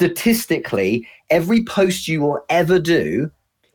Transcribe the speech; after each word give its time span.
statistically, 0.00 1.06
every 1.28 1.62
post 1.62 2.08
you 2.08 2.22
will 2.22 2.42
ever 2.48 2.78
do 2.78 3.30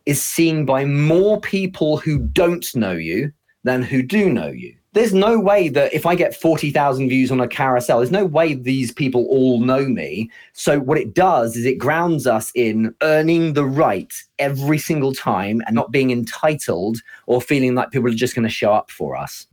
is 0.08 0.24
seen 0.24 0.66
by 0.66 0.83
more 0.83 1.40
people 1.40 1.98
who 1.98 2.17
don't 2.17 2.75
know 2.75 2.94
you 2.94 3.32
than 3.63 3.83
who 3.83 4.02
do 4.02 4.28
know 4.34 4.48
you. 4.48 4.76
There's 4.94 5.14
no 5.14 5.40
way 5.40 5.70
that 5.70 5.94
if 5.94 6.08
I 6.08 6.16
get 6.16 6.36
40,000 6.36 7.10
views 7.10 7.30
on 7.30 7.42
a 7.42 7.48
carousel, 7.48 8.00
there's 8.00 8.10
no 8.10 8.26
way 8.26 8.56
these 8.56 8.92
people 8.92 9.26
all 9.26 9.60
know 9.60 9.88
me. 9.88 10.32
So, 10.54 10.80
what 10.80 10.98
it 10.98 11.14
does 11.14 11.56
is 11.56 11.64
it 11.64 11.78
grounds 11.78 12.26
us 12.26 12.52
in 12.55 12.96
earning 13.04 13.54
the 13.54 13.66
right 13.66 14.12
every 14.39 14.80
single 14.80 15.14
time 15.14 15.62
and 15.68 15.76
not 15.76 15.92
being 15.92 16.10
entitled 16.10 16.98
or 17.28 17.39
feeling 17.39 17.76
like 17.76 17.92
people 17.92 18.10
are 18.10 18.16
just 18.16 18.34
going 18.34 18.48
to 18.48 18.50
show 18.50 18.73
up 18.73 18.89
for 18.89 19.16
us. 19.16 19.46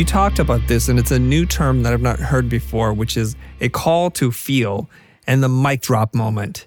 You 0.00 0.06
talked 0.06 0.38
about 0.38 0.66
this, 0.66 0.88
and 0.88 0.98
it's 0.98 1.10
a 1.10 1.18
new 1.18 1.44
term 1.44 1.82
that 1.82 1.92
I've 1.92 2.00
not 2.00 2.18
heard 2.18 2.48
before, 2.48 2.94
which 2.94 3.18
is 3.18 3.36
a 3.60 3.68
call 3.68 4.10
to 4.12 4.32
feel 4.32 4.88
and 5.26 5.42
the 5.42 5.48
mic 5.48 5.82
drop 5.82 6.14
moment. 6.14 6.66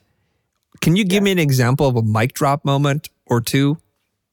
Can 0.81 0.95
you 0.95 1.03
give 1.03 1.23
yeah. 1.23 1.25
me 1.25 1.31
an 1.31 1.39
example 1.39 1.87
of 1.87 1.95
a 1.95 2.03
mic 2.03 2.33
drop 2.33 2.63
moment 2.63 3.09
or 3.25 3.41
two? 3.41 3.79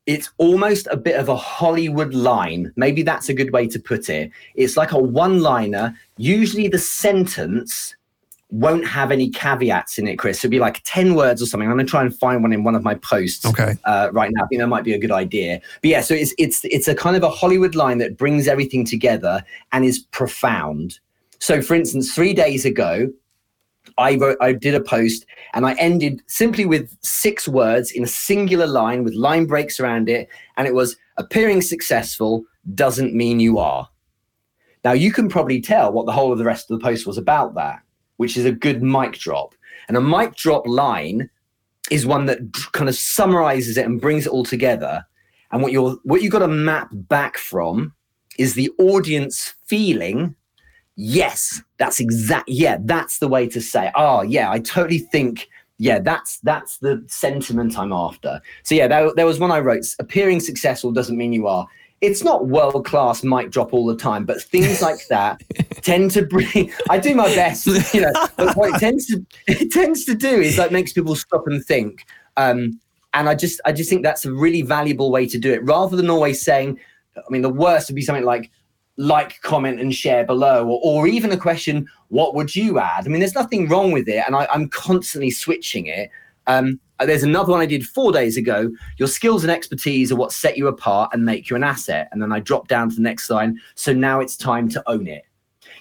It's 0.04 0.30
almost 0.36 0.86
a 0.90 0.98
bit 0.98 1.16
of 1.16 1.30
a 1.30 1.36
Hollywood 1.36 2.12
line. 2.12 2.74
Maybe 2.76 3.02
that's 3.02 3.30
a 3.30 3.32
good 3.32 3.54
way 3.54 3.68
to 3.68 3.78
put 3.78 4.10
it. 4.10 4.32
It's 4.54 4.76
like 4.76 4.92
a 4.92 4.98
one 4.98 5.40
liner. 5.40 5.96
Usually 6.18 6.68
the 6.68 6.78
sentence 6.78 7.94
won't 8.50 8.86
have 8.86 9.10
any 9.10 9.30
caveats 9.30 9.98
in 9.98 10.08
it, 10.08 10.16
Chris. 10.16 10.38
It'll 10.38 10.50
be 10.50 10.58
like 10.58 10.82
10 10.84 11.14
words 11.14 11.40
or 11.40 11.46
something. 11.46 11.68
I'm 11.68 11.76
going 11.76 11.86
to 11.86 11.90
try 11.90 12.02
and 12.02 12.16
find 12.16 12.42
one 12.42 12.52
in 12.52 12.64
one 12.64 12.74
of 12.74 12.82
my 12.82 12.94
posts 12.96 13.46
okay. 13.46 13.76
uh, 13.84 14.10
right 14.12 14.30
now. 14.32 14.44
I 14.44 14.46
think 14.48 14.60
that 14.60 14.66
might 14.66 14.84
be 14.84 14.92
a 14.92 14.98
good 14.98 15.12
idea. 15.12 15.60
But 15.80 15.90
yeah, 15.90 16.00
so 16.00 16.14
it's, 16.14 16.34
it's, 16.36 16.64
it's 16.64 16.88
a 16.88 16.94
kind 16.94 17.16
of 17.16 17.22
a 17.22 17.30
Hollywood 17.30 17.74
line 17.74 17.98
that 17.98 18.16
brings 18.16 18.48
everything 18.48 18.84
together 18.84 19.42
and 19.72 19.84
is 19.84 20.00
profound. 20.00 20.98
So, 21.38 21.62
for 21.62 21.74
instance, 21.74 22.14
three 22.14 22.34
days 22.34 22.64
ago, 22.64 23.10
I 23.98 24.16
wrote, 24.16 24.36
I 24.40 24.52
did 24.52 24.74
a 24.74 24.80
post 24.80 25.26
and 25.54 25.64
I 25.64 25.74
ended 25.74 26.22
simply 26.26 26.66
with 26.66 26.96
six 27.02 27.46
words 27.46 27.92
in 27.92 28.02
a 28.02 28.08
singular 28.08 28.66
line 28.66 29.04
with 29.04 29.14
line 29.14 29.46
breaks 29.46 29.78
around 29.78 30.08
it. 30.08 30.28
And 30.56 30.66
it 30.66 30.74
was 30.74 30.96
appearing 31.16 31.62
successful 31.62 32.44
doesn't 32.74 33.14
mean 33.14 33.40
you 33.40 33.58
are. 33.58 33.88
Now, 34.84 34.92
you 34.92 35.12
can 35.12 35.28
probably 35.28 35.60
tell 35.60 35.92
what 35.92 36.06
the 36.06 36.12
whole 36.12 36.32
of 36.32 36.38
the 36.38 36.44
rest 36.44 36.70
of 36.70 36.78
the 36.78 36.82
post 36.82 37.06
was 37.06 37.18
about 37.18 37.54
that 37.54 37.82
which 38.20 38.36
is 38.36 38.44
a 38.44 38.52
good 38.52 38.82
mic 38.82 39.14
drop. 39.14 39.54
And 39.88 39.96
a 39.96 40.00
mic 40.02 40.36
drop 40.36 40.66
line 40.66 41.30
is 41.90 42.04
one 42.04 42.26
that 42.26 42.38
kind 42.72 42.86
of 42.86 42.94
summarizes 42.94 43.78
it 43.78 43.86
and 43.86 43.98
brings 43.98 44.26
it 44.26 44.30
all 44.30 44.44
together. 44.44 45.06
And 45.52 45.62
what 45.62 45.72
you're 45.72 45.96
what 46.02 46.20
you've 46.20 46.30
got 46.30 46.40
to 46.40 46.48
map 46.48 46.90
back 46.92 47.38
from 47.38 47.94
is 48.38 48.52
the 48.52 48.70
audience 48.78 49.54
feeling, 49.64 50.34
yes, 50.96 51.62
that's 51.78 51.98
exact 51.98 52.46
yeah, 52.46 52.76
that's 52.82 53.20
the 53.20 53.28
way 53.28 53.48
to 53.48 53.58
say, 53.58 53.90
oh 53.94 54.20
yeah, 54.20 54.50
I 54.50 54.58
totally 54.58 54.98
think 54.98 55.48
yeah, 55.78 55.98
that's 55.98 56.40
that's 56.40 56.76
the 56.76 57.02
sentiment 57.06 57.78
I'm 57.78 57.90
after. 57.90 58.42
So 58.64 58.74
yeah, 58.74 58.86
there, 58.86 59.14
there 59.16 59.24
was 59.24 59.38
one 59.38 59.50
I 59.50 59.60
wrote. 59.60 59.86
Appearing 59.98 60.40
successful 60.40 60.92
doesn't 60.92 61.16
mean 61.16 61.32
you 61.32 61.46
are 61.46 61.66
it's 62.00 62.24
not 62.24 62.48
world 62.48 62.84
class 62.86 63.22
mic 63.22 63.50
drop 63.50 63.74
all 63.74 63.86
the 63.86 63.96
time, 63.96 64.24
but 64.24 64.42
things 64.42 64.80
like 64.88 65.06
that 65.08 65.42
tend 65.82 66.10
to 66.12 66.22
bring. 66.22 66.72
I 66.88 66.98
do 66.98 67.14
my 67.14 67.34
best, 67.34 67.66
you 67.94 68.00
know. 68.00 68.12
But 68.36 68.56
what 68.56 68.74
it 68.74 68.78
tends 68.78 69.06
to 69.06 69.24
it 69.46 69.70
tends 69.70 70.04
to 70.06 70.14
do 70.14 70.28
is 70.28 70.58
like 70.58 70.72
makes 70.72 70.92
people 70.92 71.16
stop 71.16 71.46
and 71.46 71.64
think. 71.64 72.06
Um, 72.36 72.80
and 73.12 73.28
I 73.28 73.34
just 73.34 73.60
I 73.64 73.72
just 73.72 73.90
think 73.90 74.02
that's 74.02 74.24
a 74.24 74.32
really 74.32 74.62
valuable 74.62 75.10
way 75.10 75.26
to 75.26 75.38
do 75.38 75.52
it, 75.52 75.64
rather 75.64 75.96
than 75.96 76.10
always 76.10 76.42
saying. 76.42 76.78
I 77.16 77.22
mean, 77.28 77.42
the 77.42 77.50
worst 77.50 77.88
would 77.88 77.96
be 77.96 78.02
something 78.02 78.24
like 78.24 78.50
like, 78.96 79.40
comment, 79.40 79.80
and 79.80 79.94
share 79.94 80.26
below, 80.26 80.66
or, 80.66 80.80
or 80.82 81.06
even 81.06 81.32
a 81.32 81.36
question, 81.36 81.88
what 82.08 82.34
would 82.34 82.54
you 82.54 82.78
add? 82.78 83.06
I 83.06 83.08
mean, 83.08 83.20
there's 83.20 83.34
nothing 83.34 83.66
wrong 83.66 83.92
with 83.92 84.08
it, 84.08 84.22
and 84.26 84.36
I, 84.36 84.46
I'm 84.52 84.68
constantly 84.68 85.30
switching 85.30 85.86
it. 85.86 86.10
Um, 86.46 86.78
there's 87.06 87.22
another 87.22 87.52
one 87.52 87.60
I 87.60 87.66
did 87.66 87.86
four 87.86 88.12
days 88.12 88.36
ago. 88.36 88.70
Your 88.98 89.08
skills 89.08 89.44
and 89.44 89.50
expertise 89.50 90.12
are 90.12 90.16
what 90.16 90.32
set 90.32 90.56
you 90.56 90.68
apart 90.68 91.10
and 91.12 91.24
make 91.24 91.50
you 91.50 91.56
an 91.56 91.64
asset. 91.64 92.08
And 92.12 92.22
then 92.22 92.32
I 92.32 92.40
drop 92.40 92.68
down 92.68 92.90
to 92.90 92.96
the 92.96 93.02
next 93.02 93.30
line. 93.30 93.60
So 93.74 93.92
now 93.92 94.20
it's 94.20 94.36
time 94.36 94.68
to 94.70 94.82
own 94.88 95.06
it. 95.06 95.24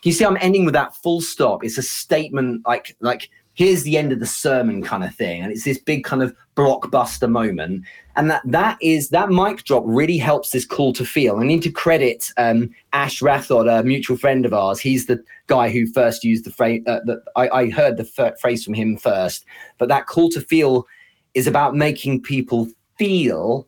You 0.04 0.12
see, 0.12 0.26
I'm 0.26 0.38
ending 0.40 0.66
with 0.66 0.74
that 0.74 0.96
full 0.96 1.22
stop. 1.22 1.64
It's 1.64 1.78
a 1.78 1.84
statement 1.84 2.66
like 2.66 2.96
like 3.02 3.30
here's 3.54 3.84
the 3.84 3.98
end 3.98 4.14
of 4.14 4.22
the 4.22 4.26
sermon 4.26 4.82
kind 4.82 5.04
of 5.04 5.14
thing, 5.14 5.42
and 5.42 5.52
it's 5.52 5.66
this 5.66 5.78
big 5.78 6.06
kind 6.06 6.24
of 6.24 6.34
blockbuster 6.56 7.30
moment. 7.30 7.84
And 8.16 8.32
that 8.32 8.42
that 8.46 8.78
is 8.82 9.10
that 9.10 9.30
mic 9.30 9.66
drop 9.66 9.84
really 9.86 10.18
helps 10.18 10.52
this 10.52 10.66
call 10.66 10.94
to 10.94 11.06
feel. 11.06 11.38
I 11.38 11.44
need 11.44 11.64
to 11.64 11.72
credit 11.72 12.32
um, 12.38 12.70
Ash 12.94 13.22
Rathod, 13.22 13.68
a 13.70 13.84
mutual 13.84 14.18
friend 14.18 14.46
of 14.46 14.54
ours. 14.54 14.80
He's 14.80 15.08
the 15.08 15.22
guy 15.48 15.70
who 15.70 15.88
first 15.88 16.24
used 16.24 16.46
the 16.46 16.52
phrase. 16.52 16.82
Uh, 16.88 17.00
I, 17.36 17.50
I, 17.50 17.70
heard 17.70 17.98
the 17.98 18.10
f- 18.18 18.40
phrase 18.40 18.64
from 18.64 18.74
him 18.74 18.96
first. 18.96 19.46
But 19.78 19.90
that 19.90 20.08
call 20.08 20.30
to 20.30 20.42
feel 20.42 20.88
is 21.34 21.48
about 21.48 21.76
making 21.76 22.22
people 22.22 22.68
feel, 22.98 23.68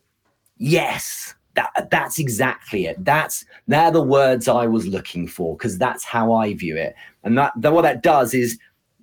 yes, 0.57 1.35
that 1.55 1.89
that's 1.91 2.19
exactly 2.19 2.85
it. 2.85 3.03
That's 3.03 3.45
they're 3.67 3.91
the 3.91 4.01
words 4.01 4.47
I 4.47 4.67
was 4.67 4.87
looking 4.87 5.27
for 5.27 5.57
because 5.57 5.77
that's 5.77 6.03
how 6.03 6.33
I 6.33 6.53
view 6.53 6.77
it. 6.77 6.95
And 7.23 7.37
that, 7.37 7.53
that 7.57 7.73
what 7.73 7.81
that 7.83 8.03
does 8.03 8.33
is 8.33 8.57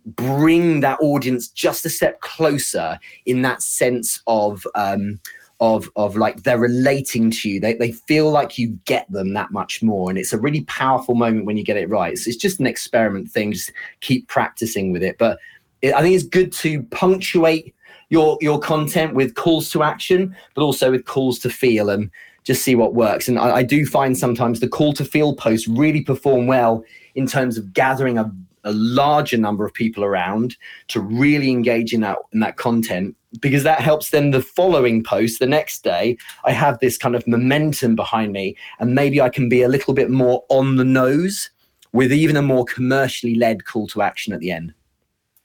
bring 0.06 0.80
that 0.80 0.98
audience 1.00 1.48
just 1.48 1.84
a 1.84 1.90
step 1.90 2.20
closer 2.20 2.98
in 3.26 3.42
that 3.42 3.62
sense 3.62 4.22
of 4.26 4.66
um, 4.74 5.20
of 5.60 5.90
of 5.96 6.16
like 6.16 6.42
they're 6.42 6.58
relating 6.58 7.30
to 7.30 7.50
you. 7.50 7.60
They 7.60 7.74
they 7.74 7.92
feel 7.92 8.30
like 8.30 8.58
you 8.58 8.78
get 8.84 9.10
them 9.10 9.34
that 9.34 9.50
much 9.50 9.82
more, 9.82 10.08
and 10.08 10.18
it's 10.18 10.32
a 10.32 10.38
really 10.38 10.62
powerful 10.62 11.14
moment 11.14 11.46
when 11.46 11.56
you 11.56 11.64
get 11.64 11.76
it 11.76 11.88
right. 11.88 12.16
So 12.16 12.28
it's 12.28 12.36
just 12.36 12.60
an 12.60 12.66
experiment 12.66 13.30
thing. 13.30 13.52
Just 13.52 13.72
keep 14.00 14.28
practicing 14.28 14.92
with 14.92 15.02
it. 15.02 15.18
But 15.18 15.38
it, 15.82 15.94
I 15.94 16.02
think 16.02 16.14
it's 16.14 16.24
good 16.24 16.52
to 16.52 16.82
punctuate 16.84 17.74
your 18.10 18.38
your 18.40 18.58
content 18.58 19.14
with 19.14 19.34
calls 19.34 19.70
to 19.70 19.82
action, 19.82 20.34
but 20.54 20.62
also 20.62 20.90
with 20.90 21.04
calls 21.04 21.38
to 21.40 21.50
feel 21.50 21.90
and 21.90 22.10
just 22.44 22.62
see 22.62 22.74
what 22.74 22.94
works. 22.94 23.28
And 23.28 23.38
I, 23.38 23.56
I 23.56 23.62
do 23.62 23.84
find 23.84 24.16
sometimes 24.16 24.60
the 24.60 24.68
call 24.68 24.92
to 24.94 25.04
feel 25.04 25.34
posts 25.34 25.68
really 25.68 26.02
perform 26.02 26.46
well 26.46 26.84
in 27.14 27.26
terms 27.26 27.58
of 27.58 27.72
gathering 27.72 28.16
a, 28.16 28.32
a 28.64 28.72
larger 28.72 29.36
number 29.36 29.64
of 29.66 29.74
people 29.74 30.04
around 30.04 30.56
to 30.88 31.00
really 31.00 31.50
engage 31.50 31.92
in 31.92 32.00
that 32.02 32.18
in 32.32 32.40
that 32.40 32.56
content 32.56 33.14
because 33.40 33.62
that 33.62 33.80
helps 33.80 34.08
then 34.08 34.30
the 34.30 34.40
following 34.40 35.04
post 35.04 35.38
the 35.38 35.46
next 35.46 35.84
day 35.84 36.16
i 36.46 36.50
have 36.50 36.78
this 36.78 36.96
kind 36.96 37.14
of 37.14 37.26
momentum 37.26 37.94
behind 37.94 38.32
me 38.32 38.56
and 38.80 38.94
maybe 38.94 39.20
i 39.20 39.28
can 39.28 39.50
be 39.50 39.60
a 39.60 39.68
little 39.68 39.92
bit 39.92 40.08
more 40.08 40.42
on 40.48 40.76
the 40.76 40.84
nose 40.84 41.50
with 41.92 42.12
even 42.12 42.36
a 42.36 42.42
more 42.42 42.64
commercially 42.64 43.34
led 43.34 43.64
call 43.64 43.86
to 43.88 44.02
action 44.02 44.32
at 44.32 44.40
the 44.40 44.50
end. 44.50 44.74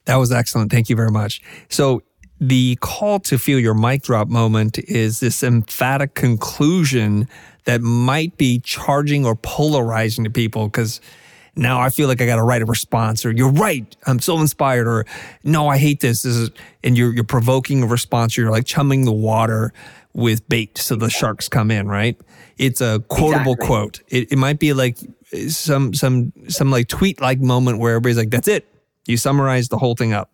That 0.04 0.16
was 0.16 0.32
excellent. 0.32 0.70
Thank 0.70 0.88
you 0.90 0.96
very 0.96 1.10
much. 1.10 1.40
So 1.68 2.02
the 2.48 2.76
call 2.80 3.20
to 3.20 3.38
feel 3.38 3.58
your 3.58 3.74
mic 3.74 4.02
drop 4.02 4.28
moment 4.28 4.78
is 4.78 5.20
this 5.20 5.42
emphatic 5.42 6.14
conclusion 6.14 7.28
that 7.64 7.80
might 7.80 8.36
be 8.36 8.60
charging 8.60 9.24
or 9.24 9.34
polarizing 9.34 10.24
to 10.24 10.30
people 10.30 10.66
because 10.66 11.00
now 11.56 11.80
I 11.80 11.88
feel 11.88 12.06
like 12.08 12.20
I 12.20 12.26
got 12.26 12.36
to 12.36 12.42
write 12.42 12.60
a 12.60 12.66
response 12.66 13.24
or 13.24 13.30
you're 13.30 13.50
right. 13.50 13.96
I'm 14.06 14.18
so 14.18 14.38
inspired 14.40 14.86
or 14.86 15.06
no, 15.42 15.68
I 15.68 15.78
hate 15.78 16.00
this. 16.00 16.22
This 16.22 16.36
is, 16.36 16.50
and 16.82 16.98
you're, 16.98 17.14
you're 17.14 17.24
provoking 17.24 17.82
a 17.82 17.86
response. 17.86 18.36
You're 18.36 18.50
like 18.50 18.66
chumming 18.66 19.04
the 19.04 19.12
water 19.12 19.72
with 20.12 20.46
bait. 20.48 20.76
So 20.76 20.96
the 20.96 21.08
sharks 21.08 21.48
come 21.48 21.70
in, 21.70 21.88
right? 21.88 22.20
It's 22.58 22.80
a 22.80 23.02
quotable 23.08 23.52
exactly. 23.52 23.66
quote. 23.66 24.02
It, 24.08 24.32
it 24.32 24.36
might 24.36 24.58
be 24.58 24.74
like 24.74 24.98
some, 25.48 25.94
some, 25.94 26.32
some 26.48 26.70
like 26.70 26.88
tweet 26.88 27.20
like 27.20 27.40
moment 27.40 27.78
where 27.78 27.94
everybody's 27.94 28.18
like, 28.18 28.30
that's 28.30 28.48
it. 28.48 28.68
You 29.06 29.16
summarize 29.16 29.68
the 29.68 29.78
whole 29.78 29.94
thing 29.94 30.12
up. 30.12 30.30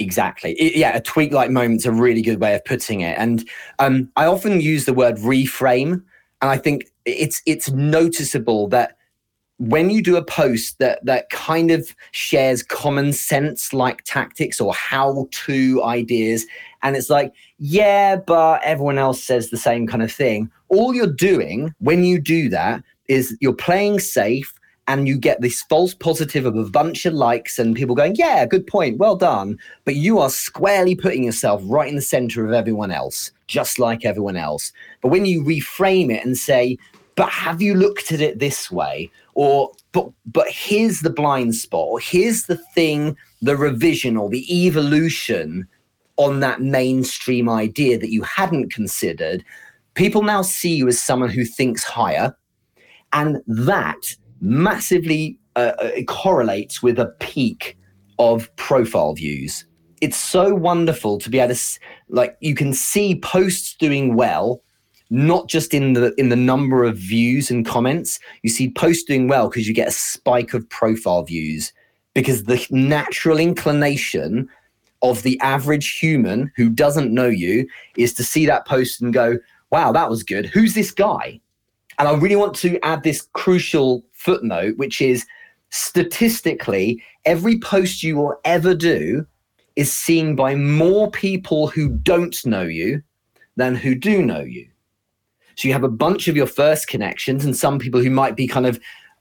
Exactly. 0.00 0.52
It, 0.52 0.76
yeah, 0.76 0.96
a 0.96 1.00
tweet 1.00 1.32
like 1.32 1.50
moment's 1.50 1.84
a 1.84 1.92
really 1.92 2.22
good 2.22 2.40
way 2.40 2.54
of 2.54 2.64
putting 2.64 3.02
it. 3.02 3.16
And 3.18 3.48
um, 3.78 4.10
I 4.16 4.24
often 4.24 4.60
use 4.60 4.86
the 4.86 4.94
word 4.94 5.16
reframe, 5.16 6.02
and 6.40 6.50
I 6.50 6.56
think 6.56 6.86
it's 7.04 7.42
it's 7.46 7.70
noticeable 7.70 8.66
that 8.68 8.96
when 9.58 9.90
you 9.90 10.02
do 10.02 10.16
a 10.16 10.24
post 10.24 10.78
that 10.78 11.04
that 11.04 11.28
kind 11.28 11.70
of 11.70 11.94
shares 12.12 12.62
common 12.62 13.12
sense 13.12 13.74
like 13.74 14.02
tactics 14.04 14.58
or 14.58 14.72
how 14.72 15.28
to 15.32 15.84
ideas 15.84 16.46
and 16.82 16.96
it's 16.96 17.10
like 17.10 17.30
yeah 17.58 18.16
but 18.16 18.62
everyone 18.64 18.96
else 18.96 19.22
says 19.22 19.50
the 19.50 19.58
same 19.58 19.86
kind 19.86 20.02
of 20.02 20.10
thing 20.10 20.50
all 20.68 20.94
you're 20.94 21.06
doing 21.06 21.74
when 21.78 22.04
you 22.04 22.18
do 22.18 22.48
that 22.48 22.82
is 23.08 23.36
you're 23.42 23.52
playing 23.52 23.98
safe 23.98 24.54
and 24.86 25.06
you 25.06 25.16
get 25.16 25.40
this 25.40 25.62
false 25.62 25.94
positive 25.94 26.46
of 26.46 26.56
a 26.56 26.68
bunch 26.68 27.06
of 27.06 27.14
likes 27.14 27.58
and 27.58 27.76
people 27.76 27.94
going, 27.94 28.16
Yeah, 28.16 28.44
good 28.46 28.66
point, 28.66 28.98
well 28.98 29.16
done. 29.16 29.58
But 29.84 29.96
you 29.96 30.18
are 30.18 30.30
squarely 30.30 30.94
putting 30.94 31.24
yourself 31.24 31.62
right 31.64 31.88
in 31.88 31.96
the 31.96 32.02
center 32.02 32.44
of 32.44 32.52
everyone 32.52 32.90
else, 32.90 33.30
just 33.46 33.78
like 33.78 34.04
everyone 34.04 34.36
else. 34.36 34.72
But 35.00 35.08
when 35.08 35.26
you 35.26 35.44
reframe 35.44 36.12
it 36.12 36.24
and 36.24 36.36
say, 36.36 36.76
But 37.14 37.30
have 37.30 37.62
you 37.62 37.74
looked 37.74 38.10
at 38.10 38.20
it 38.20 38.38
this 38.38 38.70
way? 38.70 39.10
Or, 39.34 39.70
but, 39.92 40.10
but 40.26 40.48
here's 40.48 41.00
the 41.00 41.10
blind 41.10 41.54
spot, 41.54 41.86
or 41.86 42.00
here's 42.00 42.44
the 42.44 42.58
thing, 42.74 43.16
the 43.42 43.56
revision 43.56 44.16
or 44.16 44.28
the 44.28 44.66
evolution 44.66 45.68
on 46.16 46.40
that 46.40 46.60
mainstream 46.60 47.48
idea 47.48 47.98
that 47.98 48.10
you 48.10 48.22
hadn't 48.22 48.72
considered. 48.72 49.44
People 49.94 50.22
now 50.22 50.42
see 50.42 50.74
you 50.74 50.88
as 50.88 51.02
someone 51.02 51.30
who 51.30 51.44
thinks 51.44 51.82
higher. 51.82 52.36
And 53.12 53.38
that 53.46 54.16
massively 54.40 55.38
uh, 55.56 55.72
uh 55.78 56.02
correlates 56.06 56.82
with 56.82 56.98
a 56.98 57.06
peak 57.20 57.76
of 58.20 58.54
profile 58.56 59.14
views. 59.14 59.64
It's 60.00 60.16
so 60.16 60.54
wonderful 60.54 61.18
to 61.18 61.30
be 61.30 61.40
able 61.40 61.54
to 61.54 61.60
like 62.08 62.36
you 62.40 62.54
can 62.54 62.72
see 62.72 63.18
posts 63.20 63.74
doing 63.74 64.14
well, 64.14 64.62
not 65.08 65.48
just 65.48 65.74
in 65.74 65.94
the 65.94 66.14
in 66.16 66.28
the 66.28 66.36
number 66.36 66.84
of 66.84 66.96
views 66.96 67.50
and 67.50 67.66
comments. 67.66 68.20
You 68.42 68.50
see 68.50 68.70
posts 68.70 69.04
doing 69.04 69.26
well 69.26 69.48
because 69.48 69.66
you 69.66 69.74
get 69.74 69.88
a 69.88 69.92
spike 69.92 70.54
of 70.54 70.68
profile 70.68 71.22
views 71.22 71.72
because 72.14 72.44
the 72.44 72.64
natural 72.70 73.38
inclination 73.38 74.48
of 75.02 75.22
the 75.22 75.40
average 75.40 75.98
human 75.98 76.52
who 76.56 76.68
doesn't 76.68 77.12
know 77.12 77.28
you 77.28 77.66
is 77.96 78.12
to 78.14 78.24
see 78.24 78.44
that 78.46 78.66
post 78.66 79.00
and 79.00 79.14
go, 79.14 79.38
"Wow, 79.70 79.92
that 79.92 80.10
was 80.10 80.22
good. 80.22 80.46
Who's 80.46 80.74
this 80.74 80.90
guy?" 80.90 81.40
And 81.98 82.08
I 82.08 82.14
really 82.14 82.36
want 82.36 82.54
to 82.56 82.78
add 82.82 83.02
this 83.02 83.28
crucial 83.32 84.04
footnote, 84.20 84.76
which 84.76 85.00
is 85.00 85.26
statistically, 85.70 87.02
every 87.24 87.58
post 87.58 88.02
you 88.02 88.16
will 88.16 88.38
ever 88.44 88.74
do 88.74 89.26
is 89.76 89.92
seen 89.92 90.36
by 90.36 90.54
more 90.54 91.10
people 91.10 91.68
who 91.68 91.88
don't 91.88 92.44
know 92.44 92.62
you 92.62 93.02
than 93.56 93.74
who 93.74 93.94
do 93.94 94.22
know 94.22 94.40
you. 94.40 94.68
So 95.56 95.68
you 95.68 95.74
have 95.74 95.84
a 95.84 95.88
bunch 95.88 96.28
of 96.28 96.36
your 96.36 96.46
first 96.46 96.88
connections 96.88 97.44
and 97.44 97.56
some 97.56 97.78
people 97.78 98.02
who 98.02 98.10
might 98.10 98.36
be 98.36 98.46
kind 98.46 98.66
of 98.66 98.80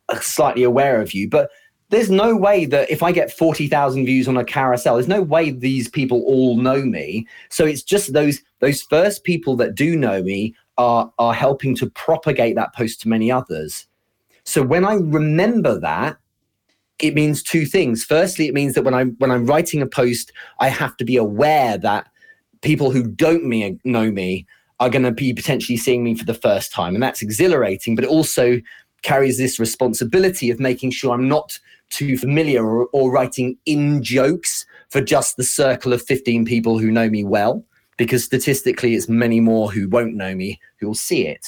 uh, 0.10 0.19
slightly 0.19 0.63
aware 0.63 1.01
of 1.01 1.13
you, 1.13 1.30
but 1.30 1.50
there's 1.90 2.12
no 2.12 2.36
way 2.36 2.66
that 2.66 2.90
if 2.90 3.01
I 3.01 3.12
get 3.12 3.31
40,000 3.31 4.06
views 4.06 4.28
on 4.28 4.38
a 4.38 4.46
carousel, 4.46 4.96
there's 4.96 5.07
no 5.07 5.24
way 5.24 5.50
these 5.50 5.88
people 5.88 6.22
all 6.22 6.56
know 6.56 6.84
me. 6.84 7.28
So 7.50 7.66
it's 7.66 7.84
just 7.84 8.13
those 8.13 8.40
those 8.60 8.84
first 8.84 9.24
people 9.24 9.56
that 9.56 9.75
do 9.75 9.96
know 9.96 10.22
me 10.22 10.56
are 10.78 11.12
are 11.18 11.34
helping 11.34 11.75
to 11.78 11.90
propagate 11.90 12.56
that 12.56 12.75
post 12.75 13.01
to 13.01 13.10
many 13.10 13.31
others. 13.31 13.88
So 14.50 14.63
when 14.63 14.84
I 14.84 14.96
remember 14.96 15.80
that, 15.80 16.18
it 16.98 17.13
means 17.13 17.44
two 17.44 17.66
things. 17.68 18.04
Firstly, 18.04 18.48
it 18.48 18.54
means 18.56 18.74
that 18.74 18.84
when 18.84 18.96
I'm 18.96 19.16
when 19.19 19.30
I'm 19.30 19.46
writing 19.46 19.80
a 19.81 19.86
post, 19.86 20.31
I 20.60 20.69
have 20.69 20.98
to 20.98 21.06
be 21.06 21.18
aware 21.18 21.78
that 21.78 22.07
people 22.62 22.90
who 22.90 23.04
don't 23.04 23.46
me 23.46 23.80
know 23.84 24.12
me 24.12 24.48
are 24.80 24.90
going 24.90 25.04
to 25.04 25.12
be 25.12 25.34
potentially 25.34 25.78
seeing 25.78 26.04
me 26.04 26.16
for 26.16 26.25
the 26.25 26.34
first 26.34 26.74
time, 26.74 26.96
and 26.96 27.04
that's 27.04 27.22
exhilarating. 27.22 27.94
But 27.94 28.06
it 28.06 28.10
also 28.10 28.60
carries 29.04 29.38
this 29.38 29.60
responsibility 29.60 30.50
of 30.50 30.60
making 30.60 30.92
sure 30.92 31.13
I'm 31.13 31.30
not 31.30 31.60
too 31.92 32.18
familiar 32.18 32.66
or, 32.66 32.88
or 32.92 33.12
writing 33.12 33.56
in 33.68 34.01
jokes 34.01 34.66
for 34.90 35.00
just 35.00 35.38
the 35.38 35.44
circle 35.44 35.94
of 35.94 36.01
15 36.01 36.44
people 36.46 36.80
who 36.80 36.90
know 36.90 37.07
me 37.07 37.24
well, 37.24 37.63
because 37.98 38.24
statistically, 38.24 38.96
it's 38.96 39.07
many 39.07 39.40
more 39.40 39.72
who 39.72 39.88
won't 39.88 40.16
know 40.16 40.34
me 40.34 40.60
who 40.80 40.88
will 40.88 40.96
see 40.96 41.28
it. 41.28 41.46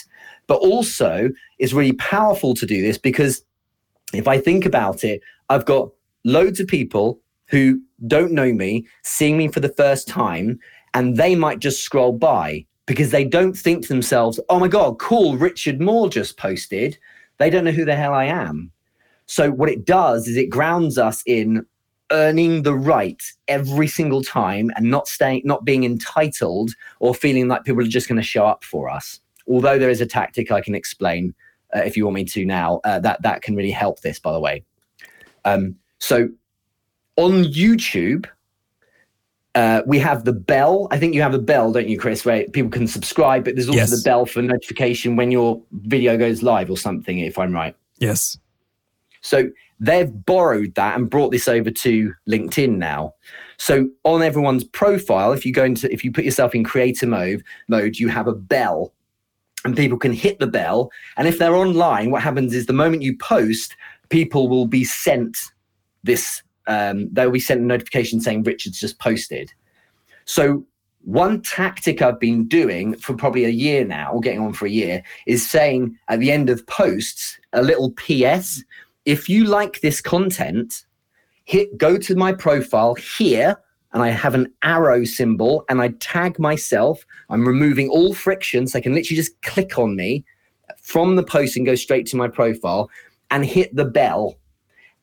But 0.52 0.58
also, 0.58 1.30
it's 1.60 1.72
really 1.72 1.94
powerful 1.94 2.54
to 2.56 2.66
do 2.66 2.82
this 2.82 2.98
because 2.98 3.42
if 4.14 4.28
I 4.28 4.38
think 4.38 4.66
about 4.66 5.06
it, 5.06 5.22
I've 5.48 5.64
got 5.64 5.92
loads 6.26 6.60
of 6.60 6.68
people 6.68 7.22
who 7.48 7.80
don't 8.06 8.34
know 8.34 8.52
me 8.52 8.86
seeing 9.02 9.38
me 9.38 9.48
for 9.48 9.62
the 9.62 9.74
first 9.78 10.10
time, 10.10 10.60
and 10.94 11.16
they 11.16 11.36
might 11.36 11.60
just 11.60 11.84
scroll 11.84 12.12
by 12.12 12.66
because 12.86 13.12
they 13.12 13.24
don't 13.24 13.54
think 13.54 13.84
to 13.84 13.88
themselves, 13.88 14.42
oh 14.50 14.60
my 14.60 14.68
God, 14.68 15.00
cool, 15.00 15.38
Richard 15.38 15.80
Moore 15.80 16.10
just 16.10 16.36
posted. 16.36 16.98
They 17.38 17.50
don't 17.50 17.64
know 17.64 17.72
who 17.72 17.86
the 17.86 17.96
hell 17.96 18.14
I 18.14 18.26
am. 18.26 18.74
So, 19.28 19.52
what 19.52 19.70
it 19.70 19.86
does 19.86 20.28
is 20.28 20.36
it 20.36 20.50
grounds 20.50 20.98
us 20.98 21.24
in 21.26 21.66
earning 22.12 22.64
the 22.64 22.76
right 22.76 23.24
every 23.48 23.88
single 23.88 24.22
time 24.22 24.70
and 24.76 24.92
not 24.92 25.08
staying 25.08 25.44
not 25.46 25.64
being 25.64 25.86
entitled 25.86 26.72
or 27.00 27.16
feeling 27.16 27.48
like 27.48 27.64
people 27.64 27.82
are 27.82 27.88
just 27.88 28.10
going 28.10 28.20
to 28.20 28.22
show 28.22 28.46
up 28.46 28.66
for 28.66 28.90
us 28.90 29.22
although 29.52 29.78
there 29.78 29.90
is 29.90 30.02
a 30.02 30.06
tactic 30.06 30.52
I 30.52 30.62
can 30.62 30.76
explain 30.76 31.34
uh, 31.76 31.80
if 31.80 31.96
you 31.96 32.06
want 32.06 32.16
me 32.16 32.26
to 32.26 32.46
now, 32.46 32.82
uh, 32.84 33.00
that 33.00 33.22
that 33.22 33.42
can 33.42 33.56
really 33.56 33.72
help 33.72 34.02
this. 34.02 34.20
By 34.20 34.32
the 34.32 34.40
way, 34.40 34.64
um, 35.46 35.76
so 36.00 36.30
on 37.16 37.44
YouTube. 37.46 38.28
Uh, 39.54 39.82
we 39.86 40.00
have 40.00 40.24
the 40.24 40.32
bell. 40.32 40.88
I 40.92 40.98
think 40.98 41.14
you 41.14 41.22
have 41.22 41.34
a 41.34 41.40
bell, 41.40 41.74
don't 41.74 41.90
you, 41.90 42.00
Chris, 42.00 42.24
where 42.24 42.48
people 42.52 42.72
can 42.72 42.88
subscribe, 42.88 43.44
but 43.44 43.56
there's 43.56 43.68
also 43.68 43.82
yes. 43.82 43.90
the 43.90 44.02
bell 44.02 44.26
for 44.26 44.42
notification 44.42 45.18
when 45.18 45.30
your 45.30 45.62
video 45.74 46.18
goes 46.18 46.42
live 46.42 46.70
or 46.70 46.78
something, 46.78 47.20
if 47.20 47.38
I'm 47.38 47.52
right. 47.52 47.76
Yes. 48.00 48.38
So 49.20 49.50
they've 49.82 50.26
borrowed 50.26 50.76
that 50.76 50.98
and 50.98 51.10
brought 51.10 51.32
this 51.32 51.50
over 51.50 51.70
to 51.70 52.14
LinkedIn 52.30 52.78
now. 52.78 53.14
So 53.58 53.90
on 54.04 54.24
everyone's 54.24 54.64
profile, 54.64 55.34
if 55.34 55.46
you 55.46 55.52
go 55.52 55.66
into 55.66 55.92
if 55.92 56.04
you 56.04 56.12
put 56.12 56.24
yourself 56.24 56.56
in 56.56 56.64
creator 56.64 57.08
mode 57.08 57.44
mode, 57.68 57.98
you 57.98 58.08
have 58.08 58.28
a 58.28 58.34
bell 58.34 58.94
and 59.66 59.76
people 59.76 59.98
can 59.98 60.14
hit 60.14 60.40
the 60.40 60.48
bell. 60.48 60.92
And 61.18 61.28
if 61.28 61.38
they're 61.38 61.56
online, 61.56 62.12
what 62.12 62.22
happens 62.22 62.54
is 62.54 62.66
the 62.66 62.74
moment 62.74 63.04
you 63.04 63.18
post, 63.18 63.76
people 64.10 64.50
will 64.50 64.68
be 64.68 64.84
sent 64.84 65.38
this, 66.04 66.42
um, 66.68 67.10
they'll 67.12 67.32
be 67.32 67.40
sent 67.40 67.62
a 67.62 67.66
notification 67.66 68.20
saying 68.22 68.44
Richard's 68.44 68.80
just 68.80 69.00
posted. 69.00 69.52
So, 70.26 70.66
one 71.04 71.42
tactic 71.42 72.04
I've 72.04 72.20
been 72.20 72.48
doing 72.48 72.96
for 72.96 73.16
probably 73.16 73.46
a 73.46 73.50
year 73.50 73.84
now, 73.84 74.12
or 74.12 74.20
getting 74.20 74.40
on 74.40 74.54
for 74.54 74.68
a 74.68 74.70
year, 74.70 75.02
is 75.26 75.50
saying 75.50 75.98
at 76.10 76.20
the 76.20 76.32
end 76.32 76.48
of 76.48 76.66
posts 76.68 77.40
a 77.54 77.64
little 77.64 77.92
PS. 77.94 78.64
If 79.06 79.28
you 79.28 79.46
like 79.46 79.82
this 79.82 80.00
content, 80.00 80.86
hit 81.46 81.76
go 81.76 81.98
to 81.98 82.16
my 82.16 82.34
profile 82.34 82.94
here 82.94 83.58
and 83.94 84.02
I 84.04 84.10
have 84.10 84.36
an 84.36 84.54
arrow 84.64 85.04
symbol 85.04 85.66
and 85.70 85.82
I 85.82 85.90
tag 86.00 86.40
myself. 86.40 87.06
I'm 87.30 87.48
removing 87.48 87.90
all 87.90 88.14
friction 88.14 88.68
so 88.68 88.80
I 88.80 88.82
can 88.82 88.94
literally 88.94 89.18
just 89.18 89.42
click 89.42 89.78
on 89.78 89.96
me 89.96 90.24
from 90.82 91.16
the 91.16 91.24
post 91.24 91.58
and 91.58 91.66
go 91.66 91.76
straight 91.76 92.06
to 92.08 92.16
my 92.16 92.28
profile 92.28 92.90
and 93.30 93.46
hit 93.46 93.76
the 93.76 93.86
bell 93.86 94.38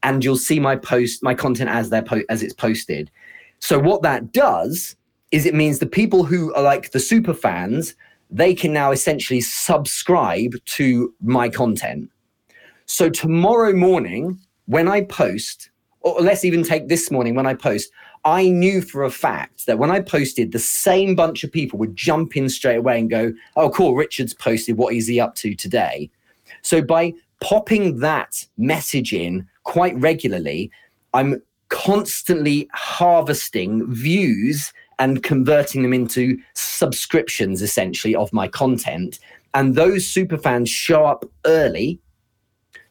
and 0.02 0.24
you'll 0.24 0.36
see 0.36 0.60
my 0.60 0.76
post 0.76 1.22
my 1.22 1.34
content 1.34 1.70
as 1.70 1.90
they're 1.90 2.02
po- 2.02 2.22
as 2.28 2.42
it's 2.42 2.54
posted. 2.54 3.10
So 3.58 3.78
what 3.78 4.02
that 4.02 4.32
does 4.32 4.96
is 5.30 5.44
it 5.44 5.54
means 5.54 5.78
the 5.78 5.86
people 5.86 6.24
who 6.24 6.54
are 6.54 6.62
like 6.62 6.92
the 6.92 7.00
super 7.00 7.34
fans 7.34 7.94
they 8.30 8.54
can 8.54 8.74
now 8.74 8.90
essentially 8.90 9.40
subscribe 9.40 10.52
to 10.66 11.14
my 11.22 11.48
content. 11.48 12.10
So 12.84 13.08
tomorrow 13.08 13.72
morning 13.72 14.38
when 14.66 14.86
I 14.88 15.02
post 15.02 15.70
or 16.00 16.20
let's 16.20 16.44
even 16.44 16.62
take 16.62 16.88
this 16.88 17.10
morning 17.10 17.34
when 17.34 17.46
I 17.46 17.54
post 17.54 17.90
I 18.24 18.48
knew 18.48 18.82
for 18.82 19.04
a 19.04 19.10
fact 19.10 19.66
that 19.66 19.78
when 19.78 19.90
I 19.90 20.00
posted, 20.00 20.52
the 20.52 20.58
same 20.58 21.14
bunch 21.14 21.44
of 21.44 21.52
people 21.52 21.78
would 21.78 21.96
jump 21.96 22.36
in 22.36 22.48
straight 22.48 22.76
away 22.76 22.98
and 22.98 23.10
go, 23.10 23.32
Oh, 23.56 23.70
cool, 23.70 23.94
Richard's 23.94 24.34
posted. 24.34 24.76
What 24.76 24.94
is 24.94 25.06
he 25.06 25.20
up 25.20 25.34
to 25.36 25.54
today? 25.54 26.10
So 26.62 26.82
by 26.82 27.14
popping 27.40 28.00
that 28.00 28.46
message 28.56 29.12
in 29.12 29.46
quite 29.62 29.96
regularly, 29.96 30.70
I'm 31.14 31.42
constantly 31.68 32.68
harvesting 32.72 33.92
views 33.92 34.72
and 34.98 35.22
converting 35.22 35.82
them 35.82 35.92
into 35.92 36.38
subscriptions 36.54 37.62
essentially 37.62 38.14
of 38.14 38.32
my 38.32 38.48
content. 38.48 39.18
And 39.54 39.74
those 39.74 40.06
super 40.06 40.36
fans 40.36 40.68
show 40.68 41.04
up 41.04 41.24
early 41.46 42.00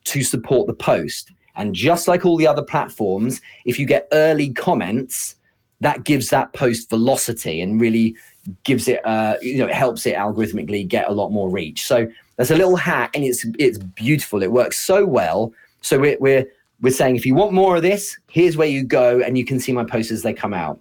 to 0.06 0.24
support 0.24 0.68
the 0.68 0.74
post. 0.74 1.32
And 1.58 1.74
just 1.74 2.08
like 2.08 2.26
all 2.26 2.38
the 2.38 2.48
other 2.48 2.62
platforms, 2.62 3.42
if 3.66 3.78
you 3.78 3.86
get 3.86 4.08
early 4.14 4.52
comments, 4.54 5.36
that 5.82 6.04
gives 6.04 6.30
that 6.30 6.54
post 6.54 6.90
velocity 6.90 7.62
and 7.62 7.82
really 7.82 8.16
gives 8.64 8.88
it, 8.88 9.06
uh, 9.06 9.36
you 9.42 9.58
know, 9.58 9.68
it 9.68 9.74
helps 9.74 10.06
it 10.06 10.16
algorithmically 10.16 10.88
get 10.88 11.10
a 11.10 11.12
lot 11.12 11.30
more 11.32 11.50
reach. 11.50 11.86
So 11.86 12.08
there's 12.38 12.52
a 12.52 12.56
little 12.56 12.76
hack, 12.76 13.16
and 13.16 13.26
it's 13.26 13.46
it's 13.58 13.78
beautiful. 13.78 14.42
It 14.44 14.52
works 14.52 14.80
so 14.80 15.06
well. 15.06 15.52
So 15.82 16.00
we're 16.00 16.18
we're 16.20 16.46
we're 16.82 16.94
saying 16.94 17.16
if 17.16 17.26
you 17.26 17.36
want 17.36 17.54
more 17.54 17.76
of 17.76 17.82
this, 17.82 18.18
here's 18.30 18.56
where 18.56 18.68
you 18.68 18.84
go, 18.84 19.20
and 19.20 19.38
you 19.38 19.46
can 19.46 19.60
see 19.60 19.74
my 19.74 19.84
posts 19.84 20.12
as 20.12 20.22
they 20.22 20.34
come 20.34 20.54
out. 20.54 20.80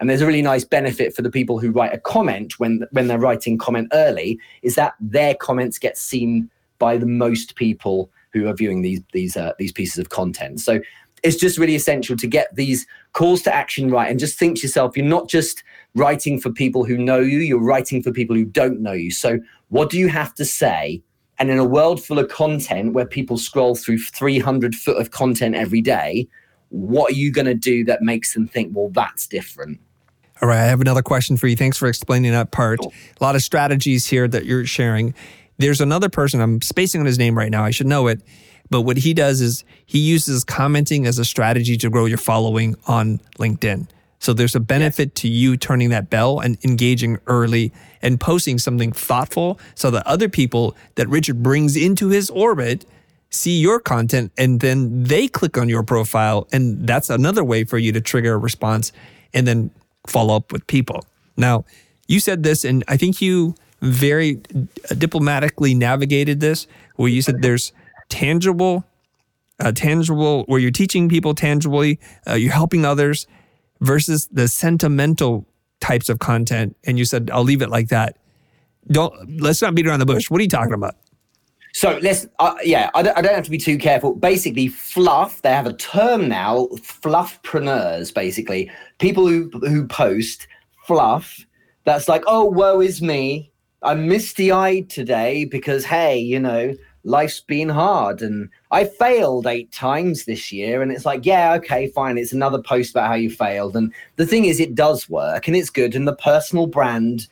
And 0.00 0.08
there's 0.08 0.20
a 0.20 0.26
really 0.26 0.42
nice 0.42 0.64
benefit 0.64 1.14
for 1.14 1.22
the 1.22 1.30
people 1.30 1.58
who 1.58 1.70
write 1.70 1.92
a 1.92 1.98
comment 1.98 2.58
when 2.58 2.86
when 2.92 3.08
they're 3.08 3.18
writing 3.18 3.58
comment 3.58 3.88
early, 3.92 4.38
is 4.62 4.76
that 4.76 4.94
their 5.00 5.34
comments 5.34 5.78
get 5.78 5.98
seen 5.98 6.48
by 6.78 6.96
the 6.96 7.06
most 7.06 7.54
people 7.54 8.10
who 8.32 8.46
are 8.48 8.54
viewing 8.54 8.82
these 8.82 9.00
these 9.12 9.36
uh, 9.36 9.52
these 9.58 9.72
pieces 9.72 9.98
of 9.98 10.08
content. 10.08 10.60
So 10.60 10.80
it's 11.22 11.36
just 11.36 11.56
really 11.56 11.76
essential 11.76 12.16
to 12.16 12.26
get 12.26 12.54
these 12.56 12.86
calls 13.12 13.42
to 13.42 13.54
action 13.54 13.90
right 13.90 14.10
and 14.10 14.18
just 14.18 14.36
think 14.38 14.56
to 14.56 14.62
yourself 14.62 14.96
you're 14.96 15.06
not 15.06 15.28
just 15.28 15.62
writing 15.94 16.40
for 16.40 16.50
people 16.50 16.84
who 16.84 16.98
know 16.98 17.20
you 17.20 17.38
you're 17.38 17.62
writing 17.62 18.02
for 18.02 18.10
people 18.10 18.34
who 18.34 18.44
don't 18.44 18.80
know 18.80 18.92
you 18.92 19.08
so 19.12 19.38
what 19.68 19.88
do 19.88 19.98
you 19.98 20.08
have 20.08 20.34
to 20.34 20.44
say 20.44 21.00
And 21.42 21.50
in 21.50 21.58
a 21.58 21.64
world 21.64 22.00
full 22.00 22.20
of 22.20 22.28
content 22.28 22.92
where 22.92 23.04
people 23.04 23.36
scroll 23.36 23.74
through 23.74 23.98
300 23.98 24.76
foot 24.76 24.96
of 24.96 25.10
content 25.10 25.56
every 25.56 25.80
day, 25.80 26.28
what 26.68 27.10
are 27.10 27.16
you 27.16 27.32
going 27.32 27.46
to 27.46 27.54
do 27.54 27.84
that 27.86 28.00
makes 28.00 28.32
them 28.32 28.46
think, 28.46 28.76
well, 28.76 28.90
that's 28.90 29.26
different? 29.26 29.80
All 30.40 30.48
right, 30.48 30.60
I 30.60 30.66
have 30.66 30.80
another 30.80 31.02
question 31.02 31.36
for 31.36 31.48
you. 31.48 31.56
Thanks 31.56 31.76
for 31.76 31.88
explaining 31.88 32.30
that 32.30 32.52
part. 32.52 32.78
Cool. 32.78 32.92
A 33.20 33.24
lot 33.24 33.34
of 33.34 33.42
strategies 33.42 34.06
here 34.06 34.28
that 34.28 34.44
you're 34.44 34.64
sharing. 34.66 35.14
There's 35.62 35.80
another 35.80 36.08
person, 36.08 36.40
I'm 36.40 36.60
spacing 36.60 37.00
on 37.00 37.06
his 37.06 37.18
name 37.18 37.38
right 37.38 37.50
now. 37.50 37.62
I 37.62 37.70
should 37.70 37.86
know 37.86 38.08
it. 38.08 38.20
But 38.68 38.82
what 38.82 38.96
he 38.96 39.14
does 39.14 39.40
is 39.40 39.64
he 39.86 39.98
uses 39.98 40.44
commenting 40.44 41.06
as 41.06 41.18
a 41.18 41.24
strategy 41.24 41.76
to 41.76 41.90
grow 41.90 42.06
your 42.06 42.18
following 42.18 42.74
on 42.86 43.20
LinkedIn. 43.38 43.86
So 44.18 44.32
there's 44.32 44.54
a 44.54 44.60
benefit 44.60 45.10
yes. 45.10 45.22
to 45.22 45.28
you 45.28 45.56
turning 45.56 45.90
that 45.90 46.10
bell 46.10 46.40
and 46.40 46.56
engaging 46.64 47.18
early 47.26 47.72
and 48.00 48.18
posting 48.18 48.58
something 48.58 48.92
thoughtful 48.92 49.60
so 49.74 49.90
that 49.90 50.06
other 50.06 50.28
people 50.28 50.76
that 50.94 51.08
Richard 51.08 51.42
brings 51.42 51.76
into 51.76 52.08
his 52.08 52.30
orbit 52.30 52.84
see 53.30 53.60
your 53.60 53.78
content 53.78 54.32
and 54.36 54.60
then 54.60 55.04
they 55.04 55.28
click 55.28 55.56
on 55.58 55.68
your 55.68 55.82
profile. 55.82 56.48
And 56.52 56.86
that's 56.86 57.08
another 57.10 57.44
way 57.44 57.64
for 57.64 57.78
you 57.78 57.92
to 57.92 58.00
trigger 58.00 58.34
a 58.34 58.38
response 58.38 58.90
and 59.32 59.46
then 59.46 59.70
follow 60.06 60.34
up 60.34 60.50
with 60.50 60.66
people. 60.66 61.04
Now, 61.36 61.64
you 62.08 62.20
said 62.20 62.42
this, 62.42 62.64
and 62.64 62.84
I 62.88 62.96
think 62.96 63.20
you 63.20 63.54
very 63.82 64.40
diplomatically 64.96 65.74
navigated 65.74 66.40
this, 66.40 66.66
where 66.96 67.10
you 67.10 67.20
said 67.20 67.42
there's 67.42 67.72
tangible, 68.08 68.84
uh, 69.60 69.72
tangible, 69.72 70.44
where 70.46 70.60
you're 70.60 70.70
teaching 70.70 71.08
people 71.08 71.34
tangibly, 71.34 71.98
uh, 72.28 72.34
you're 72.34 72.52
helping 72.52 72.84
others, 72.84 73.26
versus 73.80 74.28
the 74.28 74.48
sentimental 74.48 75.46
types 75.80 76.08
of 76.08 76.20
content. 76.20 76.76
And 76.84 76.98
you 76.98 77.04
said, 77.04 77.30
I'll 77.32 77.42
leave 77.42 77.62
it 77.62 77.68
like 77.68 77.88
that. 77.88 78.16
Don't 78.88 79.40
let's 79.40 79.60
not 79.60 79.74
beat 79.74 79.86
around 79.86 80.00
the 80.00 80.06
bush. 80.06 80.30
What 80.30 80.40
are 80.40 80.42
you 80.42 80.48
talking 80.48 80.74
about? 80.74 80.96
So 81.74 81.98
let's, 82.02 82.26
uh, 82.38 82.54
yeah, 82.62 82.90
I 82.94 83.02
don't, 83.02 83.16
I 83.16 83.22
don't 83.22 83.34
have 83.34 83.44
to 83.44 83.50
be 83.50 83.58
too 83.58 83.78
careful. 83.78 84.14
Basically, 84.14 84.68
fluff, 84.68 85.40
they 85.42 85.50
have 85.50 85.66
a 85.66 85.72
term 85.72 86.28
now, 86.28 86.68
fluffpreneurs, 86.76 88.12
basically. 88.12 88.70
People 88.98 89.26
who, 89.26 89.48
who 89.60 89.86
post 89.86 90.46
fluff 90.86 91.46
that's 91.84 92.08
like, 92.08 92.22
oh, 92.26 92.44
woe 92.44 92.80
is 92.80 93.00
me. 93.00 93.51
I'm 93.82 94.08
misty 94.08 94.52
eyed 94.52 94.88
today 94.88 95.44
because, 95.44 95.84
hey, 95.84 96.18
you 96.18 96.38
know, 96.38 96.74
life's 97.04 97.40
been 97.40 97.68
hard 97.68 98.22
and 98.22 98.48
I 98.70 98.84
failed 98.84 99.46
eight 99.46 99.72
times 99.72 100.24
this 100.24 100.52
year. 100.52 100.82
And 100.82 100.92
it's 100.92 101.04
like, 101.04 101.26
yeah, 101.26 101.54
okay, 101.54 101.88
fine. 101.88 102.16
It's 102.16 102.32
another 102.32 102.62
post 102.62 102.92
about 102.92 103.08
how 103.08 103.14
you 103.14 103.30
failed. 103.30 103.76
And 103.76 103.92
the 104.16 104.26
thing 104.26 104.44
is, 104.44 104.60
it 104.60 104.74
does 104.74 105.08
work 105.10 105.48
and 105.48 105.56
it's 105.56 105.70
good. 105.70 105.94
And 105.94 106.06
the 106.06 106.16
personal 106.16 106.66
brand 106.66 107.26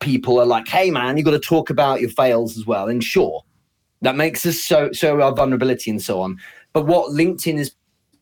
people 0.00 0.40
are 0.40 0.46
like, 0.46 0.66
hey, 0.66 0.90
man, 0.90 1.16
you 1.16 1.22
got 1.22 1.30
to 1.32 1.38
talk 1.38 1.70
about 1.70 2.00
your 2.00 2.10
fails 2.10 2.58
as 2.58 2.66
well. 2.66 2.88
And 2.88 3.02
sure, 3.02 3.44
that 4.00 4.16
makes 4.16 4.44
us 4.44 4.58
so 4.58 4.90
so 4.92 5.20
our 5.20 5.32
vulnerability 5.32 5.90
and 5.90 6.02
so 6.02 6.20
on. 6.20 6.38
But 6.72 6.86
what 6.86 7.12
LinkedIn 7.12 7.58
is 7.58 7.74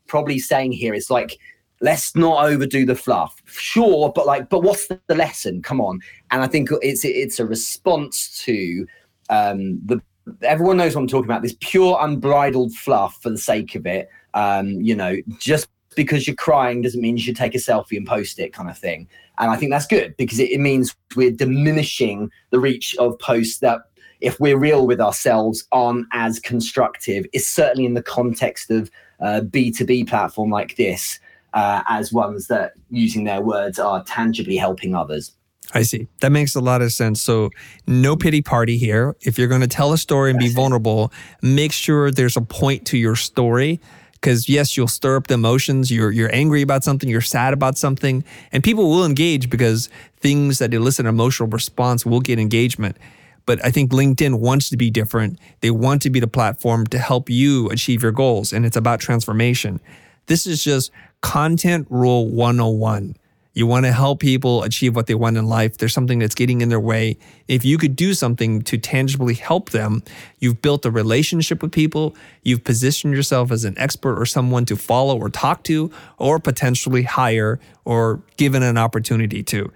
probably 0.06 0.38
saying 0.38 0.72
here 0.72 0.92
is 0.92 1.08
like, 1.08 1.38
let's 1.80 2.14
not 2.14 2.44
overdo 2.44 2.84
the 2.84 2.94
fluff. 2.94 3.42
Sure, 3.46 4.12
but 4.14 4.26
like, 4.26 4.48
but 4.48 4.62
what's 4.62 4.88
the, 4.88 5.00
lesson? 5.08 5.62
Come 5.62 5.80
on. 5.80 6.00
And 6.30 6.42
I 6.42 6.46
think 6.46 6.70
it's 6.82 7.04
it's 7.04 7.38
a 7.38 7.46
response 7.46 8.42
to 8.44 8.86
um, 9.28 9.80
the 9.84 10.00
everyone 10.42 10.76
knows 10.76 10.94
what 10.94 11.02
I'm 11.02 11.08
talking 11.08 11.24
about. 11.24 11.42
This 11.42 11.56
pure 11.60 11.98
unbridled 12.00 12.74
fluff 12.74 13.18
for 13.22 13.30
the 13.30 13.38
sake 13.38 13.74
of 13.74 13.86
it. 13.86 14.08
Um, 14.34 14.80
you 14.80 14.94
know, 14.94 15.16
just 15.38 15.68
because 15.96 16.26
you're 16.26 16.36
crying 16.36 16.82
doesn't 16.82 17.00
mean 17.00 17.16
you 17.16 17.22
should 17.22 17.36
take 17.36 17.54
a 17.54 17.58
selfie 17.58 17.96
and 17.96 18.06
post 18.06 18.38
it, 18.38 18.52
kind 18.52 18.70
of 18.70 18.78
thing. 18.78 19.08
And 19.38 19.50
I 19.50 19.56
think 19.56 19.72
that's 19.72 19.86
good 19.86 20.16
because 20.16 20.38
it, 20.38 20.50
it 20.50 20.60
means 20.60 20.94
we're 21.16 21.32
diminishing 21.32 22.30
the 22.50 22.60
reach 22.60 22.94
of 22.96 23.18
posts 23.18 23.58
that 23.58 23.80
if 24.20 24.38
we're 24.38 24.58
real 24.58 24.86
with 24.86 25.00
ourselves, 25.00 25.66
aren't 25.72 26.06
as 26.12 26.38
constructive. 26.38 27.24
Is 27.32 27.48
certainly 27.48 27.86
in 27.86 27.94
the 27.94 28.02
context 28.02 28.70
of 28.70 28.90
a 29.18 29.40
B2B 29.40 30.08
platform 30.08 30.50
like 30.50 30.76
this, 30.76 31.18
uh, 31.52 31.82
as 31.88 32.12
ones 32.12 32.46
that 32.48 32.72
using 32.90 33.24
their 33.24 33.40
words 33.40 33.78
are 33.78 34.04
tangibly 34.04 34.56
helping 34.56 34.94
others. 34.94 35.32
I 35.72 35.82
see. 35.82 36.08
That 36.20 36.32
makes 36.32 36.54
a 36.54 36.60
lot 36.60 36.82
of 36.82 36.92
sense. 36.92 37.22
So, 37.22 37.50
no 37.86 38.16
pity 38.16 38.42
party 38.42 38.76
here. 38.76 39.14
If 39.20 39.38
you're 39.38 39.48
going 39.48 39.60
to 39.60 39.68
tell 39.68 39.92
a 39.92 39.98
story 39.98 40.30
and 40.30 40.38
be 40.38 40.48
vulnerable, 40.52 41.12
make 41.42 41.72
sure 41.72 42.10
there's 42.10 42.36
a 42.36 42.40
point 42.40 42.86
to 42.86 42.98
your 42.98 43.16
story. 43.16 43.80
Because 44.14 44.48
yes, 44.48 44.76
you'll 44.76 44.88
stir 44.88 45.16
up 45.16 45.28
the 45.28 45.34
emotions. 45.34 45.90
You're 45.90 46.10
you're 46.10 46.34
angry 46.34 46.60
about 46.60 46.84
something. 46.84 47.08
You're 47.08 47.22
sad 47.22 47.54
about 47.54 47.78
something, 47.78 48.22
and 48.52 48.62
people 48.62 48.90
will 48.90 49.04
engage 49.04 49.48
because 49.48 49.88
things 50.18 50.58
that 50.58 50.74
elicit 50.74 51.06
an 51.06 51.08
emotional 51.08 51.48
response 51.48 52.04
will 52.04 52.20
get 52.20 52.38
engagement. 52.38 52.98
But 53.46 53.64
I 53.64 53.70
think 53.70 53.92
LinkedIn 53.92 54.38
wants 54.38 54.68
to 54.70 54.76
be 54.76 54.90
different. 54.90 55.38
They 55.60 55.70
want 55.70 56.02
to 56.02 56.10
be 56.10 56.20
the 56.20 56.28
platform 56.28 56.86
to 56.88 56.98
help 56.98 57.30
you 57.30 57.70
achieve 57.70 58.02
your 58.02 58.12
goals, 58.12 58.52
and 58.52 58.66
it's 58.66 58.76
about 58.76 59.00
transformation. 59.00 59.80
This 60.26 60.46
is 60.46 60.62
just 60.62 60.90
content 61.20 61.86
rule 61.90 62.28
101. 62.28 63.16
You 63.52 63.66
want 63.66 63.84
to 63.84 63.92
help 63.92 64.20
people 64.20 64.62
achieve 64.62 64.94
what 64.94 65.06
they 65.06 65.14
want 65.14 65.36
in 65.36 65.46
life. 65.46 65.76
There's 65.76 65.92
something 65.92 66.20
that's 66.20 66.36
getting 66.36 66.60
in 66.60 66.68
their 66.68 66.80
way. 66.80 67.18
If 67.48 67.64
you 67.64 67.78
could 67.78 67.96
do 67.96 68.14
something 68.14 68.62
to 68.62 68.78
tangibly 68.78 69.34
help 69.34 69.70
them, 69.70 70.02
you've 70.38 70.62
built 70.62 70.86
a 70.86 70.90
relationship 70.90 71.60
with 71.60 71.72
people, 71.72 72.14
you've 72.42 72.62
positioned 72.62 73.14
yourself 73.14 73.50
as 73.50 73.64
an 73.64 73.76
expert 73.76 74.20
or 74.20 74.24
someone 74.24 74.64
to 74.66 74.76
follow 74.76 75.18
or 75.18 75.28
talk 75.28 75.64
to, 75.64 75.90
or 76.16 76.38
potentially 76.38 77.02
hire 77.02 77.58
or 77.84 78.22
given 78.36 78.62
an 78.62 78.78
opportunity 78.78 79.42
to. 79.42 79.72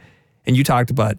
And 0.47 0.57
you 0.57 0.63
talked 0.63 0.91
about 0.91 1.19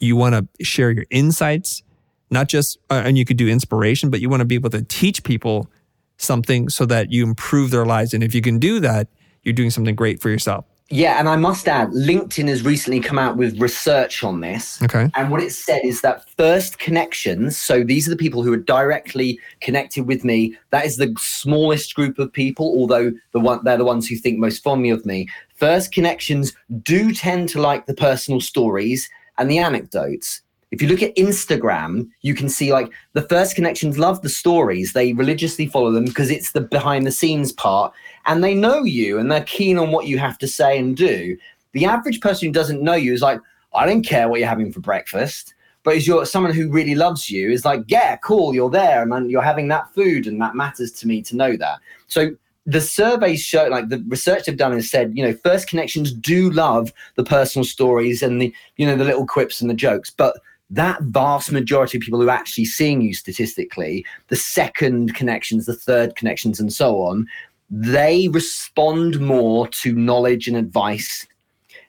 you 0.00 0.16
want 0.16 0.34
to 0.34 0.64
share 0.64 0.90
your 0.90 1.04
insights, 1.10 1.82
not 2.30 2.48
just, 2.48 2.78
uh, 2.90 3.02
and 3.04 3.16
you 3.16 3.24
could 3.24 3.36
do 3.36 3.46
inspiration, 3.46 4.10
but 4.10 4.20
you 4.20 4.28
want 4.28 4.40
to 4.40 4.46
be 4.46 4.54
able 4.54 4.70
to 4.70 4.82
teach 4.82 5.22
people 5.22 5.70
something 6.16 6.68
so 6.68 6.84
that 6.86 7.12
you 7.12 7.24
improve 7.24 7.70
their 7.70 7.86
lives. 7.86 8.12
And 8.12 8.24
if 8.24 8.34
you 8.34 8.42
can 8.42 8.58
do 8.58 8.80
that, 8.80 9.08
you're 9.42 9.54
doing 9.54 9.70
something 9.70 9.94
great 9.94 10.20
for 10.20 10.30
yourself. 10.30 10.64
Yeah, 10.92 11.20
and 11.20 11.28
I 11.28 11.36
must 11.36 11.68
add, 11.68 11.90
LinkedIn 11.90 12.48
has 12.48 12.64
recently 12.64 12.98
come 12.98 13.16
out 13.16 13.36
with 13.36 13.60
research 13.60 14.24
on 14.24 14.40
this. 14.40 14.82
Okay. 14.82 15.08
And 15.14 15.30
what 15.30 15.40
it 15.40 15.52
said 15.52 15.82
is 15.84 16.00
that 16.00 16.28
first 16.30 16.80
connections, 16.80 17.56
so 17.56 17.84
these 17.84 18.08
are 18.08 18.10
the 18.10 18.16
people 18.16 18.42
who 18.42 18.52
are 18.52 18.56
directly 18.56 19.38
connected 19.60 20.08
with 20.08 20.24
me. 20.24 20.56
That 20.70 20.84
is 20.84 20.96
the 20.96 21.14
smallest 21.16 21.94
group 21.94 22.18
of 22.18 22.32
people, 22.32 22.66
although 22.76 23.12
the 23.32 23.38
one 23.38 23.60
they're 23.62 23.76
the 23.76 23.84
ones 23.84 24.08
who 24.08 24.16
think 24.16 24.40
most 24.40 24.64
fondly 24.64 24.90
of 24.90 25.06
me. 25.06 25.28
First 25.54 25.92
connections 25.92 26.54
do 26.82 27.14
tend 27.14 27.50
to 27.50 27.60
like 27.60 27.86
the 27.86 27.94
personal 27.94 28.40
stories 28.40 29.08
and 29.38 29.48
the 29.48 29.58
anecdotes. 29.58 30.42
If 30.70 30.80
you 30.80 30.88
look 30.88 31.02
at 31.02 31.16
Instagram, 31.16 32.08
you 32.22 32.34
can 32.34 32.48
see 32.48 32.72
like 32.72 32.92
the 33.12 33.22
first 33.22 33.56
connections 33.56 33.98
love 33.98 34.22
the 34.22 34.28
stories. 34.28 34.92
They 34.92 35.12
religiously 35.12 35.66
follow 35.66 35.90
them 35.90 36.04
because 36.04 36.30
it's 36.30 36.52
the 36.52 36.60
behind 36.60 37.06
the 37.06 37.12
scenes 37.12 37.52
part 37.52 37.92
and 38.26 38.42
they 38.42 38.54
know 38.54 38.84
you 38.84 39.18
and 39.18 39.30
they're 39.30 39.44
keen 39.44 39.78
on 39.78 39.90
what 39.90 40.06
you 40.06 40.18
have 40.18 40.38
to 40.38 40.48
say 40.48 40.78
and 40.78 40.96
do. 40.96 41.36
The 41.72 41.86
average 41.86 42.20
person 42.20 42.48
who 42.48 42.52
doesn't 42.52 42.82
know 42.82 42.94
you 42.94 43.12
is 43.12 43.22
like, 43.22 43.40
I 43.74 43.86
don't 43.86 44.02
care 44.02 44.28
what 44.28 44.38
you're 44.38 44.48
having 44.48 44.72
for 44.72 44.80
breakfast. 44.80 45.54
But 45.82 45.96
as 45.96 46.06
you're 46.06 46.26
someone 46.26 46.52
who 46.52 46.70
really 46.70 46.94
loves 46.94 47.30
you, 47.30 47.50
is 47.50 47.64
like, 47.64 47.82
yeah, 47.88 48.16
cool, 48.16 48.54
you're 48.54 48.70
there 48.70 49.02
and 49.02 49.30
you're 49.30 49.42
having 49.42 49.68
that 49.68 49.92
food 49.94 50.26
and 50.26 50.40
that 50.40 50.54
matters 50.54 50.92
to 50.92 51.06
me 51.08 51.22
to 51.22 51.36
know 51.36 51.56
that. 51.56 51.78
So 52.06 52.36
the 52.66 52.80
surveys 52.80 53.42
show 53.42 53.66
like 53.68 53.88
the 53.88 54.04
research 54.06 54.44
they've 54.44 54.56
done 54.56 54.72
has 54.72 54.90
said 54.90 55.16
you 55.16 55.24
know 55.24 55.32
first 55.42 55.66
connections 55.66 56.12
do 56.12 56.50
love 56.50 56.92
the 57.14 57.24
personal 57.24 57.64
stories 57.64 58.22
and 58.22 58.40
the 58.40 58.54
you 58.76 58.86
know 58.86 58.96
the 58.96 59.04
little 59.04 59.26
quips 59.26 59.62
and 59.62 59.70
the 59.70 59.74
jokes 59.74 60.10
but 60.10 60.36
that 60.70 61.02
vast 61.02 61.50
majority 61.50 61.98
of 61.98 62.02
people 62.02 62.20
who 62.20 62.28
are 62.28 62.30
actually 62.30 62.64
seeing 62.64 63.00
you 63.00 63.12
statistically 63.12 64.04
the 64.28 64.36
second 64.36 65.14
connections 65.14 65.66
the 65.66 65.74
third 65.74 66.14
connections 66.16 66.60
and 66.60 66.72
so 66.72 67.02
on 67.02 67.26
they 67.70 68.28
respond 68.28 69.20
more 69.20 69.68
to 69.68 69.94
knowledge 69.94 70.48
and 70.48 70.56
advice 70.56 71.26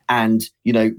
and 0.09 0.50
you 0.63 0.73
know 0.73 0.93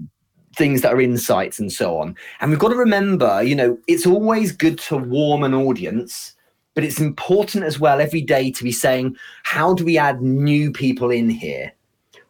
things 0.54 0.82
that 0.82 0.92
are 0.92 1.00
insights 1.00 1.58
and 1.58 1.72
so 1.72 1.96
on 1.98 2.14
and 2.40 2.50
we've 2.50 2.60
got 2.60 2.68
to 2.68 2.76
remember 2.76 3.42
you 3.42 3.54
know 3.54 3.78
it's 3.88 4.06
always 4.06 4.52
good 4.52 4.78
to 4.78 4.96
warm 4.96 5.42
an 5.42 5.54
audience 5.54 6.34
but 6.74 6.84
it's 6.84 7.00
important 7.00 7.64
as 7.64 7.78
well 7.78 8.00
every 8.00 8.22
day 8.22 8.50
to 8.50 8.64
be 8.64 8.72
saying, 8.72 9.16
how 9.42 9.74
do 9.74 9.84
we 9.84 9.98
add 9.98 10.22
new 10.22 10.72
people 10.72 11.10
in 11.10 11.28
here? 11.28 11.72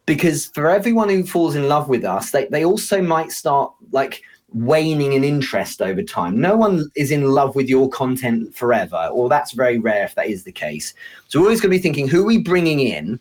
Because 0.05 0.47
for 0.47 0.69
everyone 0.69 1.07
who 1.07 1.23
falls 1.23 1.55
in 1.55 1.69
love 1.69 1.87
with 1.87 2.03
us, 2.03 2.31
they, 2.31 2.45
they 2.47 2.65
also 2.65 3.01
might 3.01 3.31
start 3.31 3.73
like 3.91 4.21
waning 4.53 5.13
in 5.13 5.23
interest 5.23 5.81
over 5.81 6.01
time. 6.03 6.39
No 6.39 6.55
one 6.55 6.89
is 6.95 7.11
in 7.11 7.31
love 7.31 7.55
with 7.55 7.67
your 7.67 7.89
content 7.89 8.55
forever, 8.55 9.09
or 9.11 9.29
that's 9.29 9.51
very 9.51 9.79
rare 9.79 10.05
if 10.05 10.15
that 10.15 10.27
is 10.27 10.43
the 10.43 10.51
case. 10.51 10.93
So 11.27 11.39
we're 11.39 11.47
always 11.47 11.61
going 11.61 11.71
to 11.71 11.77
be 11.77 11.81
thinking, 11.81 12.07
who 12.07 12.21
are 12.21 12.27
we 12.27 12.37
bringing 12.37 12.79
in? 12.79 13.19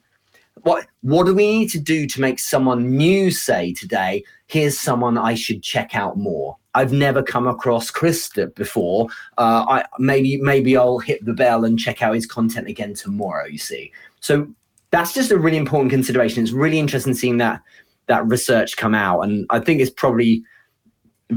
What 0.62 0.86
what 1.00 1.26
do 1.26 1.34
we 1.34 1.58
need 1.58 1.70
to 1.70 1.80
do 1.80 2.06
to 2.06 2.20
make 2.20 2.38
someone 2.38 2.90
new 2.90 3.30
say 3.30 3.72
today, 3.72 4.22
here's 4.46 4.78
someone 4.78 5.18
I 5.18 5.34
should 5.34 5.62
check 5.62 5.96
out 5.96 6.18
more? 6.18 6.56
I've 6.74 6.92
never 6.92 7.22
come 7.22 7.46
across 7.46 7.90
Chris 7.90 8.28
Do 8.28 8.46
before. 8.48 9.08
Uh, 9.38 9.64
I 9.68 9.84
maybe 9.98 10.36
maybe 10.38 10.76
I'll 10.76 10.98
hit 10.98 11.24
the 11.24 11.34
bell 11.34 11.64
and 11.64 11.78
check 11.78 12.02
out 12.02 12.14
his 12.14 12.26
content 12.26 12.68
again 12.68 12.94
tomorrow. 12.94 13.46
You 13.46 13.58
see, 13.58 13.92
so 14.20 14.46
that's 14.90 15.14
just 15.14 15.30
a 15.30 15.38
really 15.38 15.56
important 15.56 15.90
consideration. 15.90 16.42
It's 16.42 16.52
really 16.52 16.78
interesting 16.78 17.14
seeing 17.14 17.38
that 17.38 17.62
that 18.06 18.26
research 18.26 18.76
come 18.76 18.94
out, 18.94 19.22
and 19.22 19.46
I 19.50 19.58
think 19.58 19.80
it's 19.80 19.90
probably 19.90 20.44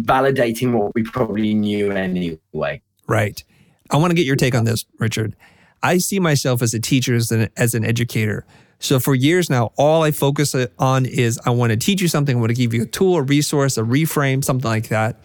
validating 0.03 0.73
what 0.73 0.93
we 0.95 1.03
probably 1.03 1.53
knew 1.53 1.91
anyway. 1.91 2.81
Right. 3.07 3.43
I 3.91 3.97
want 3.97 4.11
to 4.11 4.15
get 4.15 4.25
your 4.25 4.35
take 4.35 4.55
on 4.55 4.65
this, 4.65 4.85
Richard. 4.99 5.35
I 5.83 5.99
see 5.99 6.19
myself 6.19 6.61
as 6.61 6.73
a 6.73 6.79
teacher, 6.79 7.13
as 7.15 7.31
an, 7.31 7.49
as 7.55 7.75
an 7.75 7.85
educator. 7.85 8.45
So 8.79 8.99
for 8.99 9.15
years 9.15 9.49
now, 9.49 9.71
all 9.77 10.03
I 10.03 10.11
focus 10.11 10.55
on 10.79 11.05
is 11.05 11.39
I 11.45 11.51
want 11.51 11.71
to 11.71 11.77
teach 11.77 12.01
you 12.01 12.07
something. 12.07 12.35
I 12.35 12.39
want 12.39 12.49
to 12.49 12.55
give 12.55 12.73
you 12.73 12.83
a 12.83 12.87
tool, 12.87 13.17
a 13.17 13.21
resource, 13.21 13.77
a 13.77 13.81
reframe, 13.81 14.43
something 14.43 14.69
like 14.69 14.89
that. 14.89 15.19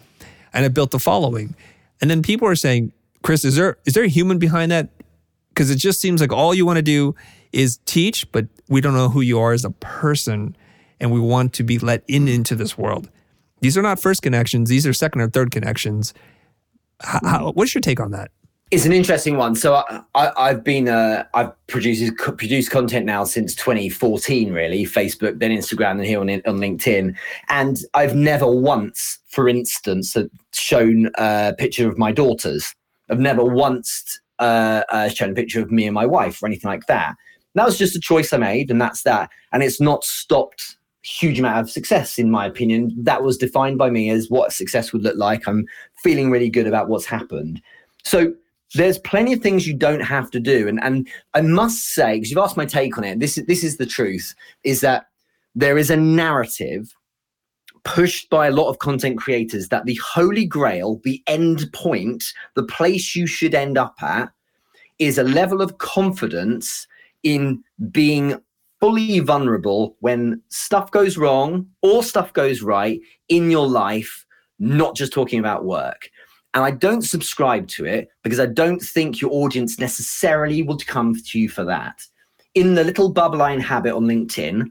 And 0.53 0.65
I 0.65 0.67
built 0.67 0.91
the 0.91 0.99
following. 0.99 1.55
And 1.99 2.09
then 2.09 2.21
people 2.21 2.47
are 2.47 2.55
saying, 2.55 2.91
Chris, 3.23 3.45
is 3.45 3.55
there 3.55 3.77
is 3.85 3.93
there 3.93 4.03
a 4.03 4.09
human 4.09 4.39
behind 4.39 4.71
that? 4.71 4.89
Because 5.49 5.69
it 5.69 5.75
just 5.77 5.99
seems 5.99 6.21
like 6.21 6.31
all 6.31 6.53
you 6.53 6.65
want 6.65 6.77
to 6.77 6.83
do 6.83 7.15
is 7.51 7.77
teach, 7.85 8.31
but 8.31 8.47
we 8.69 8.81
don't 8.81 8.93
know 8.93 9.09
who 9.09 9.21
you 9.21 9.39
are 9.39 9.53
as 9.53 9.65
a 9.65 9.71
person, 9.71 10.55
and 10.99 11.11
we 11.11 11.19
want 11.19 11.53
to 11.53 11.63
be 11.63 11.77
let 11.77 12.03
in 12.07 12.27
into 12.27 12.55
this 12.55 12.77
world. 12.77 13.09
These 13.61 13.77
are 13.77 13.81
not 13.81 13.99
first 13.99 14.21
connections; 14.21 14.69
these 14.69 14.85
are 14.85 14.93
second 14.93 15.21
or 15.21 15.29
third 15.29 15.51
connections. 15.51 16.13
How, 17.01 17.19
how, 17.23 17.51
what's 17.53 17.73
your 17.73 17.81
take 17.81 17.99
on 17.99 18.11
that? 18.11 18.31
It's 18.71 18.85
an 18.85 18.93
interesting 18.93 19.35
one. 19.35 19.55
So 19.55 19.83
I, 20.15 20.47
have 20.47 20.63
been 20.63 20.87
uh, 20.87 21.25
I've 21.33 21.51
produced 21.67 22.15
produced 22.15 22.71
content 22.71 23.05
now 23.05 23.25
since 23.25 23.53
2014, 23.55 24.53
really. 24.53 24.85
Facebook, 24.85 25.39
then 25.39 25.51
Instagram, 25.51 25.91
and 25.91 26.05
here 26.05 26.21
on 26.21 26.29
on 26.29 26.59
LinkedIn. 26.59 27.15
And 27.49 27.79
I've 27.93 28.15
never 28.15 28.47
once, 28.47 29.19
for 29.27 29.49
instance, 29.49 30.15
shown 30.53 31.11
a 31.15 31.53
picture 31.57 31.89
of 31.89 31.97
my 31.97 32.13
daughters. 32.13 32.73
I've 33.09 33.19
never 33.19 33.43
once 33.43 34.21
uh, 34.39 34.83
uh, 34.89 35.09
shown 35.09 35.31
a 35.31 35.35
picture 35.35 35.61
of 35.61 35.69
me 35.69 35.85
and 35.85 35.93
my 35.93 36.05
wife 36.05 36.41
or 36.41 36.47
anything 36.47 36.69
like 36.69 36.85
that. 36.87 37.15
That 37.55 37.65
was 37.65 37.77
just 37.77 37.97
a 37.97 37.99
choice 37.99 38.31
I 38.31 38.37
made, 38.37 38.71
and 38.71 38.79
that's 38.79 39.03
that. 39.03 39.29
And 39.51 39.61
it's 39.63 39.81
not 39.81 40.05
stopped 40.05 40.77
huge 41.03 41.39
amount 41.39 41.59
of 41.59 41.69
success, 41.69 42.17
in 42.17 42.29
my 42.29 42.45
opinion. 42.45 42.93
That 42.97 43.23
was 43.23 43.37
defined 43.37 43.77
by 43.77 43.89
me 43.89 44.09
as 44.09 44.29
what 44.29 44.53
success 44.53 44.93
would 44.93 45.03
look 45.03 45.17
like. 45.17 45.47
I'm 45.47 45.65
feeling 46.03 46.31
really 46.31 46.49
good 46.49 46.67
about 46.67 46.89
what's 46.89 47.05
happened. 47.05 47.61
So 48.03 48.33
there's 48.75 48.99
plenty 48.99 49.33
of 49.33 49.41
things 49.41 49.67
you 49.67 49.73
don't 49.73 50.01
have 50.01 50.31
to 50.31 50.39
do. 50.39 50.67
And 50.67 50.81
and 50.83 51.07
I 51.33 51.41
must 51.41 51.93
say, 51.93 52.15
because 52.15 52.29
you've 52.29 52.39
asked 52.39 52.57
my 52.57 52.65
take 52.65 52.97
on 52.97 53.03
it, 53.03 53.19
this 53.19 53.37
is 53.37 53.45
this 53.45 53.63
is 53.63 53.77
the 53.77 53.85
truth, 53.85 54.33
is 54.63 54.81
that 54.81 55.07
there 55.55 55.77
is 55.77 55.89
a 55.89 55.97
narrative 55.97 56.95
pushed 57.83 58.29
by 58.29 58.47
a 58.47 58.51
lot 58.51 58.69
of 58.69 58.79
content 58.79 59.17
creators 59.17 59.69
that 59.69 59.85
the 59.85 59.95
holy 59.95 60.45
grail, 60.45 61.01
the 61.03 61.21
end 61.27 61.71
point, 61.73 62.25
the 62.55 62.63
place 62.63 63.15
you 63.15 63.25
should 63.25 63.55
end 63.55 63.77
up 63.77 63.95
at, 64.01 64.31
is 64.99 65.17
a 65.17 65.23
level 65.23 65.61
of 65.61 65.79
confidence 65.79 66.87
in 67.23 67.63
being 67.91 68.39
fully 68.81 69.19
vulnerable 69.19 69.95
when 69.99 70.41
stuff 70.49 70.91
goes 70.91 71.15
wrong 71.15 71.67
or 71.83 72.03
stuff 72.03 72.33
goes 72.33 72.61
right 72.61 72.99
in 73.29 73.51
your 73.51 73.67
life, 73.67 74.25
not 74.59 74.95
just 74.95 75.13
talking 75.13 75.39
about 75.39 75.63
work. 75.63 76.09
And 76.53 76.65
I 76.65 76.71
don't 76.71 77.03
subscribe 77.03 77.67
to 77.69 77.85
it 77.85 78.09
because 78.23 78.39
I 78.39 78.47
don't 78.47 78.81
think 78.81 79.21
your 79.21 79.31
audience 79.31 79.79
necessarily 79.79 80.63
would 80.63 80.85
come 80.87 81.15
to 81.15 81.39
you 81.39 81.47
for 81.47 81.63
that. 81.63 82.01
In 82.55 82.75
the 82.75 82.83
little 82.83 83.09
bubble 83.09 83.41
I 83.41 83.51
inhabit 83.51 83.93
on 83.93 84.03
LinkedIn, 84.03 84.69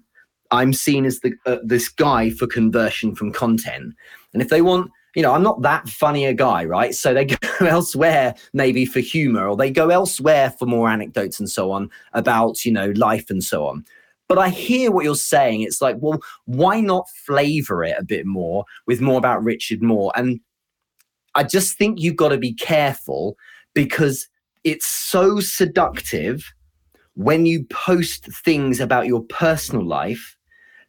I'm 0.50 0.73
seen 0.73 1.07
as 1.07 1.21
the 1.21 1.33
uh, 1.47 1.59
this 1.62 1.88
guy 1.88 2.31
for 2.31 2.47
conversion 2.47 3.14
from 3.14 3.33
content. 3.33 3.95
And 4.35 4.43
if 4.43 4.49
they 4.49 4.61
want, 4.61 4.90
you 5.14 5.23
know, 5.23 5.33
I'm 5.33 5.43
not 5.43 5.62
that 5.62 5.88
funny 5.88 6.26
a 6.26 6.35
guy, 6.35 6.64
right? 6.64 6.95
So 6.95 7.14
they 7.14 7.25
go 7.61 7.67
elsewhere 7.67 8.35
maybe 8.52 8.85
for 8.85 9.00
humor 9.00 9.49
or 9.49 9.57
they 9.57 9.71
go 9.71 9.88
elsewhere 9.88 10.50
for 10.50 10.67
more 10.67 10.90
anecdotes 10.90 11.38
and 11.38 11.49
so 11.49 11.71
on 11.71 11.88
about, 12.12 12.64
you 12.64 12.73
know, 12.73 12.93
life 12.97 13.31
and 13.31 13.43
so 13.43 13.67
on. 13.67 13.87
But 14.31 14.39
I 14.39 14.49
hear 14.49 14.93
what 14.93 15.05
you're 15.05 15.17
saying. 15.17 15.63
It's 15.63 15.83
like, 15.83 15.97
well, 15.99 16.21
why 16.45 16.81
not 16.81 17.11
flavor 17.27 17.83
it 17.83 17.97
a 17.99 18.05
bit 18.05 18.27
more 18.27 18.65
with 18.87 19.01
more 19.01 19.19
about 19.19 19.43
Richard 19.43 19.83
Moore? 19.83 20.13
And 20.15 20.39
I 21.35 21.43
just 21.43 21.77
think 21.77 22.01
you've 22.01 22.15
got 22.15 22.29
to 22.29 22.39
be 22.39 22.55
careful 22.55 23.37
because 23.75 24.29
it's 24.63 24.87
so 24.87 25.41
seductive 25.41 26.45
when 27.15 27.45
you 27.45 27.65
post 27.65 28.27
things 28.45 28.79
about 28.79 29.09
your 29.09 29.25
personal 29.25 29.85
life. 29.85 30.37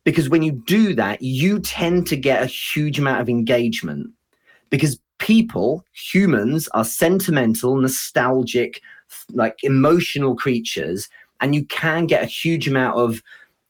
Because 0.04 0.30
when 0.30 0.44
you 0.44 0.52
do 0.68 0.94
that, 0.94 1.24
you 1.24 1.60
tend 1.62 2.06
to 2.08 2.16
get 2.16 2.44
a 2.44 2.46
huge 2.46 3.00
amount 3.00 3.22
of 3.22 3.30
engagement 3.30 4.12
because 4.70 5.00
people, 5.18 5.84
humans, 5.94 6.68
are 6.76 6.86
sentimental, 6.86 7.76
nostalgic, 7.76 8.82
like 9.32 9.58
emotional 9.64 10.36
creatures. 10.36 11.10
And 11.44 11.56
you 11.56 11.66
can 11.66 12.06
get 12.06 12.22
a 12.22 12.28
huge 12.28 12.68
amount 12.68 12.98
of 12.98 13.24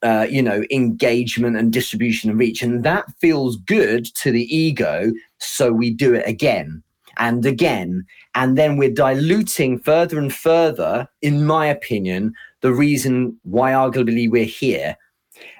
uh, 0.04 0.26
you 0.30 0.42
know, 0.42 0.64
engagement 0.72 1.58
and 1.58 1.72
distribution 1.72 2.30
and 2.30 2.40
reach. 2.40 2.62
And 2.62 2.84
that 2.84 3.06
feels 3.20 3.58
good 3.58 4.06
to 4.16 4.32
the 4.32 4.44
ego. 4.56 5.12
So 5.40 5.72
we 5.72 5.92
do 5.92 6.14
it 6.14 6.28
again 6.28 6.84
and 7.18 7.46
again. 7.46 8.06
And 8.36 8.58
then 8.58 8.78
we're 8.78 8.92
diluting 8.92 9.80
further 9.80 10.18
and 10.18 10.34
further, 10.34 11.08
in 11.22 11.46
my 11.46 11.68
opinion, 11.68 12.34
the 12.62 12.74
reason 12.74 13.38
why 13.44 13.72
arguably 13.72 14.30
we're 14.30 14.46
here. 14.46 14.98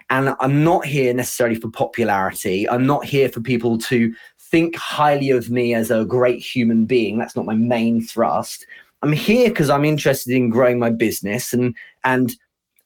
And 0.10 0.36
I'm 0.40 0.64
not 0.64 0.86
here 0.86 1.14
necessarily 1.14 1.56
for 1.56 1.70
popularity. 1.70 2.68
I'm 2.68 2.86
not 2.86 3.06
here 3.06 3.30
for 3.30 3.40
people 3.42 3.78
to 3.80 4.14
think 4.40 4.76
highly 4.76 5.30
of 5.30 5.50
me 5.50 5.74
as 5.74 5.90
a 5.90 6.04
great 6.04 6.42
human 6.42 6.86
being. 6.86 7.18
That's 7.18 7.36
not 7.36 7.46
my 7.46 7.56
main 7.56 8.06
thrust. 8.06 8.66
I'm 9.04 9.14
here 9.14 9.50
because 9.50 9.70
I'm 9.70 9.86
interested 9.86 10.36
in 10.36 10.50
growing 10.50 10.80
my 10.80 10.90
business 10.90 11.54
and 11.54 11.76
and 12.04 12.36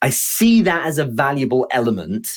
I 0.01 0.09
see 0.09 0.61
that 0.61 0.85
as 0.85 0.97
a 0.97 1.05
valuable 1.05 1.67
element, 1.71 2.27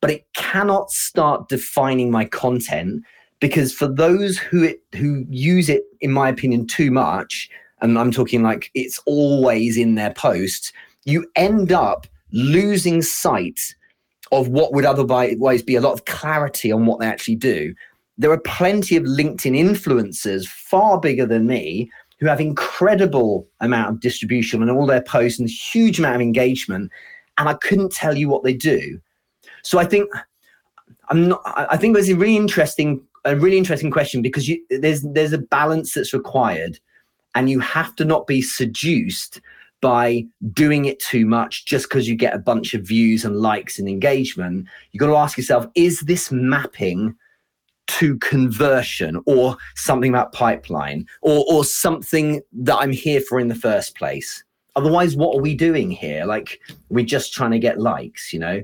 but 0.00 0.10
it 0.10 0.26
cannot 0.34 0.90
start 0.90 1.48
defining 1.48 2.10
my 2.10 2.24
content 2.24 3.02
because 3.40 3.72
for 3.72 3.88
those 3.88 4.38
who 4.38 4.62
it, 4.62 4.80
who 4.94 5.24
use 5.28 5.68
it, 5.68 5.82
in 6.00 6.12
my 6.12 6.28
opinion, 6.28 6.66
too 6.66 6.90
much, 6.90 7.50
and 7.80 7.98
I'm 7.98 8.10
talking 8.10 8.42
like 8.42 8.70
it's 8.74 9.00
always 9.06 9.76
in 9.76 9.94
their 9.94 10.12
posts, 10.12 10.72
you 11.04 11.26
end 11.36 11.72
up 11.72 12.06
losing 12.32 13.02
sight 13.02 13.60
of 14.32 14.48
what 14.48 14.72
would 14.72 14.84
otherwise 14.84 15.62
be 15.62 15.76
a 15.76 15.80
lot 15.80 15.92
of 15.92 16.04
clarity 16.04 16.72
on 16.72 16.86
what 16.86 17.00
they 17.00 17.06
actually 17.06 17.36
do. 17.36 17.74
There 18.18 18.32
are 18.32 18.40
plenty 18.40 18.96
of 18.96 19.04
LinkedIn 19.04 19.58
influencers 19.58 20.46
far 20.46 20.98
bigger 20.98 21.26
than 21.26 21.46
me 21.46 21.90
who 22.18 22.26
have 22.26 22.40
incredible 22.40 23.46
amount 23.60 23.90
of 23.90 24.00
distribution 24.00 24.62
and 24.62 24.70
all 24.70 24.86
their 24.86 25.02
posts 25.02 25.38
and 25.38 25.48
huge 25.48 25.98
amount 25.98 26.16
of 26.16 26.20
engagement 26.22 26.90
and 27.38 27.48
I 27.48 27.54
couldn't 27.54 27.92
tell 27.92 28.16
you 28.16 28.28
what 28.28 28.44
they 28.44 28.54
do. 28.54 29.00
So 29.62 29.78
I 29.78 29.84
think 29.84 30.10
I'm 31.08 31.28
not. 31.28 31.42
I 31.44 31.76
think 31.76 31.94
there's 31.94 32.08
a 32.08 32.16
really 32.16 32.36
interesting, 32.36 33.02
a 33.24 33.36
really 33.36 33.58
interesting 33.58 33.90
question 33.90 34.22
because 34.22 34.48
you, 34.48 34.64
there's 34.70 35.02
there's 35.02 35.32
a 35.32 35.38
balance 35.38 35.94
that's 35.94 36.12
required, 36.12 36.78
and 37.34 37.50
you 37.50 37.60
have 37.60 37.94
to 37.96 38.04
not 38.04 38.26
be 38.26 38.42
seduced 38.42 39.40
by 39.82 40.24
doing 40.52 40.86
it 40.86 40.98
too 40.98 41.26
much 41.26 41.66
just 41.66 41.88
because 41.88 42.08
you 42.08 42.16
get 42.16 42.34
a 42.34 42.38
bunch 42.38 42.74
of 42.74 42.82
views 42.82 43.24
and 43.24 43.36
likes 43.36 43.78
and 43.78 43.88
engagement. 43.88 44.66
You've 44.92 45.00
got 45.00 45.08
to 45.08 45.16
ask 45.16 45.36
yourself: 45.36 45.66
Is 45.74 46.00
this 46.00 46.30
mapping? 46.30 47.14
To 47.86 48.18
conversion 48.18 49.20
or 49.26 49.56
something 49.74 50.10
about 50.10 50.32
pipeline 50.32 51.06
or 51.22 51.44
or 51.48 51.64
something 51.64 52.42
that 52.52 52.76
I'm 52.76 52.92
here 52.92 53.20
for 53.20 53.38
in 53.38 53.48
the 53.48 53.54
first 53.54 53.96
place. 53.96 54.42
Otherwise, 54.74 55.16
what 55.16 55.36
are 55.36 55.40
we 55.40 55.54
doing 55.54 55.90
here? 55.90 56.26
Like, 56.26 56.60
we're 56.90 57.04
just 57.04 57.32
trying 57.32 57.52
to 57.52 57.58
get 57.58 57.80
likes, 57.80 58.32
you 58.32 58.38
know? 58.38 58.62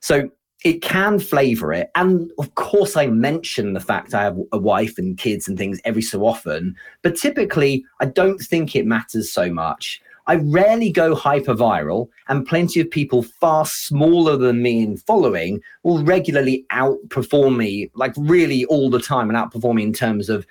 So 0.00 0.30
it 0.64 0.82
can 0.82 1.18
flavor 1.18 1.72
it. 1.72 1.90
And 1.94 2.30
of 2.38 2.54
course, 2.54 2.96
I 2.96 3.06
mention 3.06 3.74
the 3.74 3.80
fact 3.80 4.14
I 4.14 4.22
have 4.22 4.38
a 4.52 4.58
wife 4.58 4.98
and 4.98 5.18
kids 5.18 5.48
and 5.48 5.58
things 5.58 5.80
every 5.84 6.02
so 6.02 6.26
often, 6.26 6.76
but 7.02 7.16
typically, 7.16 7.84
I 8.00 8.06
don't 8.06 8.38
think 8.38 8.74
it 8.74 8.86
matters 8.86 9.30
so 9.30 9.50
much. 9.52 10.00
I 10.30 10.36
rarely 10.36 10.92
go 10.92 11.16
hyper 11.16 11.56
viral, 11.56 12.06
and 12.28 12.46
plenty 12.46 12.78
of 12.78 12.88
people 12.88 13.24
far 13.24 13.66
smaller 13.66 14.36
than 14.36 14.62
me 14.62 14.80
in 14.80 14.96
following 14.96 15.60
will 15.82 16.04
regularly 16.04 16.64
outperform 16.72 17.56
me, 17.56 17.90
like 17.96 18.14
really 18.16 18.64
all 18.66 18.90
the 18.90 19.00
time, 19.00 19.28
and 19.28 19.36
outperform 19.36 19.74
me 19.74 19.82
in 19.82 19.92
terms 19.92 20.28
of, 20.28 20.46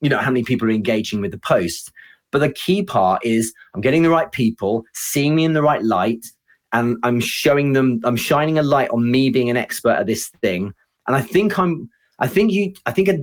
you 0.00 0.08
know, 0.08 0.16
how 0.16 0.30
many 0.30 0.42
people 0.42 0.66
are 0.68 0.70
engaging 0.70 1.20
with 1.20 1.32
the 1.32 1.38
post. 1.38 1.92
But 2.30 2.38
the 2.38 2.50
key 2.50 2.82
part 2.82 3.22
is 3.22 3.52
I'm 3.74 3.82
getting 3.82 4.04
the 4.04 4.08
right 4.08 4.32
people, 4.32 4.84
seeing 4.94 5.34
me 5.34 5.44
in 5.44 5.52
the 5.52 5.60
right 5.60 5.84
light, 5.84 6.24
and 6.72 6.96
I'm 7.02 7.20
showing 7.20 7.74
them, 7.74 8.00
I'm 8.04 8.16
shining 8.16 8.58
a 8.58 8.62
light 8.62 8.88
on 8.88 9.10
me 9.10 9.28
being 9.28 9.50
an 9.50 9.56
expert 9.58 9.96
at 9.98 10.06
this 10.06 10.28
thing. 10.40 10.72
And 11.06 11.14
I 11.14 11.20
think 11.20 11.58
I'm, 11.58 11.90
I 12.20 12.26
think 12.26 12.52
you, 12.52 12.72
I 12.86 12.92
think 12.92 13.08
a, 13.08 13.18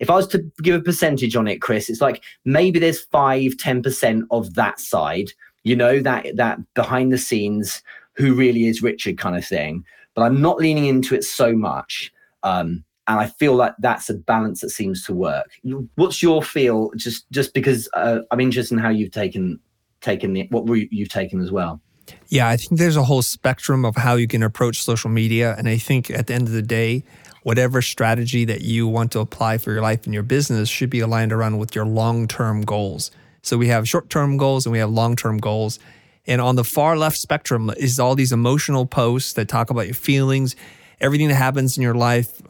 if 0.00 0.10
I 0.10 0.14
was 0.14 0.26
to 0.28 0.38
give 0.62 0.74
a 0.74 0.82
percentage 0.82 1.36
on 1.36 1.48
it, 1.48 1.62
Chris, 1.62 1.88
it's 1.88 2.00
like 2.00 2.22
maybe 2.44 2.78
there's 2.78 3.00
five, 3.00 3.52
10% 3.52 4.22
of 4.30 4.54
that 4.54 4.80
side, 4.80 5.30
you 5.62 5.76
know, 5.76 6.00
that, 6.00 6.26
that 6.36 6.58
behind 6.74 7.12
the 7.12 7.18
scenes, 7.18 7.82
who 8.14 8.34
really 8.34 8.66
is 8.66 8.82
Richard 8.82 9.16
kind 9.16 9.36
of 9.36 9.46
thing. 9.46 9.84
But 10.14 10.22
I'm 10.22 10.40
not 10.40 10.58
leaning 10.58 10.86
into 10.86 11.14
it 11.14 11.22
so 11.22 11.52
much. 11.52 12.12
Um, 12.42 12.84
and 13.06 13.20
I 13.20 13.26
feel 13.26 13.54
like 13.54 13.74
that's 13.78 14.10
a 14.10 14.14
balance 14.14 14.60
that 14.60 14.70
seems 14.70 15.04
to 15.04 15.14
work. 15.14 15.50
What's 15.94 16.22
your 16.22 16.42
feel? 16.42 16.90
Just 16.96 17.30
just 17.30 17.54
because 17.54 17.88
uh, 17.94 18.18
I'm 18.30 18.40
interested 18.40 18.74
in 18.74 18.80
how 18.80 18.90
you've 18.90 19.12
taken 19.12 19.58
taken 20.02 20.34
the, 20.34 20.46
what 20.50 20.68
route 20.68 20.88
you've 20.92 21.08
taken 21.08 21.40
as 21.40 21.50
well. 21.50 21.80
Yeah, 22.28 22.48
I 22.48 22.56
think 22.56 22.78
there's 22.78 22.96
a 22.96 23.04
whole 23.04 23.22
spectrum 23.22 23.84
of 23.84 23.96
how 23.96 24.14
you 24.16 24.28
can 24.28 24.42
approach 24.42 24.82
social 24.82 25.10
media, 25.10 25.54
and 25.56 25.68
I 25.68 25.78
think 25.78 26.10
at 26.10 26.26
the 26.26 26.34
end 26.34 26.48
of 26.48 26.52
the 26.52 26.62
day, 26.62 27.02
whatever 27.48 27.80
strategy 27.80 28.44
that 28.44 28.60
you 28.60 28.86
want 28.86 29.10
to 29.10 29.20
apply 29.20 29.56
for 29.56 29.72
your 29.72 29.80
life 29.80 30.04
and 30.04 30.12
your 30.12 30.22
business 30.22 30.68
should 30.68 30.90
be 30.90 31.00
aligned 31.00 31.32
around 31.32 31.56
with 31.56 31.74
your 31.74 31.86
long 31.86 32.28
term 32.28 32.60
goals. 32.60 33.10
So 33.40 33.56
we 33.56 33.68
have 33.68 33.88
short 33.88 34.10
term 34.10 34.36
goals 34.36 34.66
and 34.66 34.72
we 34.74 34.80
have 34.80 34.90
long 34.90 35.16
term 35.16 35.38
goals. 35.38 35.78
And 36.26 36.42
on 36.42 36.56
the 36.56 36.62
far 36.62 36.94
left 36.98 37.16
spectrum 37.16 37.70
is 37.78 37.98
all 37.98 38.14
these 38.14 38.32
emotional 38.32 38.84
posts 38.84 39.32
that 39.32 39.48
talk 39.48 39.70
about 39.70 39.86
your 39.86 39.94
feelings, 39.94 40.56
everything 41.00 41.28
that 41.28 41.36
happens 41.36 41.78
in 41.78 41.82
your 41.82 41.94
life. 41.94 42.42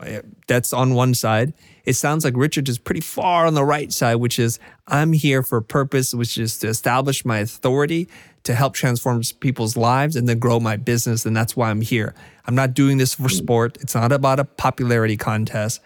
That's 0.49 0.73
on 0.73 0.95
one 0.95 1.15
side. 1.15 1.53
It 1.85 1.95
sounds 1.95 2.25
like 2.25 2.37
Richard 2.37 2.69
is 2.69 2.79
pretty 2.79 3.01
far 3.01 3.47
on 3.47 3.55
the 3.55 3.65
right 3.65 3.93
side, 3.93 4.17
which 4.17 4.39
is 4.39 4.59
I'm 4.87 5.13
here 5.13 5.43
for 5.43 5.59
a 5.59 5.63
purpose, 5.63 6.13
which 6.13 6.37
is 6.37 6.59
to 6.59 6.69
establish 6.69 7.25
my 7.25 7.39
authority 7.39 8.09
to 8.45 8.55
help 8.55 8.75
transform 8.75 9.23
people's 9.41 9.77
lives 9.77 10.17
and 10.17 10.29
then 10.29 10.39
grow 10.39 10.59
my 10.59 10.77
business. 10.77 11.25
And 11.27 11.37
that's 11.37 11.55
why 11.55 11.71
I'm 11.71 11.83
here. 11.83 12.15
I'm 12.47 12.55
not 12.55 12.75
doing 12.75 12.97
this 12.99 13.15
for 13.15 13.25
hmm. 13.25 13.29
sport. 13.29 13.79
It's 13.81 13.95
not 13.95 14.11
about 14.11 14.41
a 14.41 14.45
popularity 14.45 15.17
contest. 15.17 15.81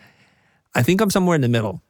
I 0.75 0.83
think 0.83 1.01
I'm 1.01 1.11
somewhere 1.11 1.35
in 1.35 1.43
the 1.43 1.49
middle. 1.49 1.83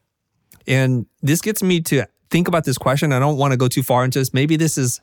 And 0.67 1.05
this 1.21 1.41
gets 1.41 1.61
me 1.61 1.81
to 1.81 2.05
think 2.29 2.47
about 2.47 2.65
this 2.65 2.77
question. 2.77 3.13
I 3.13 3.19
don't 3.19 3.37
want 3.37 3.51
to 3.51 3.57
go 3.57 3.67
too 3.67 3.83
far 3.83 4.03
into 4.03 4.19
this. 4.19 4.33
Maybe 4.33 4.55
this 4.55 4.77
is 4.77 4.99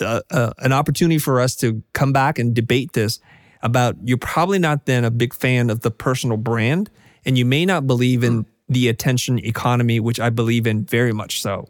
a, 0.00 0.22
a, 0.30 0.52
an 0.58 0.72
opportunity 0.72 1.18
for 1.18 1.40
us 1.40 1.56
to 1.56 1.82
come 1.94 2.12
back 2.12 2.38
and 2.38 2.54
debate 2.54 2.92
this 2.92 3.20
about 3.62 3.96
you're 4.04 4.18
probably 4.18 4.58
not 4.58 4.86
then 4.86 5.04
a 5.04 5.10
big 5.10 5.34
fan 5.34 5.70
of 5.70 5.80
the 5.80 5.90
personal 5.90 6.36
brand 6.36 6.90
and 7.24 7.36
you 7.36 7.44
may 7.44 7.66
not 7.66 7.86
believe 7.86 8.24
in 8.24 8.46
the 8.68 8.88
attention 8.88 9.38
economy, 9.44 10.00
which 10.00 10.20
I 10.20 10.30
believe 10.30 10.66
in 10.66 10.84
very 10.84 11.12
much 11.12 11.42
so. 11.42 11.68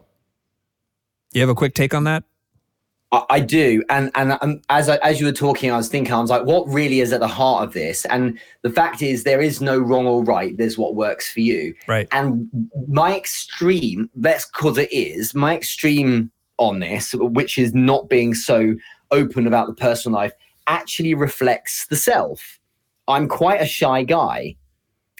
You 1.33 1.41
have 1.41 1.49
a 1.49 1.55
quick 1.55 1.73
take 1.73 1.93
on 1.93 2.03
that? 2.05 2.23
I 3.29 3.41
do, 3.41 3.83
and 3.89 4.09
and 4.15 4.37
um, 4.39 4.61
as 4.69 4.87
I, 4.87 4.95
as 4.97 5.19
you 5.19 5.25
were 5.25 5.33
talking, 5.33 5.69
I 5.69 5.75
was 5.75 5.89
thinking, 5.89 6.13
I 6.13 6.21
was 6.21 6.29
like, 6.29 6.45
what 6.45 6.65
really 6.69 7.01
is 7.01 7.11
at 7.11 7.19
the 7.19 7.27
heart 7.27 7.65
of 7.65 7.73
this? 7.73 8.05
And 8.05 8.39
the 8.61 8.69
fact 8.69 9.01
is, 9.01 9.25
there 9.25 9.41
is 9.41 9.59
no 9.59 9.77
wrong 9.79 10.07
or 10.07 10.23
right. 10.23 10.55
There's 10.55 10.77
what 10.77 10.95
works 10.95 11.29
for 11.29 11.41
you. 11.41 11.73
Right. 11.87 12.07
And 12.13 12.49
my 12.87 13.17
extreme, 13.17 14.09
that's 14.15 14.45
because 14.45 14.77
it 14.77 14.91
is 14.93 15.35
my 15.35 15.57
extreme 15.57 16.31
on 16.57 16.79
this, 16.79 17.13
which 17.13 17.57
is 17.57 17.73
not 17.73 18.07
being 18.07 18.33
so 18.33 18.75
open 19.11 19.45
about 19.45 19.67
the 19.67 19.73
personal 19.73 20.17
life, 20.17 20.31
actually 20.67 21.13
reflects 21.13 21.87
the 21.87 21.95
self. 21.95 22.59
I'm 23.07 23.27
quite 23.27 23.61
a 23.61 23.65
shy 23.65 24.03
guy, 24.03 24.55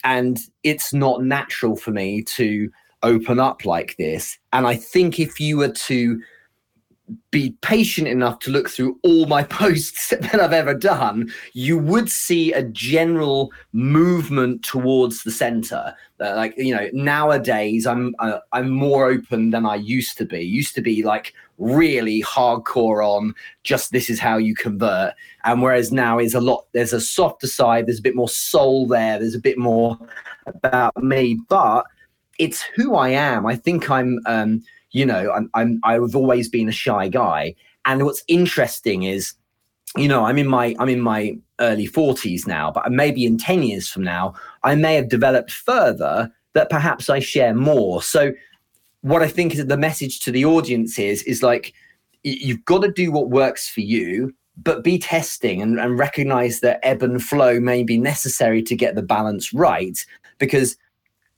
and 0.03 0.39
it's 0.63 0.93
not 0.93 1.23
natural 1.23 1.75
for 1.75 1.91
me 1.91 2.23
to 2.23 2.71
open 3.03 3.39
up 3.39 3.65
like 3.65 3.95
this. 3.97 4.37
And 4.53 4.67
I 4.67 4.75
think 4.75 5.19
if 5.19 5.39
you 5.39 5.57
were 5.57 5.69
to 5.71 6.21
be 7.31 7.55
patient 7.61 8.07
enough 8.07 8.39
to 8.39 8.51
look 8.51 8.69
through 8.69 8.97
all 9.03 9.25
my 9.25 9.43
posts 9.61 10.09
that 10.09 10.39
I've 10.39 10.53
ever 10.53 10.73
done, 10.73 11.31
you 11.53 11.77
would 11.77 12.09
see 12.09 12.53
a 12.53 12.63
general 12.63 13.51
movement 13.73 14.63
towards 14.63 15.23
the 15.23 15.31
center. 15.31 15.93
Uh, 16.19 16.35
like 16.35 16.53
you 16.57 16.75
know, 16.75 16.89
nowadays 16.93 17.87
I'm 17.87 18.15
uh, 18.19 18.39
I'm 18.53 18.69
more 18.69 19.09
open 19.09 19.51
than 19.51 19.65
I 19.65 19.75
used 19.75 20.17
to 20.19 20.25
be. 20.25 20.41
Used 20.41 20.75
to 20.75 20.81
be 20.81 21.03
like 21.03 21.33
really 21.61 22.21
hardcore 22.23 23.05
on 23.05 23.33
just 23.63 23.91
this 23.91 24.09
is 24.09 24.19
how 24.19 24.37
you 24.37 24.55
convert, 24.55 25.13
and 25.45 25.61
whereas 25.61 25.91
now 25.91 26.19
is 26.19 26.33
a 26.33 26.41
lot. 26.41 26.65
There's 26.73 26.93
a 26.93 26.99
softer 27.01 27.47
side. 27.47 27.87
There's 27.87 27.99
a 27.99 28.03
bit 28.03 28.15
more 28.15 28.29
soul 28.29 28.87
there. 28.87 29.19
There's 29.19 29.35
a 29.35 29.39
bit 29.39 29.57
more 29.57 29.97
about 30.47 31.01
me, 31.01 31.39
but 31.47 31.85
it's 32.39 32.61
who 32.75 32.95
I 32.95 33.09
am. 33.09 33.45
I 33.45 33.55
think 33.55 33.89
I'm. 33.89 34.19
Um, 34.25 34.63
you 34.91 35.05
know, 35.05 35.31
I'm, 35.31 35.49
I'm 35.53 35.79
I've 35.83 36.15
always 36.15 36.49
been 36.49 36.69
a 36.69 36.73
shy 36.73 37.07
guy. 37.07 37.55
And 37.85 38.03
what's 38.05 38.23
interesting 38.27 39.03
is, 39.03 39.33
you 39.95 40.07
know, 40.07 40.25
I'm 40.25 40.37
in 40.37 40.47
my 40.47 40.75
I'm 40.79 40.89
in 40.89 41.01
my 41.01 41.37
early 41.59 41.87
40s 41.87 42.47
now, 42.47 42.71
but 42.71 42.91
maybe 42.91 43.25
in 43.25 43.37
10 43.37 43.63
years 43.63 43.87
from 43.87 44.03
now, 44.03 44.33
I 44.63 44.75
may 44.75 44.95
have 44.95 45.09
developed 45.09 45.51
further 45.51 46.31
that 46.53 46.69
perhaps 46.69 47.09
I 47.09 47.19
share 47.19 47.53
more. 47.53 48.01
So 48.01 48.33
what 49.01 49.21
I 49.21 49.27
think 49.27 49.53
is 49.53 49.65
the 49.65 49.77
message 49.77 50.19
to 50.21 50.31
the 50.31 50.45
audience 50.45 50.97
is 50.99 51.23
is 51.23 51.43
like 51.43 51.73
you've 52.23 52.63
got 52.65 52.81
to 52.83 52.91
do 52.91 53.11
what 53.11 53.29
works 53.29 53.67
for 53.67 53.81
you 53.81 54.33
but 54.57 54.83
be 54.83 54.99
testing 54.99 55.61
and, 55.61 55.79
and 55.79 55.97
recognize 55.97 56.59
that 56.59 56.79
ebb 56.83 57.01
and 57.01 57.23
flow 57.23 57.59
may 57.59 57.83
be 57.83 57.97
necessary 57.97 58.61
to 58.61 58.75
get 58.75 58.95
the 58.95 59.01
balance 59.01 59.53
right 59.53 60.05
because 60.37 60.77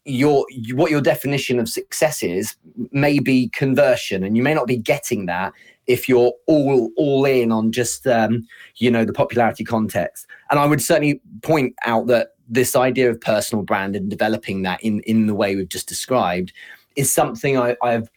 your 0.06 0.46
what 0.74 0.92
your 0.92 1.02
definition 1.02 1.60
of 1.60 1.70
success 1.70 2.22
is 2.22 2.56
may 2.92 3.20
be 3.20 3.50
conversion 3.50 4.24
and 4.24 4.36
you 4.36 4.44
may 4.44 4.54
not 4.54 4.68
be 4.68 4.76
getting 4.76 5.26
that 5.28 5.54
if 5.88 6.10
you're 6.10 6.34
all 6.48 6.92
all 6.98 7.26
in 7.26 7.52
on 7.52 7.72
just 7.72 8.06
um, 8.08 8.46
you 8.78 8.92
know 8.92 9.06
the 9.06 9.14
popularity 9.14 9.64
context. 9.64 10.28
And 10.50 10.60
i 10.60 10.66
would 10.66 10.82
certainly 10.82 11.22
point 11.42 11.74
out 11.86 12.08
that 12.08 12.30
this 12.50 12.76
idea 12.76 13.10
of 13.10 13.22
personal 13.22 13.64
brand 13.64 13.96
and 13.96 14.10
developing 14.10 14.64
that 14.64 14.84
in 14.84 15.00
in 15.02 15.28
the 15.28 15.36
way 15.36 15.56
we've 15.56 15.70
just 15.70 15.88
described 15.88 16.52
is 16.96 17.12
something 17.12 17.58
I, 17.58 17.76
i've 17.82 18.10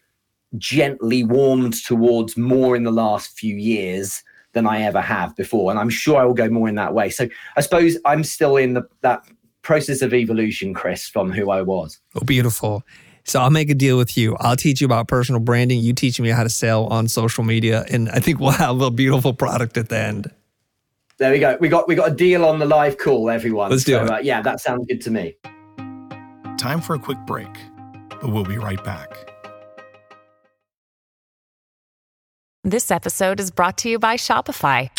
gently 0.57 1.25
warmed 1.25 1.75
towards 1.85 2.37
more 2.37 2.77
in 2.77 2.85
the 2.85 2.93
last 2.93 3.39
few 3.39 3.57
years 3.57 4.23
than 4.53 4.67
i 4.67 4.83
ever 4.83 5.01
have 5.01 5.37
before 5.37 5.71
and 5.71 5.79
i'm 5.79 5.91
sure 5.91 6.17
i 6.17 6.25
will 6.25 6.35
go 6.35 6.49
more 6.49 6.69
in 6.69 6.77
that 6.77 6.95
way 6.95 7.11
so 7.11 7.29
i 7.57 7.61
suppose 7.61 7.99
i'm 8.05 8.25
still 8.25 8.57
in 8.57 8.75
the 8.75 8.87
that 9.03 9.27
process 9.67 10.01
of 10.01 10.15
evolution, 10.15 10.73
Chris, 10.73 11.09
from 11.09 11.33
who 11.33 11.51
I 11.51 11.61
was. 11.61 11.99
Oh, 12.15 12.25
beautiful. 12.25 12.85
So 13.25 13.41
I'll 13.41 13.51
make 13.51 13.69
a 13.69 13.75
deal 13.75 13.99
with 13.99 14.17
you. 14.17 14.37
I'll 14.39 14.55
teach 14.55 14.81
you 14.81 14.85
about 14.85 15.09
personal 15.09 15.41
branding. 15.41 15.81
You 15.81 15.93
teach 15.93 16.21
me 16.21 16.29
how 16.29 16.45
to 16.45 16.49
sell 16.49 16.87
on 16.87 17.09
social 17.09 17.43
media, 17.43 17.85
and 17.91 18.09
I 18.11 18.21
think 18.21 18.39
we'll 18.39 18.53
have 18.53 18.81
a 18.81 18.91
beautiful 18.93 19.35
product 19.35 19.77
at 19.77 19.89
the 19.89 19.99
end. 19.99 20.31
There 21.19 21.33
we 21.33 21.41
go. 21.41 21.59
We 21.61 21.69
got 21.69 21.89
we 21.89 21.97
got 21.97 22.13
a 22.13 22.15
deal 22.15 22.45
on 22.45 22.61
the 22.61 22.67
live 22.67 22.99
call, 22.99 23.29
everyone. 23.29 23.71
Let's 23.71 23.83
do 23.83 23.95
so, 23.95 24.05
it. 24.05 24.11
Uh, 24.11 24.19
yeah, 24.19 24.41
that 24.43 24.61
sounds 24.61 24.87
good 24.87 25.01
to 25.03 25.11
me. 25.11 25.35
Time 26.57 26.81
for 26.81 26.95
a 26.95 26.99
quick 26.99 27.19
break, 27.27 27.49
but 27.49 27.76
we'll 28.29 28.45
be 28.45 28.59
right 28.59 28.83
back. 28.83 29.33
This 32.65 32.91
episode 32.91 33.39
is 33.39 33.53
brought 33.53 33.79
to 33.79 33.89
you 33.89 33.99
by 33.99 34.17
Shopify. 34.17 34.91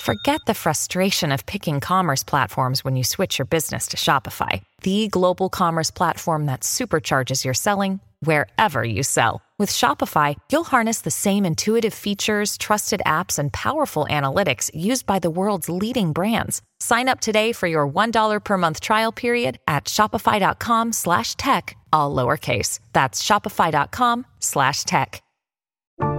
Forget 0.00 0.40
the 0.46 0.54
frustration 0.54 1.30
of 1.30 1.44
picking 1.44 1.78
commerce 1.80 2.22
platforms 2.22 2.82
when 2.84 2.96
you 2.96 3.04
switch 3.04 3.38
your 3.38 3.44
business 3.44 3.88
to 3.88 3.98
Shopify, 3.98 4.62
the 4.82 5.08
global 5.08 5.50
commerce 5.50 5.90
platform 5.90 6.46
that 6.46 6.60
supercharges 6.60 7.44
your 7.44 7.52
selling 7.52 8.00
wherever 8.20 8.82
you 8.82 9.02
sell. 9.02 9.42
With 9.58 9.68
Shopify, 9.68 10.36
you'll 10.50 10.64
harness 10.64 11.02
the 11.02 11.10
same 11.10 11.44
intuitive 11.44 11.92
features, 11.92 12.56
trusted 12.56 13.02
apps, 13.04 13.38
and 13.38 13.52
powerful 13.52 14.06
analytics 14.08 14.70
used 14.74 15.04
by 15.04 15.18
the 15.18 15.30
world's 15.30 15.68
leading 15.68 16.12
brands. 16.12 16.62
Sign 16.78 17.10
up 17.10 17.20
today 17.20 17.52
for 17.52 17.66
your 17.66 17.86
$1 17.86 18.40
per 18.42 18.56
month 18.56 18.80
trial 18.80 19.12
period 19.12 19.58
at 19.68 19.84
shopify.com 19.84 20.92
slash 20.92 21.36
tech, 21.36 21.76
all 21.92 22.14
lowercase. 22.14 22.80
That's 22.94 23.22
shopify.com 23.22 24.24
slash 24.38 24.84
tech. 24.84 25.22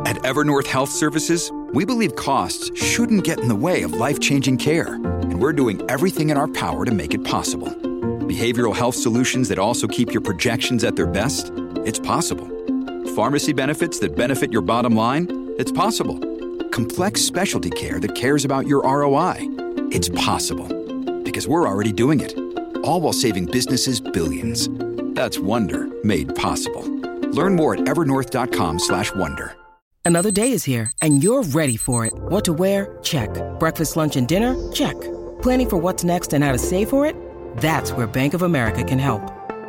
At 0.06 0.18
Evernorth 0.18 0.68
Health 0.68 0.92
Services, 0.92 1.52
we 1.74 1.86
believe 1.86 2.16
costs 2.16 2.70
shouldn't 2.80 3.24
get 3.24 3.40
in 3.40 3.48
the 3.48 3.56
way 3.56 3.82
of 3.82 3.94
life-changing 3.94 4.58
care, 4.58 4.94
and 4.96 5.42
we're 5.42 5.54
doing 5.54 5.82
everything 5.90 6.30
in 6.30 6.38
our 6.38 6.48
power 6.48 6.86
to 6.86 6.92
make 6.92 7.16
it 7.16 7.24
possible. 7.24 7.70
Behavioral 7.70 8.76
health 8.76 8.96
solutions 8.96 9.50
that 9.50 9.58
also 9.58 9.88
keep 9.88 10.14
your 10.14 10.22
projections 10.22 10.84
at 10.84 10.96
their 10.96 11.08
best? 11.08 11.52
It's 11.86 12.00
possible. 12.00 12.48
Pharmacy 13.15 13.54
benefits 13.54 14.00
that 14.00 14.15
benefit 14.15 14.52
your 14.52 14.62
bottom 14.62 14.96
line? 14.96 15.54
It's 15.58 15.72
possible. 15.72 16.20
Complex 16.70 17.22
specialty 17.22 17.70
care 17.70 18.00
that 18.00 18.13
cares 18.15 18.46
about 18.46 18.67
your 18.67 18.84
ROI? 18.84 19.38
It's 19.91 20.10
possible. 20.10 20.67
Because 21.24 21.48
we're 21.48 21.67
already 21.67 21.91
doing 21.91 22.20
it. 22.20 22.38
All 22.84 23.02
while 23.02 23.13
saving 23.13 23.46
businesses 23.46 24.00
billions. 24.00 24.70
That's 25.15 25.39
Wonder 25.39 25.88
made 26.04 26.36
possible. 26.36 26.84
Learn 27.32 27.56
more 27.56 27.74
at 27.76 27.82
evernorth.com/wonder. 27.82 29.56
Another 30.04 30.32
day 30.32 30.52
is 30.52 30.63
here, 30.63 30.91
and 31.02 31.24
you're 31.24 31.44
ready 31.44 31.78
for 31.78 32.06
it. 32.06 32.13
What 32.13 32.44
to 32.46 32.54
wear? 32.54 32.98
Check. 33.04 33.30
Breakfast, 33.60 33.96
lunch, 33.96 34.15
and 34.15 34.28
dinner? 34.28 34.56
Check. 34.72 35.00
Planning 35.41 35.70
for 35.70 35.78
what's 35.78 36.04
next 36.04 36.34
and 36.34 36.44
how 36.44 36.52
to 36.52 36.58
save 36.58 36.89
for 36.89 37.06
it? 37.06 37.15
That's 37.58 37.91
where 37.91 38.08
Bank 38.08 38.34
of 38.34 38.41
America 38.41 38.84
can 38.84 39.00
help. 39.00 39.22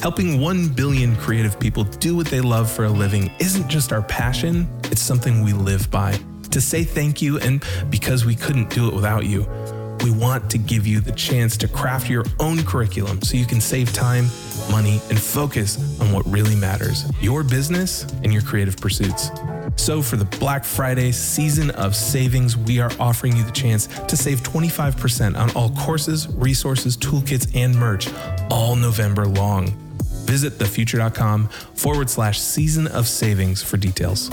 Helping 0.00 0.40
1 0.40 0.68
billion 0.68 1.16
creative 1.16 1.58
people 1.58 1.82
do 1.82 2.14
what 2.14 2.28
they 2.28 2.40
love 2.40 2.70
for 2.70 2.84
a 2.84 2.88
living 2.88 3.32
isn't 3.40 3.68
just 3.68 3.92
our 3.92 4.02
passion, 4.02 4.68
it's 4.84 5.02
something 5.02 5.42
we 5.42 5.52
live 5.52 5.90
by. 5.90 6.16
To 6.52 6.60
say 6.60 6.84
thank 6.84 7.20
you, 7.20 7.40
and 7.40 7.64
because 7.90 8.24
we 8.24 8.36
couldn't 8.36 8.70
do 8.70 8.86
it 8.86 8.94
without 8.94 9.26
you, 9.26 9.40
we 10.04 10.12
want 10.12 10.48
to 10.52 10.58
give 10.58 10.86
you 10.86 11.00
the 11.00 11.10
chance 11.10 11.56
to 11.56 11.66
craft 11.66 12.08
your 12.08 12.24
own 12.38 12.62
curriculum 12.62 13.20
so 13.22 13.36
you 13.36 13.44
can 13.44 13.60
save 13.60 13.92
time, 13.92 14.28
money, 14.70 15.00
and 15.10 15.18
focus 15.18 16.00
on 16.00 16.12
what 16.12 16.24
really 16.26 16.54
matters 16.54 17.10
your 17.20 17.42
business 17.42 18.04
and 18.22 18.32
your 18.32 18.42
creative 18.42 18.76
pursuits. 18.76 19.32
So, 19.74 20.00
for 20.00 20.16
the 20.16 20.24
Black 20.38 20.64
Friday 20.64 21.10
season 21.10 21.70
of 21.72 21.96
savings, 21.96 22.56
we 22.56 22.78
are 22.78 22.92
offering 23.00 23.36
you 23.36 23.42
the 23.42 23.50
chance 23.50 23.88
to 24.06 24.16
save 24.16 24.42
25% 24.42 25.36
on 25.36 25.50
all 25.56 25.70
courses, 25.70 26.28
resources, 26.28 26.96
toolkits, 26.96 27.50
and 27.56 27.74
merch 27.74 28.08
all 28.48 28.76
November 28.76 29.26
long. 29.26 29.87
Visit 30.28 30.58
thefutur.com 30.58 31.48
forward 31.48 32.10
slash 32.10 32.38
season 32.38 32.86
of 32.86 33.08
savings 33.08 33.62
for 33.62 33.78
details. 33.78 34.28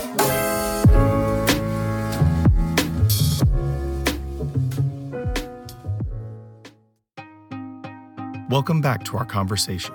Welcome 8.50 8.82
back 8.82 9.04
to 9.04 9.16
our 9.16 9.24
conversation. 9.24 9.94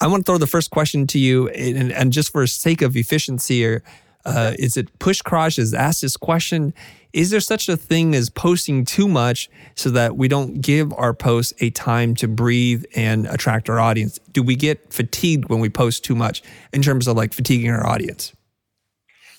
I 0.00 0.06
want 0.06 0.24
to 0.24 0.30
throw 0.30 0.38
the 0.38 0.46
first 0.46 0.70
question 0.70 1.08
to 1.08 1.18
you, 1.18 1.48
and, 1.48 1.90
and 1.90 2.12
just 2.12 2.30
for 2.30 2.46
sake 2.46 2.82
of 2.82 2.96
efficiency, 2.96 3.66
or 3.66 3.82
uh, 4.24 4.54
is 4.58 4.76
it 4.76 4.98
Push 4.98 5.22
Crush 5.22 5.56
has 5.56 5.74
asked 5.74 6.02
this 6.02 6.16
question? 6.16 6.74
Is 7.12 7.30
there 7.30 7.40
such 7.40 7.68
a 7.68 7.76
thing 7.76 8.14
as 8.14 8.28
posting 8.28 8.84
too 8.84 9.06
much 9.06 9.48
so 9.76 9.90
that 9.90 10.16
we 10.16 10.26
don't 10.26 10.60
give 10.60 10.92
our 10.94 11.14
posts 11.14 11.52
a 11.60 11.70
time 11.70 12.14
to 12.16 12.26
breathe 12.26 12.84
and 12.96 13.26
attract 13.26 13.70
our 13.70 13.78
audience? 13.78 14.18
Do 14.32 14.42
we 14.42 14.56
get 14.56 14.92
fatigued 14.92 15.48
when 15.48 15.60
we 15.60 15.68
post 15.68 16.04
too 16.04 16.16
much 16.16 16.42
in 16.72 16.82
terms 16.82 17.06
of 17.06 17.16
like 17.16 17.32
fatiguing 17.32 17.70
our 17.70 17.86
audience? 17.86 18.32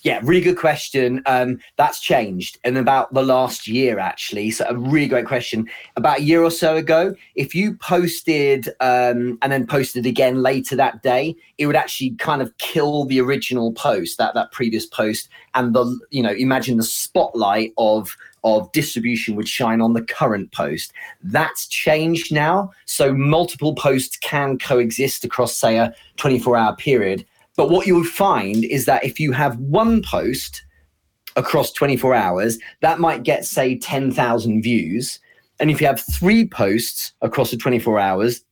Yeah, 0.06 0.20
really 0.22 0.40
good 0.40 0.56
question. 0.56 1.20
Um, 1.26 1.58
that's 1.74 1.98
changed 1.98 2.60
in 2.62 2.76
about 2.76 3.12
the 3.12 3.24
last 3.24 3.66
year, 3.66 3.98
actually. 3.98 4.52
So, 4.52 4.64
a 4.68 4.76
really 4.76 5.08
great 5.08 5.26
question. 5.26 5.68
About 5.96 6.20
a 6.20 6.22
year 6.22 6.44
or 6.44 6.50
so 6.52 6.76
ago, 6.76 7.16
if 7.34 7.56
you 7.56 7.74
posted 7.74 8.68
um, 8.78 9.36
and 9.42 9.50
then 9.50 9.66
posted 9.66 10.06
again 10.06 10.44
later 10.44 10.76
that 10.76 11.02
day, 11.02 11.34
it 11.58 11.66
would 11.66 11.74
actually 11.74 12.10
kind 12.20 12.40
of 12.40 12.56
kill 12.58 13.04
the 13.06 13.20
original 13.20 13.72
post, 13.72 14.16
that 14.18 14.32
that 14.34 14.52
previous 14.52 14.86
post, 14.86 15.28
and 15.56 15.74
the 15.74 15.98
you 16.10 16.22
know 16.22 16.30
imagine 16.30 16.76
the 16.76 16.84
spotlight 16.84 17.72
of 17.76 18.16
of 18.44 18.70
distribution 18.70 19.34
would 19.34 19.48
shine 19.48 19.80
on 19.80 19.94
the 19.94 20.02
current 20.02 20.52
post. 20.52 20.92
That's 21.24 21.66
changed 21.66 22.32
now. 22.32 22.70
So 22.84 23.12
multiple 23.12 23.74
posts 23.74 24.16
can 24.18 24.56
coexist 24.56 25.24
across, 25.24 25.56
say, 25.56 25.78
a 25.78 25.92
24 26.16 26.56
hour 26.56 26.76
period. 26.76 27.26
But 27.56 27.70
what 27.70 27.86
you'll 27.86 28.04
find 28.04 28.64
is 28.64 28.84
that 28.84 29.04
if 29.04 29.18
you 29.18 29.32
have 29.32 29.58
one 29.58 30.02
post 30.02 30.62
across 31.36 31.72
24 31.72 32.14
hours, 32.14 32.58
that 32.80 33.00
might 33.00 33.22
get, 33.22 33.44
say, 33.44 33.78
10,000 33.78 34.62
views. 34.62 35.18
And 35.58 35.70
if 35.70 35.80
you 35.80 35.86
have 35.86 36.00
three 36.00 36.46
posts 36.46 37.12
across 37.22 37.50
the 37.50 37.56
24 37.56 37.98
hours, 37.98 38.42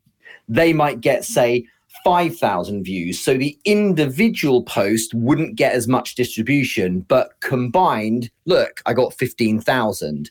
they 0.48 0.72
might 0.72 1.00
get, 1.00 1.24
say, 1.24 1.66
5,000 2.04 2.84
views. 2.84 3.18
So 3.18 3.36
the 3.36 3.58
individual 3.64 4.62
post 4.62 5.14
wouldn't 5.14 5.56
get 5.56 5.72
as 5.72 5.88
much 5.88 6.14
distribution, 6.14 7.00
but 7.00 7.40
combined, 7.40 8.30
look, 8.46 8.82
I 8.84 8.92
got 8.92 9.14
15,000. 9.14 10.30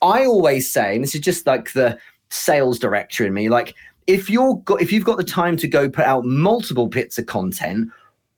I 0.00 0.24
always 0.26 0.70
say, 0.70 0.94
and 0.94 1.04
this 1.04 1.14
is 1.14 1.20
just 1.20 1.46
like 1.46 1.72
the 1.72 1.98
sales 2.30 2.78
director 2.78 3.24
in 3.24 3.34
me, 3.34 3.48
like 3.48 3.74
if 4.08 4.28
you're 4.28 4.60
if 4.80 4.92
you've 4.92 5.04
got 5.04 5.16
the 5.16 5.24
time 5.24 5.56
to 5.58 5.68
go 5.68 5.88
put 5.88 6.04
out 6.04 6.24
multiple 6.24 6.88
bits 6.88 7.18
of 7.18 7.26
content, 7.26 7.88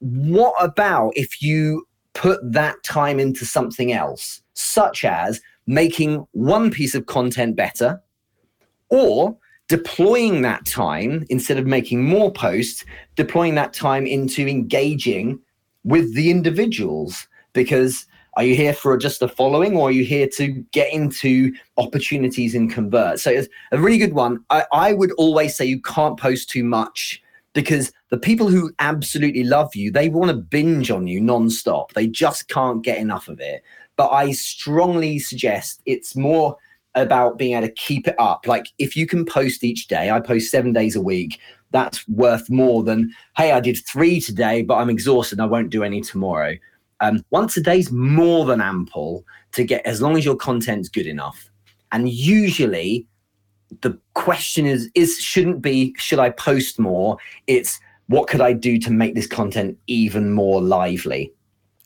what 0.05 0.55
about 0.61 1.15
if 1.17 1.41
you 1.41 1.89
put 2.13 2.39
that 2.53 2.83
time 2.85 3.19
into 3.19 3.47
something 3.47 3.91
else, 3.91 4.43
such 4.53 5.03
as 5.03 5.41
making 5.67 6.27
one 6.33 6.71
piece 6.71 6.95
of 6.95 7.07
content 7.07 7.57
better 7.57 8.03
or 8.91 9.35
deploying 9.69 10.43
that 10.43 10.67
time 10.67 11.25
instead 11.31 11.57
of 11.57 11.67
making 11.67 12.05
more 12.05 12.31
posts, 12.31 12.85
deploying 13.17 13.55
that 13.55 13.73
time 13.73 14.07
into 14.07 14.47
engaging 14.47 15.41
with 15.85 16.15
the 16.15 16.31
individuals? 16.31 17.27
Because 17.55 18.05
are 18.37 18.45
you 18.45 18.55
here 18.55 18.75
for 18.75 18.99
just 18.99 19.23
a 19.23 19.29
following 19.29 19.75
or 19.75 19.89
are 19.89 19.93
you 19.93 20.05
here 20.05 20.29
to 20.37 20.49
get 20.73 20.93
into 20.93 21.51
opportunities 21.79 22.55
and 22.55 22.71
convert? 22.71 23.21
So 23.21 23.31
it's 23.31 23.49
a 23.73 23.81
really 23.81 23.97
good 23.97 24.13
one. 24.13 24.45
I, 24.51 24.67
I 24.71 24.93
would 24.93 25.13
always 25.13 25.57
say 25.57 25.65
you 25.65 25.81
can't 25.81 26.21
post 26.21 26.51
too 26.51 26.63
much 26.63 27.23
because 27.55 27.93
the 28.11 28.19
people 28.19 28.49
who 28.49 28.73
absolutely 28.81 29.45
love 29.45 29.75
you, 29.75 29.91
they 29.91 30.09
want 30.09 30.31
to 30.31 30.37
binge 30.37 30.91
on 30.91 31.07
you 31.07 31.21
nonstop. 31.21 31.93
They 31.93 32.07
just 32.07 32.49
can't 32.49 32.83
get 32.83 32.99
enough 32.99 33.29
of 33.29 33.41
it. 33.41 33.63
But 33.97 34.11
I 34.11 34.33
strongly 34.33 35.19
suggest 35.21 35.81
it's 35.87 36.17
more 36.17 36.57
about 36.97 37.39
being 37.39 37.57
able 37.57 37.69
to 37.69 37.73
keep 37.75 38.07
it 38.07 38.17
up. 38.19 38.47
Like 38.47 38.67
if 38.79 38.97
you 38.97 39.07
can 39.07 39.25
post 39.25 39.65
each 39.65 39.87
day, 39.87 40.11
I 40.11 40.21
post 40.21 40.51
seven 40.51 40.73
days 40.73 40.97
a 40.97 41.01
week. 41.01 41.41
That's 41.71 42.07
worth 42.09 42.51
more 42.51 42.83
than, 42.83 43.13
hey, 43.37 43.53
I 43.53 43.61
did 43.61 43.79
three 43.87 44.21
today, 44.21 44.63
but 44.63 44.77
I'm 44.77 44.91
exhausted. 44.91 45.41
I 45.41 45.47
won't 45.47 45.71
do 45.71 45.83
any 45.83 46.01
tomorrow. 46.01 46.57
Um, 47.01 47.25
once 47.31 47.57
a 47.57 47.61
day 47.61 47.79
is 47.79 47.91
more 47.91 48.45
than 48.45 48.61
ample 48.61 49.25
to 49.53 49.65
get, 49.65 49.85
as 49.87 50.01
long 50.01 50.17
as 50.17 50.25
your 50.25 50.37
content's 50.37 50.89
good 50.89 51.07
enough. 51.07 51.51
And 51.93 52.09
usually 52.09 53.07
the 53.83 53.99
question 54.15 54.67
is 54.67 54.91
is 54.95 55.19
shouldn't 55.19 55.63
be 55.63 55.95
should 55.97 56.19
I 56.19 56.31
post 56.31 56.79
more? 56.79 57.17
It's 57.47 57.81
what 58.07 58.29
could 58.29 58.41
I 58.41 58.53
do 58.53 58.79
to 58.79 58.91
make 58.91 59.15
this 59.15 59.27
content 59.27 59.79
even 59.87 60.33
more 60.33 60.61
lively? 60.61 61.33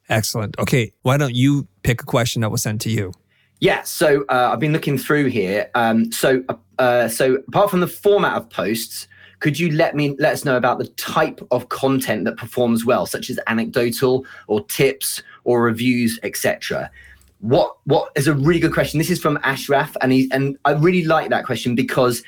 Excellent. 0.09 0.59
Okay, 0.59 0.93
why 1.03 1.17
don't 1.17 1.35
you 1.35 1.69
pick 1.83 2.03
a 2.03 2.05
question 2.05 2.43
that 2.43 2.51
was 2.51 2.63
sent 2.63 2.81
to 2.83 2.91
you? 2.91 3.13
Yeah, 3.61 3.83
so 3.83 4.25
uh, 4.29 4.51
I've 4.53 4.61
been 4.61 4.73
looking 4.73 4.97
through 4.97 5.27
here. 5.27 5.69
Um, 5.75 6.11
so, 6.13 6.43
uh, 6.79 7.09
so 7.09 7.37
apart 7.49 7.71
from 7.71 7.81
the 7.81 7.89
format 7.89 8.37
of 8.37 8.49
posts, 8.49 9.09
could 9.41 9.59
you 9.59 9.71
let 9.73 9.95
me 9.95 10.17
let 10.19 10.33
us 10.33 10.45
know 10.45 10.57
about 10.57 10.79
the 10.79 10.87
type 10.89 11.41
of 11.51 11.69
content 11.69 12.25
that 12.25 12.37
performs 12.37 12.85
well, 12.85 13.05
such 13.05 13.31
as 13.31 13.39
anecdotal 13.47 14.25
or 14.47 14.65
tips 14.67 15.23
or 15.45 15.63
reviews, 15.63 16.19
etc 16.23 16.91
what 17.41 17.77
what 17.85 18.11
is 18.17 18.27
a 18.27 18.35
really 18.35 18.61
good 18.61 18.73
question. 18.73 18.99
This 18.99 19.11
is 19.11 19.21
from 19.21 19.39
Ashraf, 19.43 19.97
and 20.01 20.13
he 20.13 20.29
and 20.33 20.57
I 20.65 20.73
really 20.73 21.05
like 21.05 21.31
that 21.31 21.45
question 21.45 21.75
because 21.75 22.23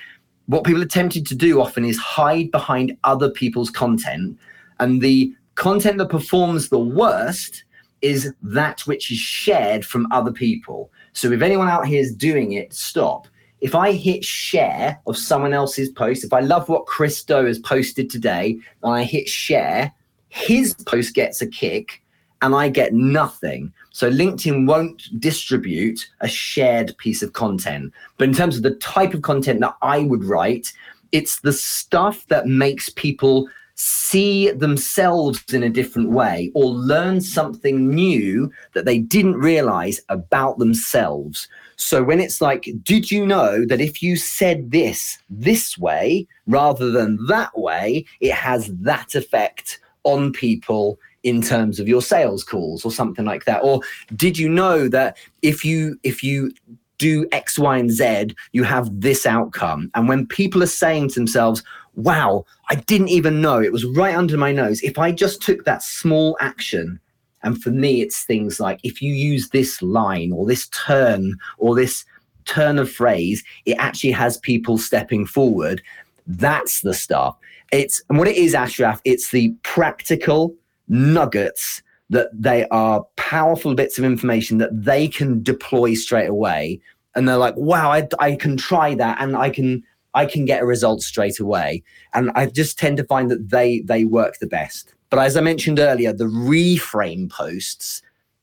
what 0.46 0.64
people 0.64 0.82
are 0.82 0.86
tempted 0.86 1.26
to 1.26 1.34
do 1.34 1.60
often 1.60 1.84
is 1.84 1.96
hide 1.98 2.50
behind 2.50 2.96
other 3.04 3.30
people's 3.30 3.70
content, 3.70 4.38
and 4.78 5.00
the 5.00 5.34
content 5.54 5.98
that 5.98 6.08
performs 6.08 6.68
the 6.68 6.78
worst 6.78 7.64
is 8.02 8.32
that 8.42 8.80
which 8.86 9.10
is 9.10 9.18
shared 9.18 9.84
from 9.84 10.10
other 10.10 10.32
people. 10.32 10.90
So 11.12 11.30
if 11.32 11.42
anyone 11.42 11.68
out 11.68 11.86
here 11.86 12.00
is 12.00 12.14
doing 12.14 12.52
it, 12.52 12.72
stop. 12.72 13.28
If 13.60 13.74
I 13.74 13.92
hit 13.92 14.24
share 14.24 14.98
of 15.06 15.18
someone 15.18 15.52
else's 15.52 15.90
post, 15.90 16.24
if 16.24 16.32
I 16.32 16.40
love 16.40 16.70
what 16.70 16.86
Chris 16.86 17.22
Do 17.22 17.44
has 17.44 17.58
posted 17.58 18.08
today, 18.08 18.58
and 18.82 18.94
I 18.94 19.02
hit 19.02 19.28
share, 19.28 19.92
his 20.28 20.72
post 20.72 21.14
gets 21.14 21.42
a 21.42 21.46
kick 21.46 22.00
and 22.42 22.54
I 22.54 22.68
get 22.68 22.92
nothing. 22.94 23.72
So 23.90 24.10
LinkedIn 24.10 24.66
won't 24.66 25.02
distribute 25.20 26.08
a 26.20 26.28
shared 26.28 26.96
piece 26.98 27.22
of 27.22 27.32
content. 27.32 27.92
But 28.16 28.28
in 28.28 28.34
terms 28.34 28.56
of 28.56 28.62
the 28.62 28.76
type 28.76 29.14
of 29.14 29.22
content 29.22 29.60
that 29.60 29.76
I 29.82 30.00
would 30.00 30.24
write, 30.24 30.72
it's 31.12 31.40
the 31.40 31.52
stuff 31.52 32.26
that 32.28 32.46
makes 32.46 32.88
people 32.88 33.48
see 33.74 34.50
themselves 34.50 35.54
in 35.54 35.62
a 35.62 35.70
different 35.70 36.10
way 36.10 36.50
or 36.54 36.66
learn 36.66 37.18
something 37.20 37.88
new 37.88 38.52
that 38.74 38.84
they 38.84 38.98
didn't 38.98 39.36
realize 39.36 40.00
about 40.10 40.58
themselves. 40.58 41.48
So 41.76 42.02
when 42.02 42.20
it's 42.20 42.42
like, 42.42 42.68
did 42.82 43.10
you 43.10 43.26
know 43.26 43.64
that 43.64 43.80
if 43.80 44.02
you 44.02 44.16
said 44.16 44.70
this 44.70 45.16
this 45.30 45.78
way 45.78 46.26
rather 46.46 46.90
than 46.90 47.24
that 47.28 47.58
way, 47.58 48.04
it 48.20 48.32
has 48.32 48.66
that 48.80 49.14
effect 49.14 49.80
on 50.04 50.32
people 50.32 50.98
in 51.22 51.42
terms 51.42 51.78
of 51.78 51.88
your 51.88 52.02
sales 52.02 52.44
calls 52.44 52.84
or 52.84 52.90
something 52.90 53.24
like 53.24 53.44
that? 53.44 53.62
Or 53.62 53.80
did 54.16 54.38
you 54.38 54.48
know 54.48 54.88
that 54.88 55.16
if 55.42 55.64
you 55.64 55.98
if 56.02 56.22
you 56.22 56.52
do 56.98 57.26
x 57.32 57.58
y 57.58 57.78
and 57.78 57.90
z 57.90 58.34
you 58.52 58.62
have 58.64 59.00
this 59.00 59.26
outcome? 59.26 59.90
And 59.94 60.08
when 60.08 60.26
people 60.26 60.62
are 60.62 60.66
saying 60.66 61.08
to 61.10 61.14
themselves 61.14 61.62
wow 61.96 62.44
i 62.68 62.74
didn't 62.74 63.08
even 63.08 63.40
know 63.40 63.60
it 63.60 63.72
was 63.72 63.84
right 63.84 64.14
under 64.14 64.36
my 64.36 64.52
nose. 64.52 64.80
If 64.82 64.98
i 64.98 65.12
just 65.12 65.42
took 65.42 65.64
that 65.64 65.82
small 65.82 66.36
action 66.40 67.00
and 67.42 67.60
for 67.62 67.70
me 67.70 68.00
it's 68.00 68.24
things 68.24 68.60
like 68.60 68.80
if 68.82 69.02
you 69.02 69.12
use 69.12 69.50
this 69.50 69.82
line 69.82 70.32
or 70.32 70.46
this 70.46 70.68
turn 70.68 71.36
or 71.58 71.74
this 71.74 72.04
turn 72.44 72.78
of 72.78 72.90
phrase 72.90 73.42
it 73.66 73.76
actually 73.78 74.12
has 74.12 74.38
people 74.38 74.78
stepping 74.78 75.26
forward. 75.26 75.82
That's 76.26 76.82
the 76.82 76.94
stuff. 76.94 77.36
It's 77.72 78.02
and 78.08 78.18
what 78.18 78.28
it 78.28 78.36
is 78.36 78.54
ashraf 78.54 79.00
it's 79.04 79.30
the 79.30 79.54
practical 79.62 80.54
nuggets 80.90 81.82
that 82.10 82.28
they 82.34 82.66
are 82.68 83.04
powerful 83.16 83.74
bits 83.74 83.96
of 83.96 84.04
information 84.04 84.58
that 84.58 84.70
they 84.72 85.06
can 85.06 85.42
deploy 85.42 85.94
straight 85.94 86.28
away. 86.28 86.80
And 87.14 87.28
they're 87.28 87.36
like 87.36 87.56
wow 87.56 87.90
I, 87.90 88.06
I 88.18 88.34
can 88.36 88.56
try 88.56 88.94
that 88.96 89.18
and 89.20 89.36
i 89.36 89.50
can 89.50 89.82
i 90.14 90.26
can 90.26 90.44
get 90.44 90.62
a 90.62 90.66
result 90.66 91.00
straight 91.02 91.40
away. 91.40 91.82
And 92.12 92.30
i 92.34 92.46
just 92.46 92.78
tend 92.78 92.96
to 92.98 93.04
find 93.04 93.30
that 93.30 93.50
they 93.50 93.80
they 93.80 94.04
work 94.04 94.38
the 94.38 94.46
best. 94.46 94.94
But 95.08 95.20
as 95.20 95.36
i 95.36 95.40
mentioned 95.40 95.78
earlier 95.78 96.12
the 96.12 96.24
reframe 96.24 97.30
posts 97.30 98.02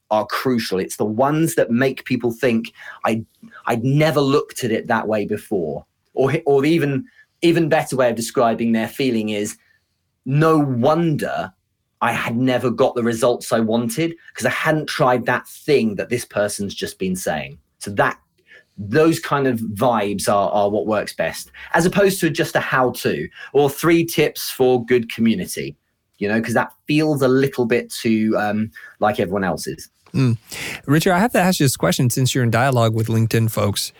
are 0.09 0.25
crucial. 0.25 0.79
It's 0.79 0.95
the 0.95 1.05
ones 1.05 1.55
that 1.55 1.69
make 1.69 2.05
people 2.05 2.31
think 2.31 2.71
i 3.05 3.23
i'd 3.65 3.83
never 3.83 4.21
looked 4.21 4.63
at 4.63 4.71
it 4.71 4.87
that 4.87 5.07
way 5.07 5.25
before. 5.25 5.85
Or 6.13 6.33
or 6.45 6.65
even 6.65 7.05
even 7.41 7.69
better 7.69 7.97
way 7.97 8.09
of 8.09 8.15
describing 8.15 8.71
their 8.71 8.87
feeling 8.87 9.29
is 9.29 9.57
no 10.25 10.57
wonder 10.57 11.53
I 12.01 12.11
had 12.11 12.37
never 12.37 12.69
got 12.69 12.95
the 12.95 13.03
results 13.03 13.51
I 13.51 13.59
wanted 13.59 14.15
because 14.29 14.45
I 14.45 14.51
hadn't 14.51 14.87
tried 14.87 15.25
that 15.25 15.47
thing 15.47 15.95
that 15.95 16.09
this 16.09 16.25
person's 16.25 16.75
just 16.75 16.99
been 16.99 17.15
saying. 17.15 17.57
So 17.79 17.91
that 17.91 18.19
those 18.77 19.19
kind 19.19 19.47
of 19.47 19.59
vibes 19.59 20.29
are, 20.29 20.51
are 20.51 20.69
what 20.69 20.85
works 20.85 21.13
best, 21.13 21.51
as 21.73 21.85
opposed 21.85 22.19
to 22.19 22.29
just 22.29 22.55
a 22.55 22.59
how 22.59 22.91
to 22.91 23.27
or 23.53 23.69
three 23.69 24.05
tips 24.05 24.51
for 24.51 24.85
good 24.85 25.11
community, 25.11 25.75
you 26.19 26.27
know, 26.27 26.39
because 26.39 26.53
that 26.53 26.71
feels 26.87 27.21
a 27.21 27.27
little 27.27 27.65
bit 27.65 27.91
too 27.91 28.35
um, 28.37 28.71
like 28.99 29.19
everyone 29.19 29.43
else's. 29.43 29.89
Mm. 30.13 30.37
Richard, 30.85 31.13
I 31.13 31.19
have 31.19 31.31
to 31.33 31.39
ask 31.39 31.59
you 31.59 31.65
this 31.65 31.77
question 31.77 32.09
since 32.09 32.33
you're 32.33 32.43
in 32.43 32.51
dialogue 32.51 32.93
with 32.93 33.07
LinkedIn 33.07 33.51
folks. 33.51 33.91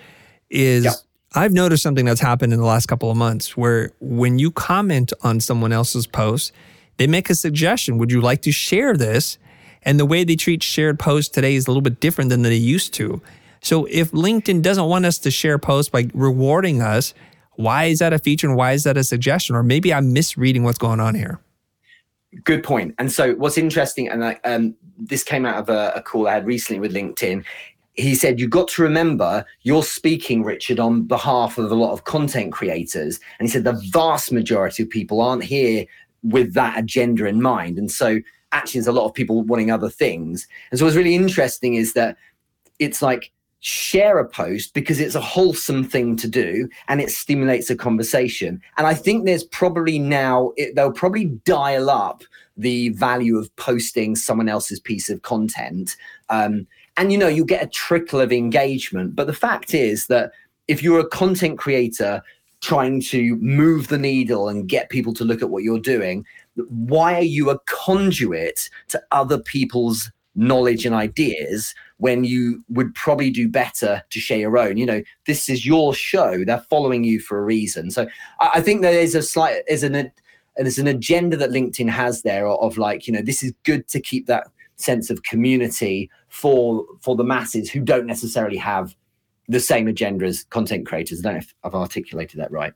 Is 0.50 0.86
yeah. 0.86 0.92
I've 1.34 1.52
noticed 1.52 1.84
something 1.84 2.06
that's 2.06 2.22
happened 2.22 2.54
in 2.54 2.60
the 2.60 2.66
last 2.66 2.86
couple 2.86 3.12
of 3.12 3.18
months 3.18 3.58
where 3.58 3.92
when 4.00 4.40
you 4.40 4.52
comment 4.52 5.12
on 5.24 5.40
someone 5.40 5.74
else's 5.74 6.08
post, 6.08 6.54
they 6.98 7.08
make 7.08 7.30
a 7.30 7.36
suggestion. 7.36 7.98
Would 7.98 8.12
you 8.12 8.22
like 8.22 8.42
to 8.44 8.52
share 8.52 8.96
this? 8.96 9.38
And 9.84 10.00
the 10.00 10.06
way 10.06 10.24
they 10.24 10.36
treat 10.36 10.64
shared 10.64 11.00
posts 11.00 11.32
today 11.32 11.56
is 11.56 11.68
a 11.68 11.70
little 11.70 11.82
bit 11.82 12.00
different 12.00 12.30
than 12.30 12.42
they 12.42 12.56
used 12.56 12.94
to. 12.96 13.22
So 13.62 13.86
if 13.86 14.12
LinkedIn 14.12 14.62
doesn't 14.62 14.86
want 14.86 15.06
us 15.06 15.18
to 15.20 15.32
share 15.32 15.58
posts 15.58 15.90
by 15.90 16.10
rewarding 16.14 16.82
us, 16.82 17.14
why 17.56 17.86
is 17.86 18.00
that 18.00 18.14
a 18.14 18.20
feature 18.20 18.48
and 18.48 18.56
why 18.56 18.74
is 18.74 18.84
that 18.84 18.98
a 18.98 19.04
suggestion? 19.04 19.56
Or 19.56 19.64
maybe 19.64 19.94
I'm 19.94 20.14
misreading 20.14 20.64
what's 20.64 20.78
going 20.78 21.00
on 21.00 21.16
here. 21.16 21.40
Good 22.44 22.64
point. 22.64 22.94
And 23.00 23.12
so 23.12 23.34
what's 23.36 23.58
interesting, 23.58 24.10
and 24.10 24.38
um, 24.44 24.76
this 24.98 25.24
came 25.24 25.46
out 25.46 25.58
of 25.58 25.70
a, 25.70 25.94
a 25.96 26.02
call 26.02 26.28
I 26.28 26.34
had 26.34 26.46
recently 26.46 26.80
with 26.80 26.94
LinkedIn, 26.94 27.44
he 27.98 28.14
said 28.14 28.40
you've 28.40 28.52
got 28.52 28.68
to 28.68 28.84
remember 28.84 29.44
you're 29.64 29.84
speaking 29.84 30.44
richard 30.44 30.80
on 30.80 31.02
behalf 31.04 31.58
of 31.58 31.72
a 31.72 31.76
lot 31.76 31.94
of 31.94 32.04
content 32.04 32.54
creators 32.54 33.20
and 33.40 33.48
he 33.48 33.52
said 33.52 33.64
the 33.64 33.82
vast 33.92 34.32
majority 34.32 34.84
of 34.84 34.90
people 34.90 35.20
aren't 35.20 35.44
here 35.44 35.84
with 36.28 36.54
that 36.54 36.78
agenda 36.78 37.26
in 37.26 37.42
mind. 37.42 37.78
And 37.78 37.92
so 37.92 38.20
actually 38.52 38.80
there's 38.80 38.88
a 38.88 38.92
lot 38.92 39.06
of 39.06 39.14
people 39.14 39.44
wanting 39.44 39.72
other 39.72 39.90
things. 39.90 40.48
And 40.72 40.80
so 40.80 40.86
what's 40.86 40.98
really 40.98 41.16
interesting 41.16 41.76
is 41.76 41.94
that 41.94 42.18
it's 42.80 43.02
like 43.02 43.32
share 43.60 44.20
a 44.20 44.28
post 44.28 44.74
because 44.74 45.00
it's 45.00 45.16
a 45.16 45.22
wholesome 45.22 45.84
thing 45.84 46.16
to 46.16 46.28
do 46.28 46.70
and 46.88 47.02
it 47.02 47.10
stimulates 47.10 47.70
a 47.70 47.76
conversation. 47.76 48.62
And 48.78 48.86
i 48.86 48.94
think 48.94 49.26
there's 49.26 49.44
probably 49.44 49.98
now 49.98 50.54
it, 50.58 50.76
they'll 50.76 50.92
probably 50.92 51.26
dial 51.46 51.90
up 51.90 52.24
the 52.56 52.90
value 52.90 53.38
of 53.38 53.56
posting 53.56 54.16
someone 54.16 54.50
else's 54.50 54.80
piece 54.80 55.10
of 55.10 55.22
content. 55.22 55.96
Um, 56.30 56.68
and 56.98 57.12
you 57.12 57.18
know 57.18 57.28
you 57.28 57.46
get 57.46 57.64
a 57.64 57.68
trickle 57.68 58.20
of 58.20 58.32
engagement. 58.32 59.16
But 59.16 59.28
the 59.28 59.34
fact 59.34 59.74
is 59.74 60.08
that 60.08 60.32
if 60.68 60.84
you're 60.84 61.00
a 61.00 61.08
content 61.08 61.58
creator 61.58 62.22
trying 62.62 63.00
to 63.00 63.36
move 63.36 63.88
the 63.88 63.98
needle 63.98 64.50
and 64.50 64.68
get 64.68 64.90
people 64.90 65.14
to 65.14 65.24
look 65.24 65.42
at 65.42 65.50
what 65.50 65.64
you're 65.64 65.80
doing 65.80 66.26
why 66.70 67.16
are 67.16 67.22
you 67.22 67.50
a 67.50 67.60
conduit 67.60 68.70
to 68.90 69.02
other 69.12 69.38
people's 69.38 70.12
knowledge 70.36 70.86
and 70.86 70.94
ideas 70.94 71.74
when 71.98 72.24
you 72.24 72.64
would 72.70 72.94
probably 72.94 73.30
do 73.30 73.48
better 73.48 74.04
to 74.10 74.20
share 74.20 74.38
your 74.38 74.58
own? 74.58 74.78
You 74.78 74.86
know 74.86 75.04
this 75.26 75.50
is 75.50 75.66
your 75.66 75.94
show. 75.94 76.44
They're 76.44 76.66
following 76.70 77.04
you 77.04 77.20
for 77.20 77.38
a 77.38 77.44
reason. 77.44 77.92
So 77.92 78.08
i, 78.40 78.62
think 78.62 78.82
there 78.82 79.00
is 79.00 79.16
a 79.16 79.22
slight 79.22 79.64
is 79.68 79.84
an 79.84 80.12
there's 80.56 80.80
an 80.80 80.88
agenda 80.88 81.38
that 81.38 81.52
linkedin 81.52 81.90
has 81.90 82.24
there 82.24 82.48
of 82.48 82.78
like 82.78 83.08
you 83.08 83.14
know 83.14 83.22
this 83.22 83.44
is 83.44 83.54
good 83.64 83.88
to 83.90 84.00
keep 84.00 84.26
that 84.26 84.48
sense 84.76 85.10
of 85.10 85.24
community 85.24 86.10
for 86.30 86.86
for 87.02 87.16
the 87.16 87.24
masses 87.24 87.70
who 87.70 87.80
don't 87.80 88.06
necessarily 88.06 88.58
have 88.58 88.96
the 89.48 89.60
same 89.60 89.88
agenda 89.88 90.26
as 90.26 90.44
content 90.46 90.86
creators. 90.86 91.20
I 91.20 91.24
don't 91.24 91.34
know 91.34 91.40
if 91.40 91.54
I've 91.64 91.76
articulated 91.76 92.40
that 92.40 92.52
right. 92.52 92.74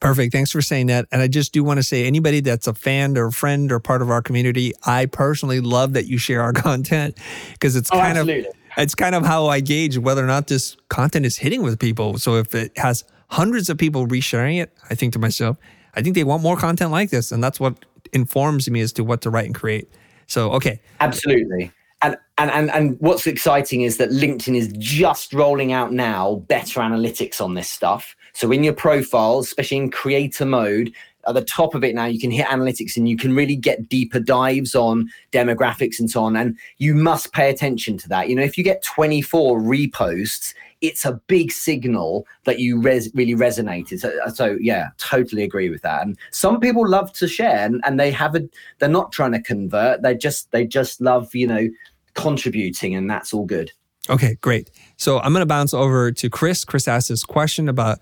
Perfect. 0.00 0.32
Thanks 0.32 0.50
for 0.50 0.60
saying 0.60 0.86
that. 0.86 1.06
And 1.10 1.22
I 1.22 1.28
just 1.28 1.52
do 1.52 1.64
want 1.64 1.78
to 1.78 1.82
say 1.82 2.06
anybody 2.06 2.40
that's 2.40 2.66
a 2.66 2.74
fan 2.74 3.16
or 3.16 3.26
a 3.26 3.32
friend 3.32 3.72
or 3.72 3.80
part 3.80 4.02
of 4.02 4.10
our 4.10 4.20
community, 4.20 4.72
I 4.84 5.06
personally 5.06 5.60
love 5.60 5.94
that 5.94 6.06
you 6.06 6.18
share 6.18 6.42
our 6.42 6.52
content 6.54 7.18
because 7.52 7.76
it's 7.76 7.90
oh, 7.90 7.98
kind 7.98 8.18
absolutely. 8.18 8.48
of 8.48 8.54
it's 8.76 8.94
kind 8.94 9.14
of 9.14 9.24
how 9.24 9.46
I 9.46 9.60
gauge 9.60 9.96
whether 9.96 10.22
or 10.22 10.26
not 10.26 10.48
this 10.48 10.76
content 10.88 11.24
is 11.24 11.38
hitting 11.38 11.62
with 11.62 11.78
people. 11.78 12.18
So 12.18 12.36
if 12.36 12.54
it 12.54 12.76
has 12.76 13.04
hundreds 13.28 13.70
of 13.70 13.78
people 13.78 14.06
resharing 14.06 14.62
it, 14.62 14.70
I 14.90 14.94
think 14.94 15.14
to 15.14 15.18
myself, 15.18 15.56
I 15.94 16.02
think 16.02 16.14
they 16.14 16.24
want 16.24 16.42
more 16.42 16.58
content 16.58 16.90
like 16.90 17.08
this. 17.08 17.32
And 17.32 17.42
that's 17.42 17.58
what 17.58 17.84
informs 18.12 18.68
me 18.68 18.82
as 18.82 18.92
to 18.92 19.04
what 19.04 19.22
to 19.22 19.30
write 19.30 19.46
and 19.46 19.54
create. 19.54 19.88
So, 20.26 20.50
okay. 20.52 20.80
Absolutely. 21.00 21.72
And, 22.38 22.50
and, 22.50 22.70
and, 22.70 23.00
what's 23.00 23.26
exciting 23.26 23.80
is 23.80 23.96
that 23.96 24.10
LinkedIn 24.10 24.56
is 24.56 24.68
just 24.76 25.32
rolling 25.32 25.72
out 25.72 25.92
now 25.92 26.44
better 26.48 26.80
analytics 26.80 27.40
on 27.40 27.54
this 27.54 27.68
stuff. 27.68 28.14
So 28.34 28.52
in 28.52 28.62
your 28.62 28.74
profiles, 28.74 29.46
especially 29.46 29.78
in 29.78 29.90
creator 29.90 30.44
mode, 30.44 30.92
at 31.26 31.34
the 31.34 31.44
top 31.44 31.74
of 31.74 31.82
it 31.82 31.94
now, 31.94 32.04
you 32.04 32.20
can 32.20 32.30
hit 32.30 32.46
analytics 32.46 32.96
and 32.96 33.08
you 33.08 33.16
can 33.16 33.34
really 33.34 33.56
get 33.56 33.88
deeper 33.88 34.20
dives 34.20 34.74
on 34.74 35.08
demographics 35.32 35.98
and 35.98 36.10
so 36.10 36.22
on. 36.22 36.36
And 36.36 36.56
you 36.78 36.94
must 36.94 37.32
pay 37.32 37.50
attention 37.50 37.98
to 37.98 38.08
that. 38.10 38.28
You 38.28 38.36
know, 38.36 38.42
if 38.42 38.56
you 38.56 38.64
get 38.64 38.84
24 38.84 39.60
reposts, 39.60 40.54
it's 40.82 41.04
a 41.04 41.20
big 41.26 41.52
signal 41.52 42.26
that 42.44 42.58
you 42.58 42.80
res- 42.80 43.10
really 43.14 43.34
resonated. 43.34 44.00
So, 44.00 44.12
uh, 44.24 44.30
so, 44.30 44.56
yeah, 44.60 44.90
totally 44.98 45.42
agree 45.42 45.70
with 45.70 45.82
that. 45.82 46.02
And 46.02 46.18
some 46.30 46.60
people 46.60 46.86
love 46.86 47.12
to 47.14 47.26
share, 47.26 47.64
and, 47.64 47.80
and 47.84 47.98
they 47.98 48.10
have 48.10 48.34
a. 48.34 48.42
They're 48.78 48.88
not 48.88 49.10
trying 49.10 49.32
to 49.32 49.40
convert. 49.40 50.02
They 50.02 50.14
just 50.14 50.50
they 50.52 50.66
just 50.66 51.00
love 51.00 51.34
you 51.34 51.46
know 51.46 51.68
contributing, 52.16 52.94
and 52.94 53.08
that's 53.08 53.32
all 53.32 53.44
good. 53.44 53.70
Okay, 54.08 54.36
great. 54.40 54.70
So 54.96 55.18
I'm 55.20 55.32
going 55.32 55.42
to 55.42 55.46
bounce 55.46 55.74
over 55.74 56.12
to 56.12 56.30
Chris. 56.30 56.64
Chris 56.64 56.88
asked 56.88 57.08
this 57.08 57.24
question 57.24 57.68
about 57.68 57.98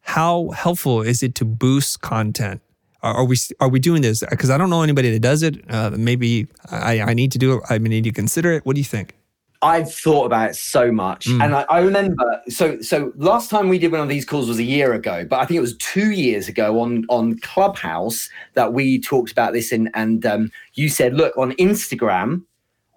how 0.00 0.50
helpful 0.50 1.02
is 1.02 1.22
it 1.22 1.34
to 1.36 1.44
boost 1.44 2.00
content? 2.00 2.60
Are, 3.02 3.14
are 3.14 3.24
we 3.24 3.36
are 3.60 3.68
we 3.68 3.78
doing 3.78 4.02
this? 4.02 4.24
Because 4.28 4.50
I 4.50 4.58
don't 4.58 4.70
know 4.70 4.82
anybody 4.82 5.10
that 5.12 5.20
does 5.20 5.42
it. 5.42 5.62
Uh, 5.70 5.90
maybe 5.90 6.48
I, 6.70 7.00
I 7.00 7.14
need 7.14 7.32
to 7.32 7.38
do 7.38 7.54
it. 7.54 7.62
I 7.68 7.78
need 7.78 8.04
to 8.04 8.12
consider 8.12 8.52
it. 8.52 8.66
What 8.66 8.74
do 8.74 8.80
you 8.80 8.84
think? 8.84 9.14
I've 9.60 9.92
thought 9.92 10.26
about 10.26 10.50
it 10.50 10.54
so 10.54 10.92
much, 10.92 11.26
mm. 11.26 11.42
and 11.42 11.54
I, 11.54 11.66
I, 11.68 11.80
remember. 11.80 12.40
So, 12.48 12.80
so 12.80 13.12
last 13.16 13.50
time 13.50 13.68
we 13.68 13.78
did 13.78 13.90
one 13.90 14.00
of 14.00 14.08
these 14.08 14.24
calls 14.24 14.46
was 14.48 14.58
a 14.58 14.64
year 14.64 14.92
ago, 14.92 15.26
but 15.28 15.40
I 15.40 15.46
think 15.46 15.58
it 15.58 15.62
was 15.62 15.76
two 15.78 16.12
years 16.12 16.46
ago 16.46 16.80
on 16.80 17.04
on 17.08 17.38
Clubhouse 17.40 18.30
that 18.54 18.72
we 18.72 19.00
talked 19.00 19.32
about 19.32 19.52
this. 19.52 19.72
And 19.72 19.90
and 19.94 20.24
um, 20.24 20.52
you 20.74 20.88
said, 20.88 21.14
look, 21.14 21.36
on 21.36 21.52
Instagram, 21.52 22.44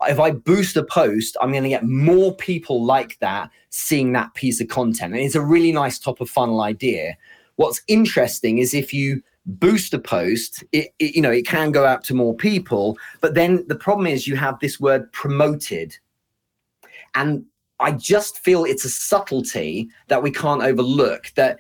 if 0.10 0.20
I 0.20 0.32
boost 0.32 0.78
a 0.78 0.84
post, 0.84 1.38
I'm 1.42 1.52
going 1.52 1.64
to 1.64 1.70
get 1.70 1.86
more 1.86 2.36
people 2.36 2.84
like 2.84 3.18
that 3.20 3.50
seeing 3.70 4.14
that 4.14 4.34
piece 4.34 4.60
of 4.62 4.68
content, 4.68 5.14
and 5.14 5.22
it's 5.22 5.36
a 5.36 5.42
really 5.42 5.72
nice 5.72 6.00
top 6.00 6.22
of 6.22 6.30
funnel 6.30 6.62
idea. 6.62 7.18
What's 7.56 7.82
interesting 7.88 8.58
is 8.58 8.74
if 8.74 8.94
you 8.94 9.22
boost 9.46 9.94
a 9.94 10.00
post, 10.00 10.64
it, 10.72 10.90
it 11.00 11.16
you 11.16 11.22
know 11.22 11.32
it 11.32 11.46
can 11.46 11.72
go 11.72 11.86
out 11.86 12.04
to 12.06 12.14
more 12.14 12.36
people, 12.36 12.98
but 13.20 13.36
then 13.36 13.66
the 13.68 13.76
problem 13.76 14.08
is 14.08 14.28
you 14.28 14.36
have 14.36 14.60
this 14.60 14.80
word 14.80 15.12
promoted 15.12 15.98
and 17.16 17.46
I 17.80 17.92
just 17.92 18.38
feel 18.40 18.64
it's 18.64 18.86
a 18.86 18.90
subtlety 18.90 19.90
that 20.08 20.22
we 20.22 20.32
can't 20.32 20.62
overlook. 20.62 21.32
That 21.36 21.58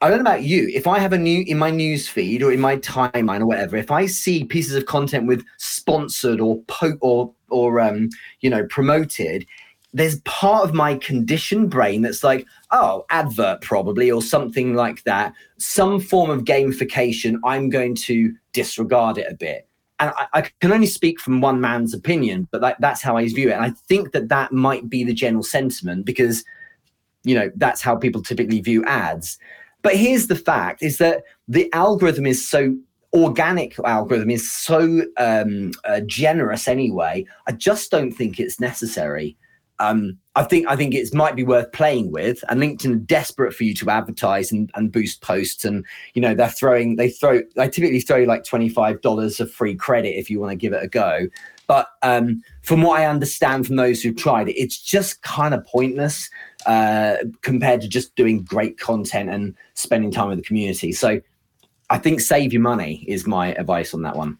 I 0.00 0.08
don't 0.08 0.18
know 0.18 0.30
about 0.30 0.42
you. 0.42 0.68
If 0.74 0.86
I 0.86 0.98
have 0.98 1.12
a 1.12 1.18
new 1.18 1.44
in 1.46 1.58
my 1.58 1.70
news 1.70 2.08
feed 2.08 2.42
or 2.42 2.52
in 2.52 2.60
my 2.60 2.76
timeline 2.78 3.40
or 3.40 3.46
whatever, 3.46 3.76
if 3.76 3.90
I 3.90 4.06
see 4.06 4.44
pieces 4.44 4.74
of 4.74 4.86
content 4.86 5.26
with 5.26 5.44
sponsored 5.58 6.40
or 6.40 6.60
po- 6.62 6.98
or 7.00 7.32
or 7.52 7.80
um, 7.80 8.08
you 8.40 8.50
know 8.50 8.64
promoted, 8.66 9.46
there's 9.92 10.20
part 10.22 10.64
of 10.68 10.74
my 10.74 10.96
conditioned 10.96 11.70
brain 11.70 12.02
that's 12.02 12.24
like, 12.24 12.46
oh, 12.70 13.04
advert 13.10 13.60
probably 13.60 14.10
or 14.10 14.22
something 14.22 14.74
like 14.74 15.04
that. 15.04 15.34
Some 15.58 16.00
form 16.00 16.30
of 16.30 16.44
gamification. 16.44 17.38
I'm 17.44 17.68
going 17.68 17.94
to 17.96 18.34
disregard 18.52 19.18
it 19.18 19.30
a 19.30 19.34
bit 19.34 19.68
and 20.02 20.12
I, 20.16 20.26
I, 20.34 20.40
can 20.60 20.72
only 20.72 20.88
speak 20.88 21.20
from 21.20 21.40
one 21.40 21.60
man's 21.60 21.94
opinion, 21.94 22.48
but 22.50 22.60
that, 22.60 22.80
that's 22.80 23.02
how 23.02 23.16
I 23.16 23.28
view 23.28 23.50
it. 23.50 23.52
And 23.52 23.64
I 23.64 23.70
think 23.70 24.10
that 24.12 24.28
that 24.30 24.50
might 24.50 24.90
be 24.90 25.04
the 25.04 25.14
general 25.14 25.44
sentiment 25.44 26.04
because, 26.04 26.44
you 27.22 27.36
know, 27.36 27.52
that's 27.54 27.80
how 27.80 27.94
people 27.94 28.20
typically 28.20 28.60
view 28.60 28.84
ads. 28.84 29.38
But 29.82 29.96
here's 29.96 30.26
the 30.26 30.34
fact: 30.34 30.82
is 30.82 30.98
that 30.98 31.22
the 31.46 31.72
algorithm 31.72 32.26
is 32.26 32.46
so 32.46 32.76
organic 33.14 33.78
algorithm 33.84 34.30
is 34.30 34.50
so 34.50 35.02
um, 35.18 35.72
uh, 35.84 36.00
generous 36.06 36.68
anyway. 36.68 37.26
I 37.46 37.52
just 37.52 37.90
don't 37.90 38.12
think 38.12 38.40
it's 38.40 38.60
necessary 38.60 39.36
um, 39.82 40.18
I 40.36 40.44
think 40.44 40.66
I 40.68 40.76
think 40.76 40.94
it 40.94 41.12
might 41.12 41.34
be 41.34 41.44
worth 41.44 41.72
playing 41.72 42.12
with. 42.12 42.42
And 42.48 42.60
LinkedIn 42.60 42.92
are 42.94 42.98
desperate 42.98 43.52
for 43.52 43.64
you 43.64 43.74
to 43.74 43.90
advertise 43.90 44.52
and, 44.52 44.70
and 44.74 44.92
boost 44.92 45.20
posts. 45.22 45.64
And 45.64 45.84
you 46.14 46.22
know 46.22 46.34
they're 46.34 46.48
throwing 46.48 46.96
they 46.96 47.10
throw 47.10 47.42
they 47.56 47.68
typically 47.68 48.00
throw 48.00 48.22
like 48.22 48.44
twenty 48.44 48.68
five 48.68 49.00
dollars 49.02 49.40
of 49.40 49.50
free 49.50 49.74
credit 49.74 50.18
if 50.18 50.30
you 50.30 50.40
want 50.40 50.50
to 50.50 50.56
give 50.56 50.72
it 50.72 50.82
a 50.82 50.88
go. 50.88 51.26
But 51.66 51.88
um, 52.02 52.42
from 52.62 52.82
what 52.82 53.00
I 53.00 53.06
understand 53.06 53.66
from 53.66 53.76
those 53.76 54.02
who've 54.02 54.16
tried 54.16 54.48
it, 54.48 54.60
it's 54.60 54.80
just 54.80 55.22
kind 55.22 55.54
of 55.54 55.64
pointless 55.66 56.28
uh, 56.66 57.16
compared 57.40 57.80
to 57.80 57.88
just 57.88 58.14
doing 58.14 58.42
great 58.42 58.78
content 58.78 59.30
and 59.30 59.54
spending 59.74 60.10
time 60.10 60.28
with 60.28 60.38
the 60.38 60.44
community. 60.44 60.92
So 60.92 61.20
I 61.92 61.98
think 61.98 62.20
save 62.20 62.52
your 62.52 62.62
money 62.62 63.04
is 63.06 63.26
my 63.26 63.54
advice 63.54 63.94
on 63.94 64.02
that 64.02 64.16
one. 64.16 64.38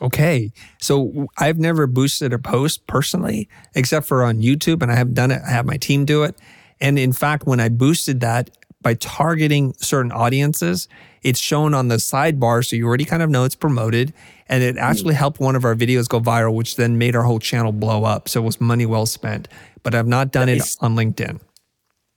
Okay. 0.00 0.52
So 0.80 1.28
I've 1.38 1.58
never 1.58 1.86
boosted 1.86 2.32
a 2.32 2.38
post 2.38 2.86
personally, 2.86 3.48
except 3.74 4.06
for 4.06 4.24
on 4.24 4.42
YouTube, 4.42 4.82
and 4.82 4.90
I 4.90 4.96
have 4.96 5.14
done 5.14 5.30
it. 5.30 5.42
I 5.46 5.50
have 5.50 5.66
my 5.66 5.76
team 5.76 6.04
do 6.04 6.24
it. 6.24 6.36
And 6.80 6.98
in 6.98 7.12
fact, 7.12 7.46
when 7.46 7.60
I 7.60 7.68
boosted 7.68 8.20
that, 8.20 8.50
by 8.82 8.94
targeting 8.94 9.74
certain 9.74 10.12
audiences. 10.12 10.88
It's 11.22 11.38
shown 11.38 11.72
on 11.72 11.88
the 11.88 11.96
sidebar, 11.96 12.66
so 12.66 12.76
you 12.76 12.86
already 12.86 13.04
kind 13.04 13.22
of 13.22 13.30
know 13.30 13.44
it's 13.44 13.54
promoted. 13.54 14.12
And 14.48 14.62
it 14.62 14.74
hmm. 14.74 14.80
actually 14.80 15.14
helped 15.14 15.40
one 15.40 15.56
of 15.56 15.64
our 15.64 15.74
videos 15.74 16.08
go 16.08 16.20
viral, 16.20 16.54
which 16.54 16.76
then 16.76 16.98
made 16.98 17.16
our 17.16 17.22
whole 17.22 17.38
channel 17.38 17.72
blow 17.72 18.04
up. 18.04 18.28
So 18.28 18.42
it 18.42 18.44
was 18.44 18.60
money 18.60 18.84
well 18.84 19.06
spent. 19.06 19.48
But 19.82 19.94
I've 19.94 20.06
not 20.06 20.32
done 20.32 20.48
it 20.48 20.62
on 20.80 20.94
LinkedIn. 20.94 21.40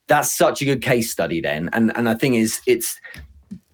That's 0.08 0.36
such 0.36 0.62
a 0.62 0.66
good 0.66 0.82
case 0.82 1.12
study 1.12 1.42
then. 1.42 1.70
And 1.74 1.96
and 1.96 2.06
the 2.06 2.16
thing 2.16 2.36
is 2.36 2.62
it's 2.68 3.00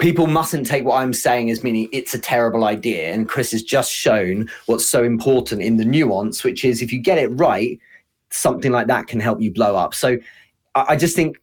people 0.01 0.25
mustn't 0.25 0.65
take 0.65 0.83
what 0.83 0.97
I'm 0.97 1.13
saying 1.13 1.51
as 1.51 1.63
meaning 1.63 1.87
it's 1.91 2.15
a 2.15 2.19
terrible 2.19 2.65
idea. 2.65 3.13
And 3.13 3.29
Chris 3.29 3.51
has 3.51 3.61
just 3.61 3.93
shown 3.93 4.49
what's 4.65 4.85
so 4.85 5.03
important 5.03 5.61
in 5.61 5.77
the 5.77 5.85
nuance, 5.85 6.43
which 6.43 6.65
is 6.65 6.81
if 6.81 6.91
you 6.91 6.99
get 6.99 7.19
it 7.19 7.27
right, 7.27 7.79
something 8.31 8.71
like 8.71 8.87
that 8.87 9.07
can 9.07 9.19
help 9.19 9.39
you 9.39 9.53
blow 9.53 9.75
up. 9.75 9.93
So 9.93 10.17
I, 10.73 10.95
just 10.95 11.15
think 11.15 11.37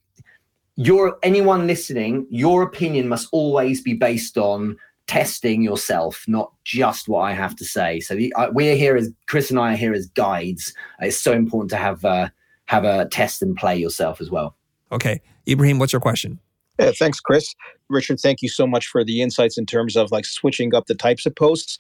your 0.75 1.19
anyone 1.23 1.69
listening, 1.69 2.27
your 2.31 2.63
opinion 2.63 3.09
must 3.09 3.29
always 3.31 3.81
be 3.81 3.95
based 3.95 4.37
on 4.37 4.77
testing 5.07 5.63
yourself, 5.63 6.25
not 6.27 6.53
just 6.65 7.09
what 7.09 7.21
I 7.21 7.35
have 7.35 7.55
to 7.57 7.65
say. 7.65 8.01
So 8.01 8.17
the, 8.17 8.35
we're 8.51 8.77
here 8.77 8.97
as 8.97 9.11
Chris 9.27 9.51
and 9.51 9.59
I 9.61 9.75
are 9.75 9.77
here 9.77 9.93
as 9.93 10.07
guides. 10.09 10.75
It's 11.01 11.21
so 11.21 11.33
important 11.33 11.71
to 11.71 11.77
have 11.77 12.05
uh, 12.05 12.29
have 12.67 12.85
a 12.85 13.07
test 13.07 13.41
and 13.41 13.57
play 13.57 13.77
yourself 13.77 14.21
as 14.21 14.31
well. 14.31 14.57
Okay, 14.91 15.21
Ibrahim, 15.47 15.79
what's 15.79 15.93
your 15.93 16.01
question? 16.01 16.41
Yeah, 16.79 16.93
thanks, 16.97 17.21
Chris. 17.21 17.55
Richard, 17.89 18.21
thank 18.21 18.43
you 18.43 18.49
so 18.49 18.67
much 18.67 18.87
for 18.87 19.03
the 19.03 19.23
insights 19.23 19.59
in 19.59 19.67
terms 19.67 19.97
of 19.97 20.13
like 20.13 20.25
switching 20.25 20.75
up 20.75 20.87
the 20.87 20.95
types 20.95 21.27
of 21.27 21.35
posts. 21.35 21.79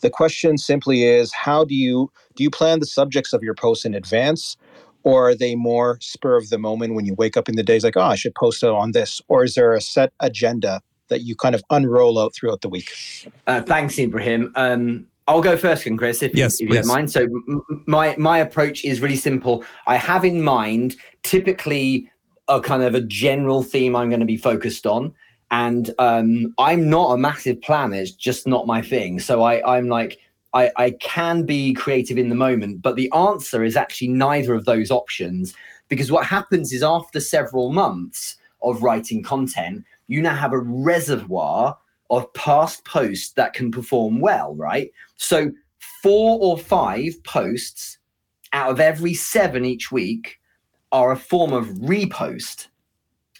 The 0.00 0.10
question 0.10 0.56
simply 0.56 1.04
is 1.04 1.32
how 1.34 1.64
do 1.64 1.74
you 1.74 2.10
do 2.36 2.42
you 2.42 2.50
plan 2.50 2.80
the 2.80 2.86
subjects 2.86 3.32
of 3.32 3.42
your 3.42 3.54
posts 3.54 3.84
in 3.84 3.94
advance 3.94 4.56
or 5.02 5.30
are 5.30 5.34
they 5.34 5.54
more 5.54 5.98
spur 6.00 6.36
of 6.36 6.50
the 6.50 6.58
moment 6.58 6.94
when 6.94 7.04
you 7.04 7.14
wake 7.14 7.36
up 7.36 7.48
in 7.48 7.56
the 7.56 7.62
days 7.62 7.84
like, 7.84 7.96
oh, 7.96 8.02
I 8.02 8.16
should 8.16 8.34
post 8.34 8.62
on 8.62 8.92
this? 8.92 9.20
Or 9.28 9.44
is 9.44 9.54
there 9.54 9.74
a 9.74 9.80
set 9.80 10.12
agenda 10.20 10.82
that 11.08 11.22
you 11.22 11.34
kind 11.34 11.54
of 11.54 11.62
unroll 11.70 12.18
out 12.18 12.34
throughout 12.34 12.60
the 12.60 12.68
week? 12.68 12.90
Uh, 13.46 13.62
thanks, 13.62 13.98
Ibrahim. 13.98 14.52
Um, 14.56 15.06
I'll 15.26 15.40
go 15.40 15.56
first, 15.56 15.86
and 15.86 15.96
Chris, 15.98 16.22
if, 16.22 16.34
yes, 16.34 16.60
if 16.60 16.68
you 16.68 16.74
don't 16.74 16.86
mind. 16.86 17.12
So 17.12 17.22
m- 17.22 17.84
my 17.86 18.16
my 18.18 18.38
approach 18.38 18.84
is 18.84 19.00
really 19.00 19.16
simple. 19.16 19.64
I 19.86 19.96
have 19.96 20.24
in 20.24 20.42
mind 20.42 20.96
typically 21.22 22.10
a 22.50 22.60
kind 22.60 22.82
of 22.82 22.94
a 22.94 23.00
general 23.00 23.62
theme 23.62 23.96
I'm 23.96 24.10
going 24.10 24.20
to 24.20 24.26
be 24.26 24.36
focused 24.36 24.86
on. 24.86 25.14
And 25.50 25.92
um, 25.98 26.54
I'm 26.58 26.90
not 26.90 27.12
a 27.12 27.18
massive 27.18 27.60
planner; 27.62 27.96
it's 27.96 28.12
just 28.12 28.46
not 28.46 28.66
my 28.66 28.82
thing. 28.82 29.18
So 29.18 29.42
I, 29.42 29.76
I'm 29.76 29.88
like, 29.88 30.18
I, 30.52 30.70
I 30.76 30.90
can 31.00 31.44
be 31.44 31.72
creative 31.72 32.18
in 32.18 32.28
the 32.28 32.34
moment, 32.34 32.82
but 32.82 32.96
the 32.96 33.10
answer 33.12 33.64
is 33.64 33.76
actually 33.76 34.08
neither 34.08 34.54
of 34.54 34.64
those 34.64 34.90
options. 34.90 35.54
Because 35.88 36.12
what 36.12 36.26
happens 36.26 36.72
is 36.72 36.82
after 36.82 37.18
several 37.18 37.72
months 37.72 38.36
of 38.62 38.82
writing 38.82 39.22
content, 39.22 39.84
you 40.06 40.22
now 40.22 40.34
have 40.34 40.52
a 40.52 40.58
reservoir 40.58 41.76
of 42.10 42.32
past 42.34 42.84
posts 42.84 43.32
that 43.32 43.54
can 43.54 43.70
perform 43.70 44.20
well, 44.20 44.54
right? 44.54 44.90
So 45.16 45.50
four 46.02 46.38
or 46.40 46.58
five 46.58 47.22
posts 47.24 47.98
out 48.52 48.70
of 48.70 48.80
every 48.80 49.14
seven 49.14 49.64
each 49.64 49.92
week 49.92 50.39
are 50.92 51.12
a 51.12 51.16
form 51.16 51.52
of 51.52 51.66
repost. 51.66 52.68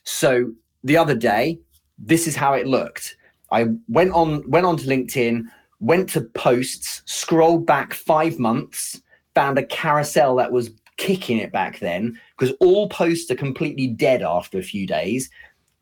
So 0.05 0.53
the 0.85 0.97
other 0.97 1.15
day, 1.15 1.59
this 1.99 2.27
is 2.27 2.37
how 2.37 2.55
it 2.55 2.67
looked. 2.67 3.17
I 3.53 3.67
went 3.89 4.13
on 4.13 4.49
went 4.49 4.67
onto 4.67 4.85
LinkedIn, 4.85 5.45
went 5.81 6.09
to 6.11 6.23
posts, 6.23 7.03
scrolled 7.05 7.67
back 7.67 7.95
five 7.95 8.39
months, 8.39 9.01
found 9.35 9.59
a 9.59 9.67
carousel 9.67 10.37
that 10.37 10.53
was 10.53 10.71
kicking 10.97 11.39
it 11.39 11.51
back 11.51 11.79
then 11.79 12.19
because 12.39 12.55
all 12.61 12.89
posts 12.89 13.31
are 13.31 13.37
completely 13.37 13.87
dead 13.87 14.23
after 14.23 14.59
a 14.59 14.63
few 14.63 14.87
days. 14.87 15.31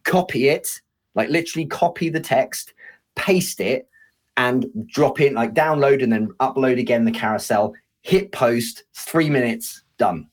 Copy 0.04 0.48
it, 0.48 0.80
like 1.14 1.28
literally 1.28 1.66
copy 1.66 2.08
the 2.08 2.20
text, 2.20 2.72
paste 3.16 3.60
it, 3.60 3.88
and 4.36 4.66
drop 4.86 5.20
it, 5.20 5.34
like 5.34 5.54
download 5.54 6.02
and 6.02 6.12
then 6.12 6.28
upload 6.40 6.78
again 6.78 7.04
the 7.04 7.10
carousel. 7.10 7.74
Hit 8.02 8.32
post, 8.32 8.84
three 8.94 9.28
minutes, 9.28 9.82
done 9.98 10.28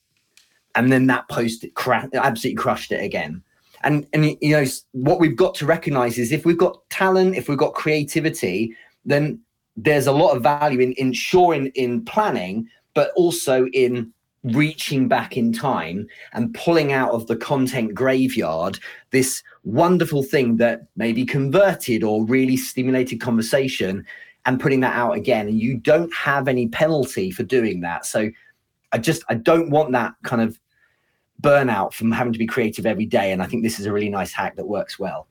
and 0.76 0.92
then 0.92 1.08
that 1.08 1.28
post 1.30 1.66
cra- 1.74 2.10
absolutely 2.14 2.56
crushed 2.56 2.92
it 2.92 3.04
again. 3.04 3.42
And 3.84 4.08
and 4.14 4.38
you 4.42 4.52
know 4.52 4.66
what 4.92 5.20
we've 5.20 5.36
got 5.36 5.56
to 5.56 5.66
recognize 5.66 6.18
is 6.18 6.32
if 6.32 6.46
we've 6.46 6.58
got 6.58 6.78
talent, 6.90 7.36
if 7.36 7.48
we've 7.48 7.58
got 7.58 7.74
creativity, 7.74 8.76
then 9.06 9.40
there's 9.78 10.08
a 10.08 10.12
lot 10.12 10.36
of 10.36 10.44
value 10.44 10.80
in 10.80 10.94
ensuring 10.98 11.68
in 11.76 12.04
planning, 12.06 12.68
but 12.94 13.12
also 13.16 13.68
in 13.68 14.12
reaching 14.46 15.08
back 15.08 15.38
in 15.38 15.52
time 15.52 16.08
and 16.34 16.54
pulling 16.54 16.94
out 16.94 17.12
of 17.12 17.26
the 17.26 17.36
content 17.36 17.96
graveyard 17.96 18.78
this 19.10 19.42
wonderful 19.64 20.22
thing 20.22 20.58
that 20.58 20.84
maybe 20.96 21.26
converted 21.26 22.04
or 22.04 22.24
really 22.26 22.56
stimulated 22.56 23.20
conversation 23.20 24.06
and 24.46 24.60
putting 24.60 24.82
that 24.82 24.96
out 24.96 25.14
again 25.14 25.48
and 25.48 25.60
you 25.60 25.76
don't 25.78 26.14
have 26.14 26.48
any 26.48 26.68
penalty 26.68 27.32
for 27.32 27.42
doing 27.42 27.82
that 27.82 28.06
so 28.06 28.30
i 28.92 29.00
just 29.00 29.24
i 29.30 29.34
don't 29.34 29.72
want 29.72 29.92
that 29.92 30.14
kind 30.24 30.44
of 30.44 30.60
burnout 31.42 31.94
from 31.94 32.12
having 32.12 32.34
to 32.34 32.40
be 32.40 32.48
creative 32.48 32.86
every 32.86 33.06
day. 33.06 33.32
And 33.32 33.42
I 33.42 33.46
think 33.46 33.64
this 33.64 33.80
is 33.80 33.86
a 33.86 33.94
really 33.94 34.10
nice 34.10 34.32
hack 34.32 34.56
that 34.56 34.68
works 34.68 34.98
well. 34.98 35.28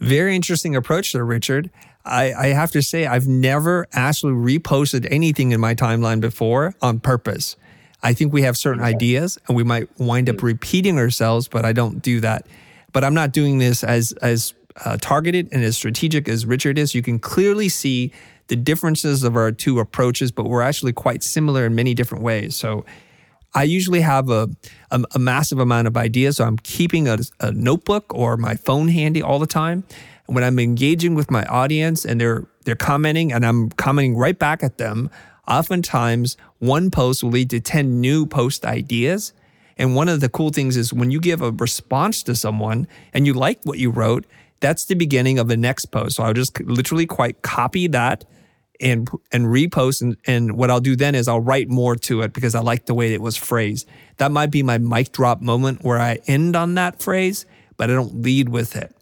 Very 0.00 0.36
interesting 0.36 0.76
approach 0.76 1.12
there, 1.12 1.24
Richard. 1.24 1.70
I, 2.04 2.32
I 2.32 2.46
have 2.48 2.70
to 2.72 2.82
say, 2.82 3.06
I've 3.06 3.26
never 3.26 3.86
actually 3.92 4.32
reposted 4.32 5.06
anything 5.10 5.52
in 5.52 5.60
my 5.60 5.74
timeline 5.74 6.20
before 6.20 6.74
on 6.80 7.00
purpose. 7.00 7.56
I 8.02 8.12
think 8.14 8.32
we 8.32 8.42
have 8.42 8.56
certain 8.56 8.82
ideas 8.82 9.38
and 9.48 9.56
we 9.56 9.64
might 9.64 9.88
wind 9.98 10.28
up 10.30 10.36
mm. 10.36 10.44
repeating 10.44 10.98
ourselves, 10.98 11.48
but 11.48 11.64
I 11.64 11.72
don't 11.72 12.00
do 12.00 12.20
that. 12.20 12.46
But 12.92 13.04
I'm 13.04 13.14
not 13.14 13.32
doing 13.32 13.58
this 13.58 13.84
as 13.84 14.12
as 14.22 14.54
uh, 14.84 14.96
targeted 15.00 15.48
and 15.52 15.64
as 15.64 15.76
strategic 15.76 16.28
as 16.28 16.46
Richard 16.46 16.78
is. 16.78 16.94
You 16.94 17.02
can 17.02 17.18
clearly 17.18 17.68
see 17.68 18.12
the 18.46 18.56
differences 18.56 19.24
of 19.24 19.36
our 19.36 19.52
two 19.52 19.78
approaches, 19.80 20.30
but 20.30 20.44
we're 20.44 20.62
actually 20.62 20.92
quite 20.92 21.22
similar 21.22 21.66
in 21.66 21.74
many 21.74 21.92
different 21.92 22.24
ways. 22.24 22.56
So 22.56 22.84
I 23.54 23.62
usually 23.64 24.00
have 24.00 24.28
a, 24.30 24.48
a, 24.90 25.02
a, 25.14 25.18
massive 25.18 25.58
amount 25.58 25.88
of 25.88 25.96
ideas. 25.96 26.36
So 26.36 26.44
I'm 26.44 26.58
keeping 26.58 27.08
a, 27.08 27.18
a 27.40 27.50
notebook 27.50 28.12
or 28.14 28.36
my 28.36 28.54
phone 28.54 28.88
handy 28.88 29.22
all 29.22 29.38
the 29.38 29.46
time. 29.46 29.84
And 30.26 30.34
when 30.34 30.44
I'm 30.44 30.58
engaging 30.58 31.14
with 31.14 31.30
my 31.30 31.44
audience 31.44 32.04
and 32.04 32.20
they're 32.20 32.46
they're 32.64 32.76
commenting 32.76 33.32
and 33.32 33.46
I'm 33.46 33.70
commenting 33.70 34.14
right 34.16 34.38
back 34.38 34.62
at 34.62 34.76
them, 34.76 35.10
oftentimes 35.48 36.36
one 36.58 36.90
post 36.90 37.22
will 37.22 37.30
lead 37.30 37.48
to 37.50 37.60
10 37.60 38.00
new 38.00 38.26
post 38.26 38.66
ideas. 38.66 39.32
And 39.78 39.94
one 39.94 40.08
of 40.08 40.20
the 40.20 40.28
cool 40.28 40.50
things 40.50 40.76
is 40.76 40.92
when 40.92 41.10
you 41.10 41.20
give 41.20 41.40
a 41.40 41.52
response 41.52 42.22
to 42.24 42.34
someone 42.34 42.86
and 43.14 43.26
you 43.26 43.32
like 43.32 43.60
what 43.64 43.78
you 43.78 43.90
wrote, 43.90 44.26
that's 44.60 44.84
the 44.84 44.94
beginning 44.94 45.38
of 45.38 45.48
the 45.48 45.56
next 45.56 45.86
post. 45.86 46.16
So 46.16 46.24
I'll 46.24 46.34
just 46.34 46.60
literally 46.60 47.06
quite 47.06 47.42
copy 47.42 47.86
that 47.88 48.24
and 48.80 49.08
and 49.32 49.46
repost 49.46 50.02
and, 50.02 50.16
and 50.26 50.56
what 50.56 50.70
I'll 50.70 50.80
do 50.80 50.94
then 50.96 51.14
is 51.14 51.28
I'll 51.28 51.40
write 51.40 51.68
more 51.68 51.96
to 51.96 52.22
it 52.22 52.32
because 52.32 52.54
I 52.54 52.60
like 52.60 52.86
the 52.86 52.94
way 52.94 53.12
it 53.12 53.20
was 53.20 53.36
phrased. 53.36 53.88
That 54.18 54.30
might 54.30 54.50
be 54.50 54.62
my 54.62 54.78
mic 54.78 55.12
drop 55.12 55.40
moment 55.40 55.82
where 55.82 55.98
I 55.98 56.18
end 56.26 56.54
on 56.56 56.74
that 56.74 57.02
phrase, 57.02 57.46
but 57.76 57.90
I 57.90 57.94
don't 57.94 58.22
lead 58.22 58.48
with 58.48 58.76
it. 58.76 58.94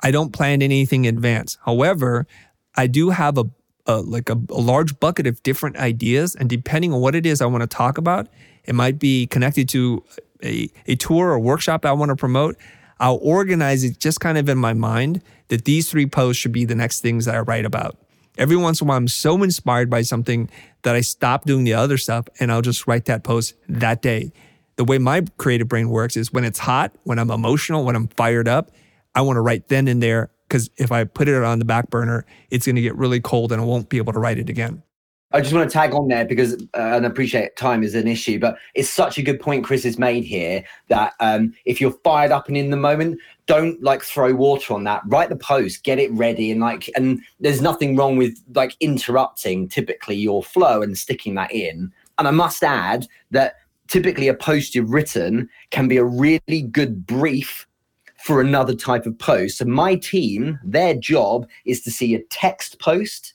I 0.00 0.10
don't 0.10 0.32
plan 0.32 0.62
anything 0.62 1.04
in 1.04 1.16
advance. 1.16 1.58
However, 1.64 2.26
I 2.76 2.86
do 2.86 3.10
have 3.10 3.38
a, 3.38 3.44
a 3.86 3.96
like 3.98 4.28
a, 4.28 4.40
a 4.50 4.60
large 4.60 4.98
bucket 4.98 5.26
of 5.26 5.42
different 5.42 5.76
ideas, 5.76 6.34
and 6.34 6.48
depending 6.48 6.92
on 6.92 7.00
what 7.00 7.14
it 7.14 7.26
is 7.26 7.40
I 7.40 7.46
want 7.46 7.62
to 7.62 7.68
talk 7.68 7.98
about, 7.98 8.28
it 8.64 8.74
might 8.74 8.98
be 8.98 9.26
connected 9.26 9.68
to 9.70 10.04
a, 10.42 10.68
a 10.86 10.96
tour 10.96 11.30
or 11.30 11.38
workshop 11.38 11.84
I 11.84 11.92
want 11.92 12.10
to 12.10 12.16
promote. 12.16 12.56
I'll 12.98 13.18
organize 13.20 13.84
it 13.84 13.98
just 13.98 14.20
kind 14.20 14.38
of 14.38 14.48
in 14.48 14.58
my 14.58 14.72
mind 14.72 15.22
that 15.48 15.64
these 15.64 15.90
three 15.90 16.06
posts 16.06 16.40
should 16.40 16.52
be 16.52 16.64
the 16.64 16.74
next 16.74 17.00
things 17.00 17.26
that 17.26 17.34
I 17.34 17.40
write 17.40 17.64
about. 17.64 17.96
Every 18.38 18.56
once 18.56 18.80
in 18.80 18.86
a 18.86 18.88
while, 18.88 18.98
I'm 18.98 19.08
so 19.08 19.42
inspired 19.42 19.88
by 19.88 20.02
something 20.02 20.50
that 20.82 20.94
I 20.94 21.00
stop 21.00 21.44
doing 21.44 21.64
the 21.64 21.74
other 21.74 21.96
stuff 21.96 22.28
and 22.38 22.52
I'll 22.52 22.62
just 22.62 22.86
write 22.86 23.06
that 23.06 23.24
post 23.24 23.54
that 23.68 24.02
day. 24.02 24.32
The 24.76 24.84
way 24.84 24.98
my 24.98 25.24
creative 25.38 25.68
brain 25.68 25.88
works 25.88 26.16
is 26.16 26.32
when 26.32 26.44
it's 26.44 26.58
hot, 26.58 26.92
when 27.04 27.18
I'm 27.18 27.30
emotional, 27.30 27.84
when 27.84 27.96
I'm 27.96 28.08
fired 28.08 28.46
up, 28.46 28.70
I 29.14 29.22
want 29.22 29.36
to 29.36 29.40
write 29.40 29.68
then 29.68 29.88
and 29.88 30.02
there 30.02 30.30
because 30.48 30.70
if 30.76 30.92
I 30.92 31.04
put 31.04 31.28
it 31.28 31.42
on 31.42 31.58
the 31.58 31.64
back 31.64 31.88
burner, 31.88 32.26
it's 32.50 32.66
going 32.66 32.76
to 32.76 32.82
get 32.82 32.94
really 32.96 33.20
cold 33.20 33.52
and 33.52 33.60
I 33.60 33.64
won't 33.64 33.88
be 33.88 33.96
able 33.96 34.12
to 34.12 34.18
write 34.18 34.38
it 34.38 34.50
again. 34.50 34.82
I 35.32 35.40
just 35.40 35.52
want 35.52 35.68
to 35.68 35.72
tag 35.72 35.92
on 35.92 36.06
there 36.08 36.24
because 36.24 36.54
uh, 36.54 36.94
and 36.94 37.04
appreciate 37.04 37.56
time 37.56 37.82
is 37.82 37.94
an 37.94 38.06
issue, 38.06 38.38
but 38.38 38.56
it's 38.74 38.88
such 38.88 39.18
a 39.18 39.22
good 39.22 39.40
point 39.40 39.64
Chris 39.64 39.82
has 39.82 39.98
made 39.98 40.24
here 40.24 40.62
that 40.88 41.14
um, 41.18 41.52
if 41.64 41.80
you're 41.80 41.98
fired 42.04 42.30
up 42.30 42.46
and 42.48 42.56
in 42.56 42.70
the 42.70 42.76
moment, 42.76 43.18
don't 43.46 43.82
like 43.82 44.02
throw 44.02 44.34
water 44.34 44.72
on 44.72 44.84
that. 44.84 45.02
Write 45.06 45.28
the 45.28 45.36
post, 45.36 45.82
get 45.82 45.98
it 45.98 46.12
ready, 46.12 46.52
and 46.52 46.60
like, 46.60 46.88
and 46.94 47.20
there's 47.40 47.60
nothing 47.60 47.96
wrong 47.96 48.16
with 48.16 48.38
like 48.54 48.76
interrupting 48.78 49.68
typically 49.68 50.16
your 50.16 50.44
flow 50.44 50.80
and 50.80 50.96
sticking 50.96 51.34
that 51.34 51.52
in. 51.52 51.92
And 52.18 52.28
I 52.28 52.30
must 52.30 52.62
add 52.62 53.06
that 53.32 53.56
typically 53.88 54.28
a 54.28 54.34
post 54.34 54.74
you've 54.74 54.92
written 54.92 55.48
can 55.70 55.88
be 55.88 55.96
a 55.96 56.04
really 56.04 56.62
good 56.62 57.04
brief 57.04 57.66
for 58.18 58.40
another 58.40 58.74
type 58.74 59.06
of 59.06 59.18
post. 59.18 59.58
So 59.58 59.64
my 59.64 59.96
team, 59.96 60.58
their 60.64 60.94
job 60.94 61.46
is 61.64 61.82
to 61.82 61.90
see 61.90 62.14
a 62.14 62.22
text 62.24 62.80
post 62.80 63.34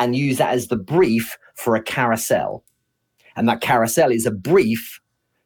and 0.00 0.16
use 0.16 0.38
that 0.38 0.52
as 0.52 0.66
the 0.66 0.76
brief 0.76 1.38
for 1.54 1.76
a 1.76 1.82
carousel. 1.82 2.64
And 3.36 3.48
that 3.48 3.60
carousel 3.60 4.10
is 4.10 4.26
a 4.26 4.30
brief 4.32 5.00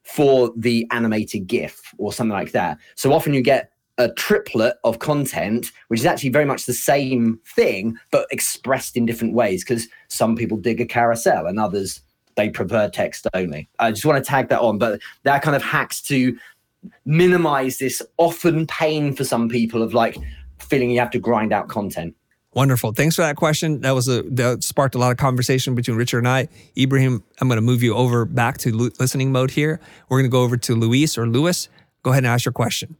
for 0.05 0.53
the 0.57 0.87
animated 0.91 1.47
GIF 1.47 1.95
or 1.99 2.13
something 2.13 2.33
like 2.33 2.53
that. 2.53 2.79
So 2.95 3.13
often 3.13 3.35
you 3.35 3.43
get 3.43 3.71
a 3.99 4.11
triplet 4.13 4.77
of 4.85 4.99
content, 4.99 5.71
which 5.89 6.01
is 6.01 6.07
actually 6.07 6.31
very 6.31 6.45
much 6.45 6.67
the 6.67 6.73
same 6.73 7.39
thing, 7.47 7.97
but 8.11 8.27
expressed 8.31 8.97
in 8.97 9.07
different 9.07 9.35
ways. 9.35 9.63
Because 9.63 9.89
some 10.09 10.37
people 10.37 10.57
dig 10.57 10.81
a 10.81 10.87
carousel 10.87 11.47
and 11.47 11.61
others 11.61 12.01
they 12.37 12.49
prefer 12.49 12.89
text 12.89 13.27
only. 13.35 13.69
I 13.79 13.93
just 13.93 14.05
want 14.05 14.23
to 14.23 14.29
tag 14.29 14.49
that 14.49 14.61
on, 14.61 14.79
but 14.79 15.01
that 15.23 15.43
kind 15.43 15.55
of 15.55 15.63
hacks 15.63 16.01
to 16.03 16.37
minimize 17.05 17.79
this 17.79 18.03
often 18.19 18.67
pain 18.67 19.15
for 19.15 19.25
some 19.25 19.49
people 19.49 19.83
of 19.83 19.95
like 19.95 20.17
feeling 20.59 20.91
you 20.91 20.99
have 20.99 21.11
to 21.11 21.19
grind 21.19 21.53
out 21.53 21.69
content. 21.69 22.15
Wonderful. 22.55 22.93
Thanks 22.93 23.17
for 23.17 23.23
that 23.23 23.37
question. 23.37 23.81
That 23.81 23.93
was 23.93 24.09
a 24.09 24.23
that 24.23 24.63
sparked 24.63 24.95
a 24.95 24.99
lot 24.99 25.11
of 25.11 25.17
conversation 25.17 25.75
between 25.75 25.97
Richard 25.97 26.19
and 26.19 26.29
I. 26.29 26.49
Ibrahim, 26.79 27.25
I'm 27.41 27.49
going 27.49 27.57
to 27.57 27.63
move 27.63 27.83
you 27.83 27.95
over 27.95 28.25
back 28.25 28.59
to 28.59 28.73
listening 28.73 29.33
mode 29.33 29.51
here. 29.51 29.81
We're 30.09 30.19
going 30.19 30.31
to 30.31 30.33
go 30.33 30.43
over 30.43 30.57
to 30.57 30.75
Luis 30.75 31.19
or 31.19 31.27
Lewis. 31.27 31.69
Go 32.05 32.13
ahead 32.13 32.25
and 32.25 32.29
ask 32.29 32.45
your 32.45 32.53
question. 32.53 32.97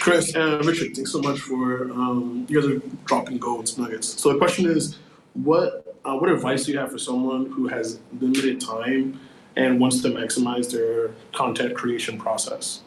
Chris 0.00 0.34
and 0.34 0.64
Richard, 0.64 0.94
thanks 0.94 1.12
so 1.12 1.22
much 1.22 1.40
for 1.40 1.90
um, 1.92 2.46
you 2.48 2.60
guys 2.60 2.70
are 2.70 2.82
dropping 3.04 3.38
gold 3.38 3.76
nuggets. 3.78 4.20
So 4.20 4.32
the 4.32 4.38
question 4.38 4.66
is, 4.66 4.98
what 5.34 5.96
uh, 6.04 6.16
what 6.16 6.30
advice 6.30 6.66
do 6.66 6.72
you 6.72 6.78
have 6.78 6.90
for 6.90 6.98
someone 6.98 7.46
who 7.46 7.68
has 7.68 7.98
limited 8.20 8.60
time 8.60 9.18
and 9.56 9.80
wants 9.80 10.02
to 10.02 10.08
maximize 10.08 10.70
their 10.70 11.12
content 11.32 11.74
creation 11.74 12.18
process? 12.18 12.82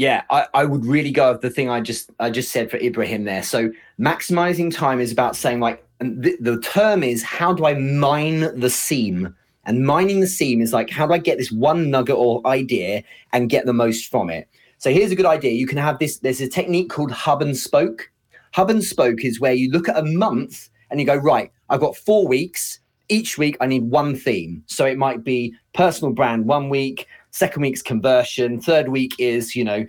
Yeah, 0.00 0.22
I, 0.30 0.46
I 0.54 0.64
would 0.64 0.86
really 0.86 1.10
go 1.10 1.30
of 1.30 1.42
the 1.42 1.50
thing 1.50 1.68
I 1.68 1.82
just 1.82 2.10
I 2.18 2.30
just 2.30 2.52
said 2.52 2.70
for 2.70 2.78
Ibrahim 2.78 3.24
there. 3.24 3.42
So 3.42 3.70
maximizing 4.00 4.74
time 4.74 4.98
is 4.98 5.12
about 5.12 5.36
saying 5.36 5.60
like 5.60 5.86
the, 5.98 6.38
the 6.40 6.58
term 6.60 7.02
is 7.02 7.22
how 7.22 7.52
do 7.52 7.66
I 7.66 7.74
mine 7.74 8.58
the 8.58 8.70
seam? 8.70 9.36
And 9.66 9.84
mining 9.84 10.20
the 10.20 10.26
seam 10.26 10.62
is 10.62 10.72
like 10.72 10.88
how 10.88 11.06
do 11.06 11.12
I 11.12 11.18
get 11.18 11.36
this 11.36 11.52
one 11.52 11.90
nugget 11.90 12.16
or 12.16 12.40
idea 12.46 13.02
and 13.34 13.50
get 13.50 13.66
the 13.66 13.74
most 13.74 14.10
from 14.10 14.30
it? 14.30 14.48
So 14.78 14.90
here's 14.90 15.12
a 15.12 15.14
good 15.16 15.26
idea. 15.26 15.52
You 15.52 15.66
can 15.66 15.76
have 15.76 15.98
this. 15.98 16.20
There's 16.20 16.40
a 16.40 16.48
technique 16.48 16.88
called 16.88 17.12
hub 17.12 17.42
and 17.42 17.54
spoke. 17.54 18.10
Hub 18.54 18.70
and 18.70 18.82
spoke 18.82 19.22
is 19.22 19.38
where 19.38 19.52
you 19.52 19.70
look 19.70 19.86
at 19.86 19.98
a 19.98 20.02
month 20.02 20.70
and 20.90 20.98
you 20.98 21.04
go 21.04 21.16
right. 21.16 21.52
I've 21.68 21.80
got 21.80 21.94
four 21.94 22.26
weeks. 22.26 22.80
Each 23.10 23.36
week 23.36 23.58
I 23.60 23.66
need 23.66 23.82
one 23.82 24.16
theme. 24.16 24.62
So 24.64 24.86
it 24.86 24.96
might 24.96 25.24
be 25.24 25.52
personal 25.74 26.14
brand 26.14 26.46
one 26.46 26.70
week, 26.70 27.06
Second 27.30 27.62
week's 27.62 27.82
conversion. 27.82 28.60
Third 28.60 28.88
week 28.88 29.12
is, 29.18 29.54
you 29.54 29.64
know, 29.64 29.86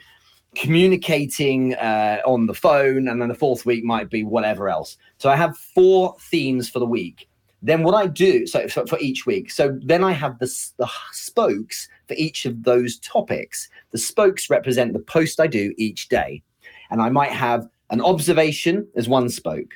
communicating 0.55 1.75
uh, 1.75 2.19
on 2.25 2.45
the 2.45 2.53
phone. 2.53 3.07
And 3.07 3.21
then 3.21 3.29
the 3.29 3.35
fourth 3.35 3.65
week 3.65 3.83
might 3.83 4.09
be 4.09 4.23
whatever 4.23 4.69
else. 4.69 4.97
So 5.17 5.29
I 5.29 5.35
have 5.35 5.57
four 5.57 6.15
themes 6.19 6.69
for 6.69 6.79
the 6.79 6.85
week. 6.85 7.27
Then 7.63 7.83
what 7.83 7.93
I 7.93 8.07
do, 8.07 8.47
so 8.47 8.67
for, 8.67 8.99
each 8.99 9.27
week, 9.27 9.51
so 9.51 9.77
then 9.83 10.03
I 10.03 10.13
have 10.13 10.39
the, 10.39 10.51
the 10.77 10.89
spokes 11.11 11.87
for 12.07 12.15
each 12.15 12.47
of 12.47 12.63
those 12.63 12.97
topics. 12.99 13.69
The 13.91 13.99
spokes 13.99 14.49
represent 14.49 14.93
the 14.93 14.99
post 14.99 15.39
I 15.39 15.45
do 15.45 15.73
each 15.77 16.09
day. 16.09 16.41
And 16.89 17.01
I 17.01 17.09
might 17.09 17.31
have 17.31 17.67
an 17.91 18.01
observation 18.01 18.87
as 18.95 19.07
one 19.07 19.29
spoke. 19.29 19.75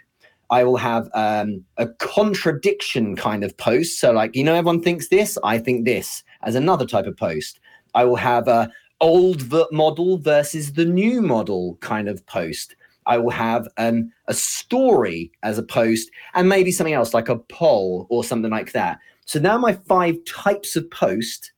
I 0.49 0.63
will 0.63 0.77
have 0.77 1.09
um, 1.13 1.63
a 1.77 1.87
contradiction 1.87 3.15
kind 3.15 3.43
of 3.43 3.55
post. 3.57 3.99
So, 3.99 4.11
like, 4.11 4.35
you 4.35 4.43
know, 4.43 4.55
everyone 4.55 4.81
thinks 4.81 5.09
this, 5.09 5.37
I 5.43 5.57
think 5.59 5.85
this 5.85 6.23
as 6.45 6.55
another 6.55 6.85
type 6.85 7.05
of 7.05 7.17
post. 7.17 7.59
I 7.93 8.05
will 8.05 8.15
have 8.15 8.47
a 8.47 8.71
old 9.01 9.51
model 9.71 10.17
versus 10.17 10.73
the 10.73 10.85
new 10.85 11.21
model 11.21 11.77
kind 11.81 12.07
of 12.07 12.25
post. 12.25 12.75
I 13.07 13.17
will 13.17 13.31
have 13.31 13.67
um, 13.77 14.11
a 14.27 14.33
story 14.33 15.31
as 15.43 15.57
a 15.57 15.63
post 15.63 16.09
and 16.33 16.49
maybe 16.49 16.71
something 16.71 16.93
else 16.93 17.13
like 17.13 17.29
a 17.29 17.37
poll 17.37 18.07
or 18.09 18.23
something 18.23 18.51
like 18.51 18.71
that. 18.71 18.97
So 19.25 19.39
now 19.39 19.57
my 19.57 19.73
five 19.73 20.15
types 20.25 20.75
of 20.75 20.89
post 20.89 21.51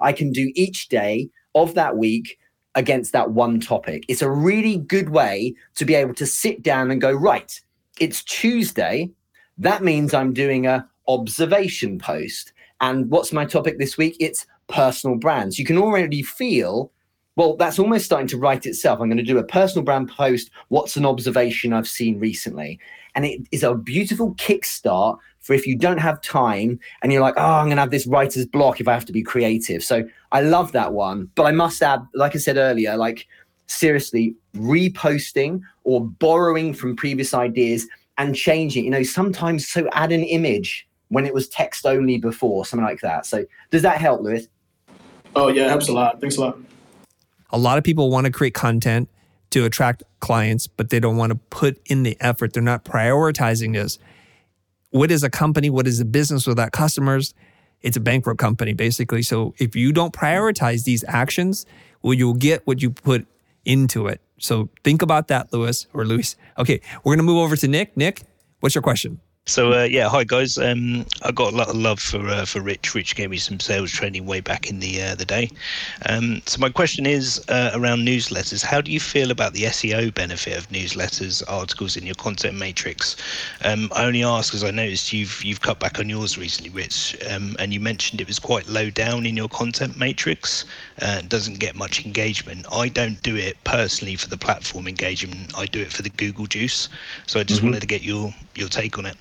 I 0.00 0.12
can 0.12 0.32
do 0.32 0.52
each 0.54 0.88
day 0.88 1.28
of 1.54 1.74
that 1.74 1.96
week 1.96 2.38
against 2.74 3.12
that 3.12 3.32
one 3.32 3.60
topic. 3.60 4.04
It's 4.08 4.22
a 4.22 4.30
really 4.30 4.76
good 4.76 5.08
way 5.08 5.54
to 5.74 5.84
be 5.84 5.94
able 5.94 6.14
to 6.14 6.26
sit 6.26 6.62
down 6.62 6.90
and 6.90 7.00
go, 7.00 7.12
right, 7.12 7.60
it's 7.98 8.22
Tuesday. 8.22 9.10
That 9.56 9.82
means 9.82 10.14
I'm 10.14 10.32
doing 10.32 10.66
a 10.66 10.88
observation 11.08 11.98
post. 11.98 12.52
And 12.80 13.10
what's 13.10 13.32
my 13.32 13.44
topic 13.44 13.78
this 13.78 13.98
week? 13.98 14.16
It's 14.20 14.46
personal 14.68 15.16
brands. 15.16 15.58
You 15.58 15.64
can 15.64 15.78
already 15.78 16.22
feel, 16.22 16.92
well, 17.36 17.56
that's 17.56 17.78
almost 17.78 18.04
starting 18.04 18.28
to 18.28 18.38
write 18.38 18.66
itself. 18.66 19.00
I'm 19.00 19.08
going 19.08 19.16
to 19.16 19.22
do 19.22 19.38
a 19.38 19.44
personal 19.44 19.84
brand 19.84 20.10
post. 20.10 20.50
What's 20.68 20.96
an 20.96 21.06
observation 21.06 21.72
I've 21.72 21.88
seen 21.88 22.18
recently? 22.18 22.78
And 23.14 23.24
it 23.24 23.40
is 23.50 23.62
a 23.62 23.74
beautiful 23.74 24.34
kickstart 24.34 25.18
for 25.40 25.54
if 25.54 25.66
you 25.66 25.76
don't 25.76 25.98
have 25.98 26.20
time 26.20 26.78
and 27.02 27.12
you're 27.12 27.22
like, 27.22 27.34
oh, 27.36 27.42
I'm 27.42 27.66
going 27.66 27.76
to 27.76 27.82
have 27.82 27.90
this 27.90 28.06
writer's 28.06 28.46
block 28.46 28.80
if 28.80 28.88
I 28.88 28.92
have 28.92 29.06
to 29.06 29.12
be 29.12 29.22
creative. 29.22 29.82
So 29.82 30.04
I 30.30 30.42
love 30.42 30.72
that 30.72 30.92
one. 30.92 31.30
But 31.34 31.44
I 31.44 31.52
must 31.52 31.82
add, 31.82 32.06
like 32.14 32.36
I 32.36 32.38
said 32.38 32.58
earlier, 32.58 32.96
like 32.96 33.26
seriously, 33.66 34.34
reposting 34.54 35.62
or 35.84 36.04
borrowing 36.04 36.74
from 36.74 36.96
previous 36.96 37.34
ideas 37.34 37.86
and 38.18 38.36
changing. 38.36 38.84
You 38.84 38.90
know, 38.90 39.02
sometimes 39.02 39.66
so 39.66 39.88
add 39.92 40.12
an 40.12 40.24
image 40.24 40.87
when 41.08 41.26
it 41.26 41.34
was 41.34 41.48
text 41.48 41.86
only 41.86 42.18
before, 42.18 42.66
something 42.66 42.84
like 42.84 43.00
that. 43.00 43.26
So 43.26 43.44
does 43.70 43.82
that 43.82 43.98
help, 43.98 44.22
Lewis? 44.22 44.48
Oh 45.34 45.48
yeah, 45.48 45.66
it 45.66 45.68
helps 45.70 45.88
a 45.88 45.92
lot. 45.92 46.20
Thanks 46.20 46.36
a 46.36 46.40
lot. 46.40 46.58
A 47.50 47.58
lot 47.58 47.78
of 47.78 47.84
people 47.84 48.10
want 48.10 48.26
to 48.26 48.32
create 48.32 48.54
content 48.54 49.08
to 49.50 49.64
attract 49.64 50.02
clients, 50.20 50.66
but 50.66 50.90
they 50.90 51.00
don't 51.00 51.16
want 51.16 51.30
to 51.30 51.38
put 51.50 51.80
in 51.86 52.02
the 52.02 52.16
effort. 52.20 52.52
They're 52.52 52.62
not 52.62 52.84
prioritizing 52.84 53.72
this. 53.72 53.98
What 54.90 55.10
is 55.10 55.22
a 55.22 55.30
company? 55.30 55.70
What 55.70 55.86
is 55.86 56.00
a 56.00 56.04
business 56.04 56.46
without 56.46 56.72
customers? 56.72 57.34
It's 57.80 57.96
a 57.96 58.00
bankrupt 58.00 58.38
company, 58.38 58.74
basically. 58.74 59.22
So 59.22 59.54
if 59.58 59.76
you 59.76 59.92
don't 59.92 60.12
prioritize 60.12 60.84
these 60.84 61.04
actions, 61.06 61.64
well, 62.02 62.14
you'll 62.14 62.34
get 62.34 62.66
what 62.66 62.82
you 62.82 62.90
put 62.90 63.26
into 63.64 64.06
it. 64.06 64.20
So 64.38 64.68
think 64.84 65.02
about 65.02 65.28
that, 65.28 65.52
Lewis 65.52 65.86
or 65.92 66.04
Luis. 66.04 66.36
Okay, 66.58 66.80
we're 67.04 67.12
going 67.12 67.18
to 67.18 67.24
move 67.24 67.38
over 67.38 67.56
to 67.56 67.68
Nick. 67.68 67.96
Nick, 67.96 68.22
what's 68.60 68.74
your 68.74 68.82
question? 68.82 69.20
So 69.48 69.72
uh, 69.72 69.84
yeah, 69.84 70.10
hi 70.10 70.24
guys. 70.24 70.58
Um, 70.58 71.06
I 71.22 71.32
got 71.32 71.54
a 71.54 71.56
lot 71.56 71.70
of 71.70 71.74
love 71.74 72.00
for 72.00 72.28
uh, 72.28 72.44
for 72.44 72.60
Rich. 72.60 72.94
Rich 72.94 73.16
gave 73.16 73.30
me 73.30 73.38
some 73.38 73.58
sales 73.58 73.90
training 73.90 74.26
way 74.26 74.40
back 74.40 74.68
in 74.68 74.78
the 74.78 75.00
uh, 75.00 75.14
the 75.14 75.24
day. 75.24 75.48
Um, 76.04 76.42
so 76.44 76.60
my 76.60 76.68
question 76.68 77.06
is 77.06 77.42
uh, 77.48 77.70
around 77.72 78.00
newsletters. 78.00 78.62
How 78.62 78.82
do 78.82 78.92
you 78.92 79.00
feel 79.00 79.30
about 79.30 79.54
the 79.54 79.62
SEO 79.62 80.12
benefit 80.12 80.58
of 80.58 80.68
newsletters, 80.68 81.42
articles 81.48 81.96
in 81.96 82.04
your 82.04 82.14
content 82.16 82.58
matrix? 82.58 83.16
Um, 83.64 83.90
I 83.96 84.04
only 84.04 84.22
ask 84.22 84.52
because 84.52 84.64
I 84.64 84.70
noticed 84.70 85.14
you've 85.14 85.42
you've 85.42 85.62
cut 85.62 85.80
back 85.80 85.98
on 85.98 86.10
yours 86.10 86.36
recently, 86.36 86.68
Rich, 86.68 87.16
um, 87.30 87.56
and 87.58 87.72
you 87.72 87.80
mentioned 87.80 88.20
it 88.20 88.26
was 88.26 88.38
quite 88.38 88.68
low 88.68 88.90
down 88.90 89.24
in 89.24 89.34
your 89.34 89.48
content 89.48 89.96
matrix. 89.96 90.66
Uh, 91.00 91.22
doesn't 91.22 91.58
get 91.58 91.74
much 91.74 92.04
engagement. 92.04 92.66
I 92.70 92.90
don't 92.90 93.22
do 93.22 93.34
it 93.34 93.56
personally 93.64 94.16
for 94.16 94.28
the 94.28 94.36
platform 94.36 94.86
engagement. 94.86 95.56
I 95.56 95.64
do 95.64 95.80
it 95.80 95.90
for 95.90 96.02
the 96.02 96.10
Google 96.10 96.46
juice. 96.46 96.90
So 97.26 97.40
I 97.40 97.44
just 97.44 97.60
mm-hmm. 97.60 97.68
wanted 97.68 97.80
to 97.80 97.86
get 97.86 98.02
your 98.02 98.34
your 98.54 98.68
take 98.68 98.98
on 98.98 99.06
it 99.06 99.16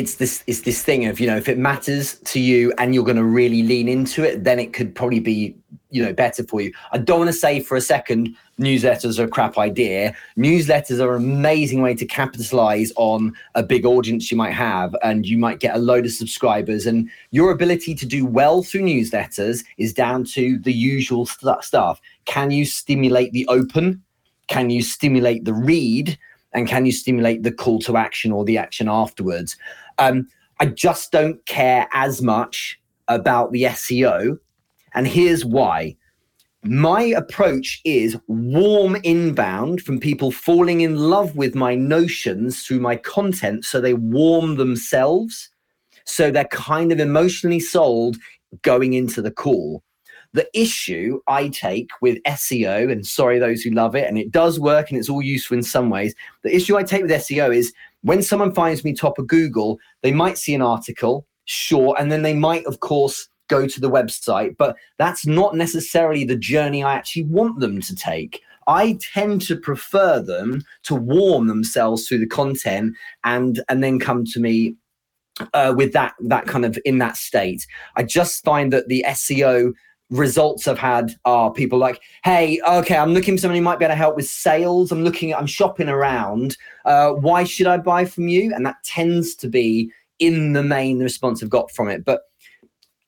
it's 0.00 0.14
this 0.16 0.42
it's 0.46 0.62
this 0.62 0.82
thing 0.82 1.06
of 1.06 1.20
you 1.20 1.26
know 1.26 1.36
if 1.36 1.48
it 1.48 1.58
matters 1.58 2.18
to 2.32 2.40
you 2.40 2.72
and 2.78 2.94
you're 2.94 3.04
going 3.04 3.16
to 3.16 3.24
really 3.40 3.62
lean 3.62 3.88
into 3.88 4.24
it 4.24 4.44
then 4.44 4.58
it 4.58 4.72
could 4.72 4.94
probably 4.94 5.20
be 5.20 5.54
you 5.90 6.02
know 6.02 6.12
better 6.12 6.42
for 6.44 6.60
you. 6.60 6.72
I 6.92 6.98
don't 6.98 7.18
want 7.18 7.28
to 7.28 7.36
say 7.36 7.60
for 7.60 7.76
a 7.76 7.80
second 7.80 8.36
newsletters 8.58 9.18
are 9.18 9.24
a 9.24 9.28
crap 9.28 9.58
idea. 9.58 10.14
Newsletters 10.36 11.00
are 11.00 11.16
an 11.16 11.22
amazing 11.22 11.82
way 11.82 11.94
to 11.94 12.06
capitalize 12.06 12.92
on 12.96 13.34
a 13.54 13.62
big 13.62 13.84
audience 13.84 14.30
you 14.30 14.36
might 14.36 14.52
have 14.52 14.94
and 15.02 15.26
you 15.26 15.38
might 15.38 15.60
get 15.60 15.74
a 15.74 15.78
load 15.78 16.06
of 16.06 16.12
subscribers 16.12 16.86
and 16.86 17.10
your 17.30 17.50
ability 17.50 17.94
to 17.94 18.06
do 18.06 18.24
well 18.24 18.62
through 18.62 18.82
newsletters 18.82 19.64
is 19.78 19.92
down 19.92 20.24
to 20.24 20.58
the 20.60 20.72
usual 20.72 21.26
st- 21.26 21.64
stuff. 21.64 22.00
Can 22.24 22.50
you 22.50 22.64
stimulate 22.64 23.32
the 23.32 23.46
open? 23.48 24.02
Can 24.46 24.70
you 24.70 24.82
stimulate 24.82 25.44
the 25.44 25.54
read? 25.54 26.18
And 26.52 26.66
can 26.66 26.84
you 26.84 26.90
stimulate 26.90 27.44
the 27.44 27.52
call 27.52 27.78
to 27.80 27.96
action 27.96 28.32
or 28.32 28.44
the 28.44 28.58
action 28.58 28.88
afterwards 28.88 29.56
um, 30.00 30.26
i 30.58 30.66
just 30.66 31.12
don't 31.12 31.44
care 31.46 31.88
as 31.92 32.20
much 32.20 32.80
about 33.08 33.52
the 33.52 33.62
seo 33.62 34.38
and 34.94 35.06
here's 35.06 35.44
why 35.44 35.96
my 36.62 37.02
approach 37.02 37.80
is 37.86 38.18
warm 38.26 38.96
inbound 39.02 39.80
from 39.80 39.98
people 39.98 40.30
falling 40.30 40.82
in 40.82 40.96
love 40.96 41.34
with 41.34 41.54
my 41.54 41.74
notions 41.74 42.62
through 42.62 42.80
my 42.80 42.96
content 42.96 43.64
so 43.64 43.80
they 43.80 43.94
warm 43.94 44.56
themselves 44.56 45.48
so 46.04 46.30
they're 46.30 46.44
kind 46.46 46.92
of 46.92 47.00
emotionally 47.00 47.60
sold 47.60 48.16
going 48.62 48.92
into 48.94 49.22
the 49.22 49.30
call 49.30 49.82
the 50.32 50.48
issue 50.54 51.20
I 51.26 51.48
take 51.48 51.90
with 52.00 52.22
SEO, 52.22 52.90
and 52.90 53.04
sorry, 53.04 53.38
those 53.38 53.62
who 53.62 53.70
love 53.70 53.96
it, 53.96 54.08
and 54.08 54.16
it 54.16 54.30
does 54.30 54.60
work 54.60 54.90
and 54.90 54.98
it's 54.98 55.08
all 55.08 55.22
useful 55.22 55.56
in 55.56 55.62
some 55.62 55.90
ways. 55.90 56.14
The 56.42 56.54
issue 56.54 56.76
I 56.76 56.84
take 56.84 57.02
with 57.02 57.10
SEO 57.10 57.54
is 57.54 57.72
when 58.02 58.22
someone 58.22 58.54
finds 58.54 58.84
me 58.84 58.92
top 58.92 59.18
of 59.18 59.26
Google, 59.26 59.78
they 60.02 60.12
might 60.12 60.38
see 60.38 60.54
an 60.54 60.62
article, 60.62 61.26
sure, 61.44 61.94
and 61.98 62.10
then 62.10 62.22
they 62.22 62.34
might, 62.34 62.64
of 62.66 62.80
course, 62.80 63.28
go 63.48 63.66
to 63.66 63.80
the 63.80 63.90
website, 63.90 64.56
but 64.56 64.76
that's 64.98 65.26
not 65.26 65.56
necessarily 65.56 66.24
the 66.24 66.36
journey 66.36 66.82
I 66.82 66.94
actually 66.94 67.24
want 67.24 67.60
them 67.60 67.80
to 67.80 67.94
take. 67.94 68.40
I 68.66 68.98
tend 69.12 69.42
to 69.42 69.56
prefer 69.56 70.20
them 70.20 70.62
to 70.84 70.94
warm 70.94 71.48
themselves 71.48 72.06
through 72.06 72.18
the 72.18 72.26
content 72.26 72.94
and 73.24 73.62
and 73.68 73.82
then 73.82 73.98
come 73.98 74.24
to 74.26 74.40
me 74.40 74.76
uh, 75.54 75.74
with 75.76 75.92
that 75.92 76.14
that 76.20 76.46
kind 76.46 76.64
of 76.64 76.78
in 76.84 76.98
that 76.98 77.16
state. 77.16 77.66
I 77.96 78.04
just 78.04 78.44
find 78.44 78.72
that 78.72 78.88
the 78.88 79.04
SEO 79.08 79.72
results 80.10 80.66
I've 80.68 80.78
had 80.78 81.12
are 81.24 81.52
people 81.52 81.78
like, 81.78 82.00
hey, 82.24 82.60
okay, 82.68 82.96
I'm 82.96 83.14
looking 83.14 83.36
for 83.36 83.40
somebody 83.40 83.58
who 83.58 83.64
might 83.64 83.78
be 83.78 83.84
able 83.84 83.92
to 83.92 83.96
help 83.96 84.16
with 84.16 84.28
sales. 84.28 84.92
I'm 84.92 85.04
looking, 85.04 85.34
I'm 85.34 85.46
shopping 85.46 85.88
around. 85.88 86.56
Uh, 86.84 87.12
why 87.12 87.44
should 87.44 87.66
I 87.66 87.78
buy 87.78 88.04
from 88.04 88.28
you? 88.28 88.52
And 88.54 88.66
that 88.66 88.76
tends 88.84 89.34
to 89.36 89.48
be 89.48 89.90
in 90.18 90.52
the 90.52 90.62
main 90.62 90.98
the 90.98 91.04
response 91.04 91.42
I've 91.42 91.50
got 91.50 91.70
from 91.72 91.88
it. 91.88 92.04
But 92.04 92.22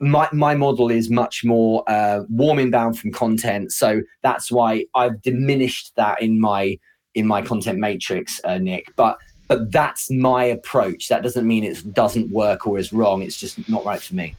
my 0.00 0.28
my 0.32 0.54
model 0.54 0.90
is 0.90 1.10
much 1.10 1.44
more 1.44 1.84
uh, 1.86 2.24
warm 2.28 2.58
inbound 2.58 2.98
from 2.98 3.12
content, 3.12 3.70
so 3.72 4.02
that's 4.22 4.50
why 4.50 4.84
I've 4.96 5.22
diminished 5.22 5.92
that 5.94 6.20
in 6.20 6.40
my 6.40 6.78
in 7.14 7.26
my 7.26 7.40
content 7.40 7.78
matrix, 7.78 8.40
uh, 8.44 8.58
Nick. 8.58 8.92
But 8.96 9.18
but 9.46 9.70
that's 9.70 10.10
my 10.10 10.44
approach. 10.44 11.08
That 11.08 11.22
doesn't 11.22 11.46
mean 11.46 11.62
it 11.62 11.94
doesn't 11.94 12.32
work 12.32 12.66
or 12.66 12.78
is 12.78 12.92
wrong. 12.92 13.22
It's 13.22 13.38
just 13.38 13.68
not 13.68 13.84
right 13.84 14.00
for 14.00 14.16
me. 14.16 14.34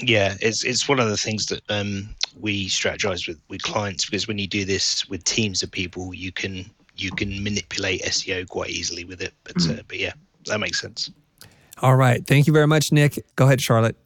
Yeah, 0.00 0.36
it's 0.40 0.64
it's 0.64 0.88
one 0.88 1.00
of 1.00 1.08
the 1.08 1.16
things 1.16 1.46
that 1.46 1.62
um, 1.68 2.14
we 2.40 2.68
strategize 2.68 3.28
with 3.28 3.40
with 3.48 3.62
clients 3.62 4.06
because 4.06 4.26
when 4.26 4.38
you 4.38 4.46
do 4.46 4.64
this 4.64 5.08
with 5.08 5.22
teams 5.24 5.62
of 5.62 5.70
people, 5.70 6.14
you 6.14 6.32
can 6.32 6.70
you 6.96 7.10
can 7.10 7.42
manipulate 7.42 8.02
SEO 8.02 8.48
quite 8.48 8.70
easily 8.70 9.04
with 9.04 9.20
it. 9.20 9.34
But 9.44 9.56
mm. 9.56 9.78
uh, 9.78 9.82
but 9.86 9.98
yeah, 9.98 10.14
that 10.46 10.60
makes 10.60 10.80
sense. 10.80 11.10
All 11.82 11.96
right, 11.96 12.26
thank 12.26 12.46
you 12.46 12.52
very 12.52 12.66
much, 12.66 12.92
Nick. 12.92 13.24
Go 13.36 13.46
ahead, 13.46 13.60
Charlotte. 13.60 13.96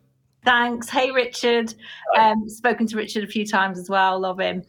Thanks. 0.45 0.89
Hey, 0.89 1.11
Richard. 1.11 1.74
Um, 2.16 2.49
spoken 2.49 2.87
to 2.87 2.97
Richard 2.97 3.24
a 3.24 3.26
few 3.26 3.45
times 3.45 3.78
as 3.78 3.91
well. 3.91 4.20
Love 4.20 4.39
him. 4.41 4.62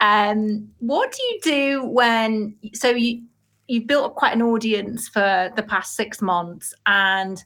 Um, 0.00 0.70
what 0.78 1.12
do 1.12 1.22
you 1.22 1.40
do 1.42 1.84
when? 1.84 2.56
So 2.74 2.90
you 2.90 3.22
you've 3.68 3.86
built 3.86 4.06
up 4.06 4.14
quite 4.16 4.34
an 4.34 4.42
audience 4.42 5.08
for 5.08 5.50
the 5.54 5.62
past 5.62 5.96
six 5.96 6.20
months, 6.20 6.74
and 6.86 7.42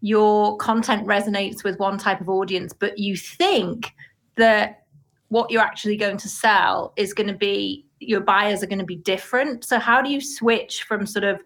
your 0.00 0.56
content 0.56 1.06
resonates 1.06 1.62
with 1.62 1.78
one 1.78 1.98
type 1.98 2.20
of 2.20 2.28
audience, 2.28 2.72
but 2.72 2.98
you 2.98 3.16
think 3.16 3.92
that 4.36 4.84
what 5.28 5.50
you're 5.50 5.62
actually 5.62 5.96
going 5.96 6.16
to 6.16 6.28
sell 6.28 6.92
is 6.96 7.12
going 7.12 7.26
to 7.28 7.34
be 7.34 7.86
your 8.00 8.20
buyers 8.20 8.62
are 8.62 8.66
going 8.66 8.78
to 8.78 8.84
be 8.84 8.96
different. 8.96 9.64
So 9.64 9.78
how 9.78 10.00
do 10.00 10.10
you 10.10 10.20
switch 10.20 10.84
from 10.84 11.06
sort 11.06 11.24
of 11.24 11.42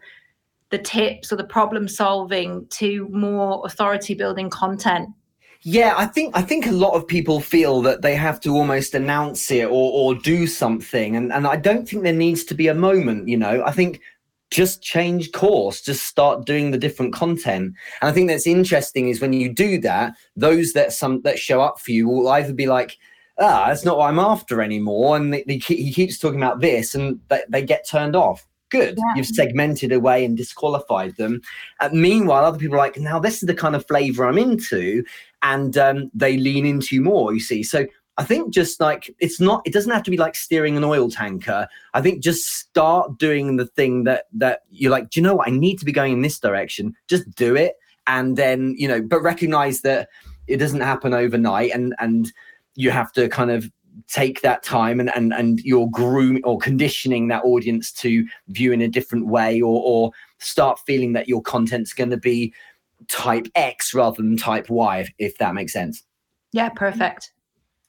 the 0.71 0.79
tips 0.79 1.33
or 1.33 1.37
the 1.37 1.45
problem 1.45 1.89
solving 1.89 2.67
to 2.69 3.09
more 3.11 3.63
authority 3.65 4.15
building 4.15 4.51
content 4.51 5.09
yeah, 5.67 5.95
I 5.97 6.05
think 6.05 6.37
I 6.37 6.43
think 6.43 6.67
a 6.67 6.73
lot 6.73 6.93
of 6.93 7.09
people 7.09 7.41
feel 7.41 7.81
that 7.83 8.03
they 8.03 8.15
have 8.17 8.39
to 8.41 8.51
almost 8.51 8.95
announce 8.95 9.51
it 9.51 9.65
or 9.65 9.71
or 9.71 10.15
do 10.15 10.47
something, 10.47 11.17
and 11.17 11.33
and 11.33 11.47
I 11.47 11.57
don't 11.57 11.89
think 11.89 12.03
there 12.03 12.13
needs 12.13 12.45
to 12.45 12.55
be 12.55 12.69
a 12.69 12.75
moment. 12.75 13.29
You 13.29 13.39
know, 13.39 13.65
I 13.65 13.73
think 13.73 14.03
just 14.55 14.83
change 14.83 15.33
course, 15.33 15.81
just 15.81 16.05
start 16.05 16.47
doing 16.47 16.71
the 16.71 16.79
different 16.79 17.13
content. 17.13 17.75
And 18.01 18.09
I 18.09 18.13
think 18.13 18.29
that's 18.29 18.47
interesting 18.47 19.09
is 19.09 19.21
when 19.21 19.33
you 19.33 19.53
do 19.53 19.81
that, 19.81 20.15
those 20.37 20.75
that 20.75 20.93
some 20.93 21.23
that 21.23 21.41
show 21.41 21.61
up 21.61 21.81
for 21.81 21.91
you 21.91 22.09
will 22.09 22.29
either 22.29 22.53
be 22.53 22.67
like, 22.67 22.97
ah, 23.41 23.65
that's 23.67 23.85
not 23.85 23.99
what 23.99 24.09
I'm 24.09 24.21
after 24.21 24.63
anymore, 24.63 25.17
and 25.17 25.35
they, 25.35 25.43
they, 25.43 25.57
he 25.57 25.93
keeps 25.93 26.21
talking 26.21 26.41
about 26.41 26.61
this, 26.61 26.95
and 26.95 27.19
they, 27.29 27.43
they 27.49 27.63
get 27.63 27.89
turned 27.89 28.15
off 28.15 28.47
good. 28.71 28.97
Yeah. 28.97 29.17
You've 29.17 29.27
segmented 29.27 29.91
away 29.91 30.25
and 30.25 30.37
disqualified 30.37 31.17
them. 31.17 31.41
Uh, 31.81 31.91
meanwhile, 31.93 32.45
other 32.45 32.59
people 32.59 32.77
are 32.77 32.79
like, 32.79 32.97
now 32.97 33.19
this 33.19 33.43
is 33.43 33.47
the 33.47 33.55
kind 33.55 33.77
of 33.77 33.87
flavor 33.87 34.27
I'm 34.27 34.39
into 34.39 35.05
and 35.43 35.77
um, 35.77 36.11
they 36.13 36.37
lean 36.37 36.67
into 36.67 37.01
more. 37.01 37.33
You 37.33 37.41
see, 37.41 37.63
so 37.63 37.87
I 38.17 38.25
think 38.25 38.53
just 38.53 38.81
like 38.81 39.13
it's 39.19 39.41
not, 39.41 39.63
it 39.67 39.73
doesn't 39.73 39.91
have 39.91 40.05
to 40.05 40.11
be 40.11 40.17
like 40.17 40.37
steering 40.37 40.77
an 40.77 40.85
oil 40.85 41.11
tanker. 41.11 41.67
I 41.95 42.01
think 42.01 42.23
just 42.23 42.47
start 42.47 43.19
doing 43.19 43.57
the 43.57 43.67
thing 43.67 44.05
that 44.05 44.27
that 44.35 44.61
you're 44.71 44.91
like, 44.91 45.11
do 45.11 45.19
you 45.19 45.25
know 45.25 45.35
what? 45.35 45.49
I 45.49 45.51
need 45.51 45.79
to 45.81 45.85
be 45.85 45.93
going 45.93 46.13
in 46.13 46.23
this 46.23 46.39
direction. 46.39 46.95
Just 47.09 47.29
do 47.35 47.57
it, 47.57 47.75
and 48.07 48.37
then 48.37 48.75
you 48.79 48.87
know, 48.87 49.03
but 49.03 49.21
recognize 49.21 49.81
that 49.81 50.09
it 50.47 50.59
doesn't 50.59 50.81
happen 50.81 51.13
overnight, 51.13 51.73
and 51.73 51.95
and 51.99 52.33
you 52.77 52.91
have 52.91 53.13
to 53.13 53.29
kind 53.29 53.51
of 53.51 53.71
take 54.09 54.43
that 54.43 54.63
time 54.63 55.01
and 55.01 55.15
and 55.15 55.33
and 55.33 55.61
you're 55.61 55.89
grooming 55.91 56.43
or 56.45 56.59
conditioning 56.59 57.29
that 57.29 57.45
audience 57.45 57.93
to 57.93 58.27
view 58.49 58.73
in 58.73 58.81
a 58.81 58.89
different 58.89 59.27
way 59.27 59.61
or 59.61 59.83
or 59.85 60.13
start 60.39 60.79
feeling 60.87 61.15
that 61.15 61.29
your 61.29 61.43
content's 61.43 61.93
going 61.93 62.11
to 62.11 62.17
be 62.17 62.53
type 63.09 63.49
X 63.55 63.93
rather 63.95 64.23
than 64.23 64.37
type 64.37 64.69
Y, 64.71 64.99
if, 64.99 65.11
if 65.19 65.39
that 65.39 65.55
makes 65.55 65.73
sense. 65.73 66.03
Yeah, 66.53 66.69
perfect. 66.69 67.33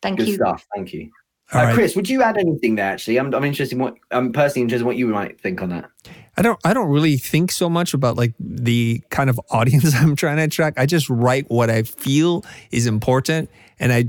Thank 0.05 0.19
Good 0.19 0.27
you. 0.27 0.35
stuff. 0.35 0.67
Thank 0.75 0.93
you. 0.93 1.09
Uh, 1.51 1.63
right. 1.63 1.73
Chris, 1.73 1.95
would 1.95 2.07
you 2.07 2.21
add 2.21 2.37
anything 2.37 2.75
there? 2.75 2.85
Actually, 2.85 3.17
I'm, 3.17 3.33
I'm 3.33 3.43
interested 3.43 3.75
in 3.75 3.81
what 3.81 3.95
I'm 4.11 4.31
personally 4.31 4.61
interested 4.61 4.83
in 4.83 4.85
what 4.85 4.97
you 4.97 5.07
might 5.07 5.41
think 5.41 5.63
on 5.63 5.69
that. 5.69 5.89
I 6.37 6.43
don't 6.43 6.59
I 6.63 6.75
don't 6.75 6.89
really 6.89 7.17
think 7.17 7.51
so 7.51 7.69
much 7.69 7.95
about 7.95 8.15
like 8.15 8.33
the 8.39 9.01
kind 9.09 9.31
of 9.31 9.39
audience 9.49 9.95
I'm 9.99 10.15
trying 10.15 10.37
to 10.37 10.43
attract. 10.43 10.77
I 10.77 10.85
just 10.85 11.09
write 11.09 11.49
what 11.49 11.71
I 11.71 11.81
feel 11.81 12.45
is 12.69 12.85
important, 12.85 13.49
and 13.79 13.91
I 13.91 14.05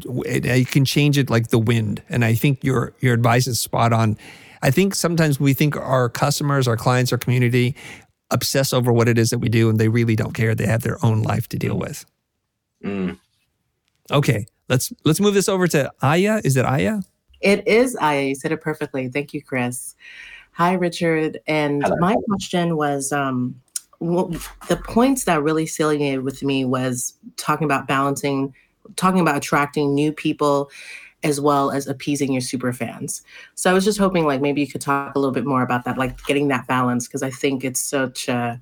I 0.51 0.65
can 0.65 0.85
change 0.85 1.17
it 1.17 1.31
like 1.31 1.49
the 1.49 1.59
wind. 1.59 2.03
And 2.11 2.27
I 2.27 2.35
think 2.35 2.63
your 2.63 2.93
your 3.01 3.15
advice 3.15 3.47
is 3.47 3.59
spot 3.59 3.95
on. 3.95 4.19
I 4.61 4.71
think 4.71 4.95
sometimes 4.95 5.41
we 5.41 5.55
think 5.55 5.77
our 5.77 6.11
customers, 6.11 6.69
our 6.69 6.77
clients, 6.77 7.11
our 7.11 7.19
community 7.19 7.75
obsess 8.31 8.75
over 8.75 8.93
what 8.93 9.09
it 9.09 9.17
is 9.17 9.31
that 9.31 9.39
we 9.39 9.49
do 9.49 9.71
and 9.71 9.79
they 9.79 9.89
really 9.89 10.17
don't 10.17 10.33
care. 10.35 10.55
They 10.55 10.67
have 10.67 10.83
their 10.83 11.03
own 11.03 11.23
life 11.23 11.49
to 11.49 11.59
deal 11.59 11.79
with. 11.79 12.05
Mm. 12.85 13.19
Okay, 14.11 14.47
let's 14.69 14.93
let's 15.05 15.21
move 15.21 15.35
this 15.35 15.49
over 15.49 15.67
to 15.69 15.93
Aya. 16.03 16.41
Is 16.45 16.57
it 16.57 16.65
Aya? 16.65 17.01
It 17.41 17.67
is 17.67 17.97
Aya. 17.97 18.23
You 18.23 18.35
said 18.35 18.53
it 18.53 18.61
perfectly. 18.61 19.09
Thank 19.09 19.35
you, 19.35 19.43
Chris. 19.43 19.95
Hi, 20.53 20.73
Richard. 20.73 21.39
And 21.47 21.83
Hello. 21.83 21.97
my 21.99 22.17
question 22.29 22.77
was 22.77 23.13
um, 23.13 23.61
well, 24.01 24.33
the 24.69 24.77
points 24.77 25.25
that 25.25 25.43
really 25.43 25.67
saliented 25.67 26.23
with 26.23 26.43
me 26.43 26.65
was 26.65 27.15
talking 27.37 27.65
about 27.65 27.87
balancing, 27.87 28.55
talking 28.97 29.21
about 29.21 29.37
attracting 29.37 29.95
new 29.95 30.13
people 30.13 30.71
as 31.23 31.41
well 31.41 31.71
as 31.71 31.87
appeasing 31.87 32.33
your 32.33 32.41
super 32.41 32.73
fans. 32.73 33.23
So 33.55 33.71
I 33.71 33.73
was 33.73 33.85
just 33.85 33.99
hoping 33.99 34.25
like 34.25 34.41
maybe 34.41 34.61
you 34.61 34.67
could 34.67 34.81
talk 34.81 35.15
a 35.15 35.19
little 35.19 35.33
bit 35.33 35.47
more 35.47 35.63
about 35.63 35.85
that, 35.85 35.99
like 35.99 36.23
getting 36.25 36.49
that 36.49 36.67
balance, 36.67 37.07
because 37.09 37.23
I 37.23 37.31
think 37.31 37.65
it's 37.65 37.81
such 37.81 38.29
a 38.29 38.61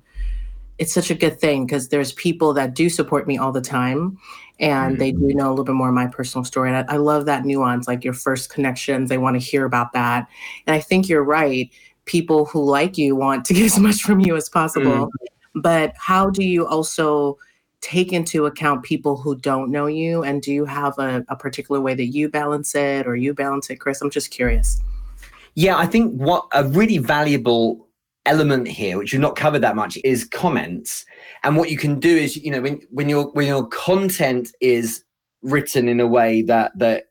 it's 0.77 0.93
such 0.93 1.09
a 1.09 1.15
good 1.15 1.39
thing 1.39 1.65
because 1.65 1.89
there's 1.89 2.11
people 2.13 2.53
that 2.53 2.73
do 2.73 2.89
support 2.89 3.27
me 3.27 3.37
all 3.37 3.51
the 3.51 3.61
time 3.61 4.17
and 4.59 4.93
mm-hmm. 4.93 4.99
they 4.99 5.11
do 5.11 5.33
know 5.33 5.49
a 5.49 5.51
little 5.51 5.65
bit 5.65 5.75
more 5.75 5.89
of 5.89 5.95
my 5.95 6.07
personal 6.07 6.43
story. 6.43 6.69
And 6.69 6.89
I, 6.89 6.93
I 6.93 6.97
love 6.97 7.25
that 7.25 7.45
nuance, 7.45 7.87
like 7.87 8.03
your 8.03 8.13
first 8.13 8.49
connections, 8.49 9.09
they 9.09 9.17
want 9.17 9.35
to 9.35 9.39
hear 9.39 9.65
about 9.65 9.93
that. 9.93 10.27
And 10.65 10.75
I 10.75 10.79
think 10.79 11.09
you're 11.09 11.23
right. 11.23 11.69
People 12.05 12.45
who 12.45 12.63
like 12.63 12.97
you 12.97 13.15
want 13.15 13.45
to 13.45 13.53
get 13.55 13.65
as 13.65 13.79
much 13.79 14.01
from 14.01 14.19
you 14.19 14.35
as 14.35 14.49
possible. 14.49 15.07
Mm-hmm. 15.07 15.59
But 15.61 15.93
how 15.97 16.29
do 16.29 16.43
you 16.43 16.67
also 16.67 17.37
take 17.81 18.11
into 18.11 18.45
account 18.45 18.83
people 18.83 19.15
who 19.15 19.35
don't 19.35 19.71
know 19.71 19.85
you? 19.85 20.23
And 20.23 20.41
do 20.41 20.51
you 20.51 20.65
have 20.65 20.97
a, 20.97 21.23
a 21.29 21.35
particular 21.35 21.79
way 21.79 21.93
that 21.93 22.07
you 22.07 22.29
balance 22.29 22.75
it 22.75 23.07
or 23.07 23.15
you 23.15 23.33
balance 23.33 23.69
it, 23.69 23.77
Chris? 23.77 24.01
I'm 24.01 24.09
just 24.09 24.31
curious. 24.31 24.81
Yeah, 25.53 25.77
I 25.77 25.85
think 25.85 26.13
what 26.13 26.47
a 26.51 26.65
really 26.65 26.97
valuable 26.97 27.84
element 28.25 28.67
here, 28.67 28.97
which 28.97 29.13
you've 29.13 29.21
not 29.21 29.35
covered 29.35 29.59
that 29.59 29.75
much, 29.75 29.97
is 30.03 30.25
comments. 30.25 31.05
And 31.43 31.57
what 31.57 31.69
you 31.69 31.77
can 31.77 31.99
do 31.99 32.15
is, 32.15 32.35
you 32.35 32.51
know, 32.51 32.61
when 32.61 32.81
when 32.91 33.09
your 33.09 33.31
when 33.31 33.47
your 33.47 33.67
content 33.67 34.51
is 34.61 35.03
written 35.41 35.87
in 35.87 35.99
a 35.99 36.07
way 36.07 36.41
that 36.41 36.71
that 36.77 37.05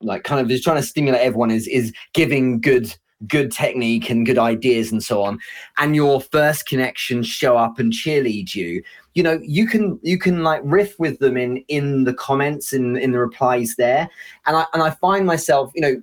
like 0.00 0.24
kind 0.24 0.40
of 0.40 0.50
is 0.50 0.62
trying 0.62 0.76
to 0.76 0.86
stimulate 0.86 1.20
everyone 1.20 1.50
is 1.50 1.66
is 1.68 1.92
giving 2.14 2.60
good 2.60 2.94
good 3.26 3.52
technique 3.52 4.10
and 4.10 4.26
good 4.26 4.38
ideas 4.38 4.90
and 4.90 5.02
so 5.02 5.22
on 5.22 5.38
and 5.78 5.94
your 5.94 6.20
first 6.20 6.66
connections 6.66 7.26
show 7.26 7.56
up 7.56 7.78
and 7.78 7.92
cheerlead 7.92 8.54
you 8.54 8.82
you 9.14 9.22
know 9.22 9.38
you 9.42 9.66
can 9.66 9.98
you 10.02 10.18
can 10.18 10.42
like 10.42 10.60
riff 10.64 10.98
with 10.98 11.18
them 11.20 11.36
in 11.36 11.58
in 11.68 12.04
the 12.04 12.14
comments 12.14 12.72
in 12.72 12.96
in 12.96 13.12
the 13.12 13.18
replies 13.18 13.76
there 13.76 14.08
and 14.46 14.56
i 14.56 14.66
and 14.74 14.82
i 14.82 14.90
find 14.90 15.24
myself 15.24 15.70
you 15.74 15.80
know 15.80 16.02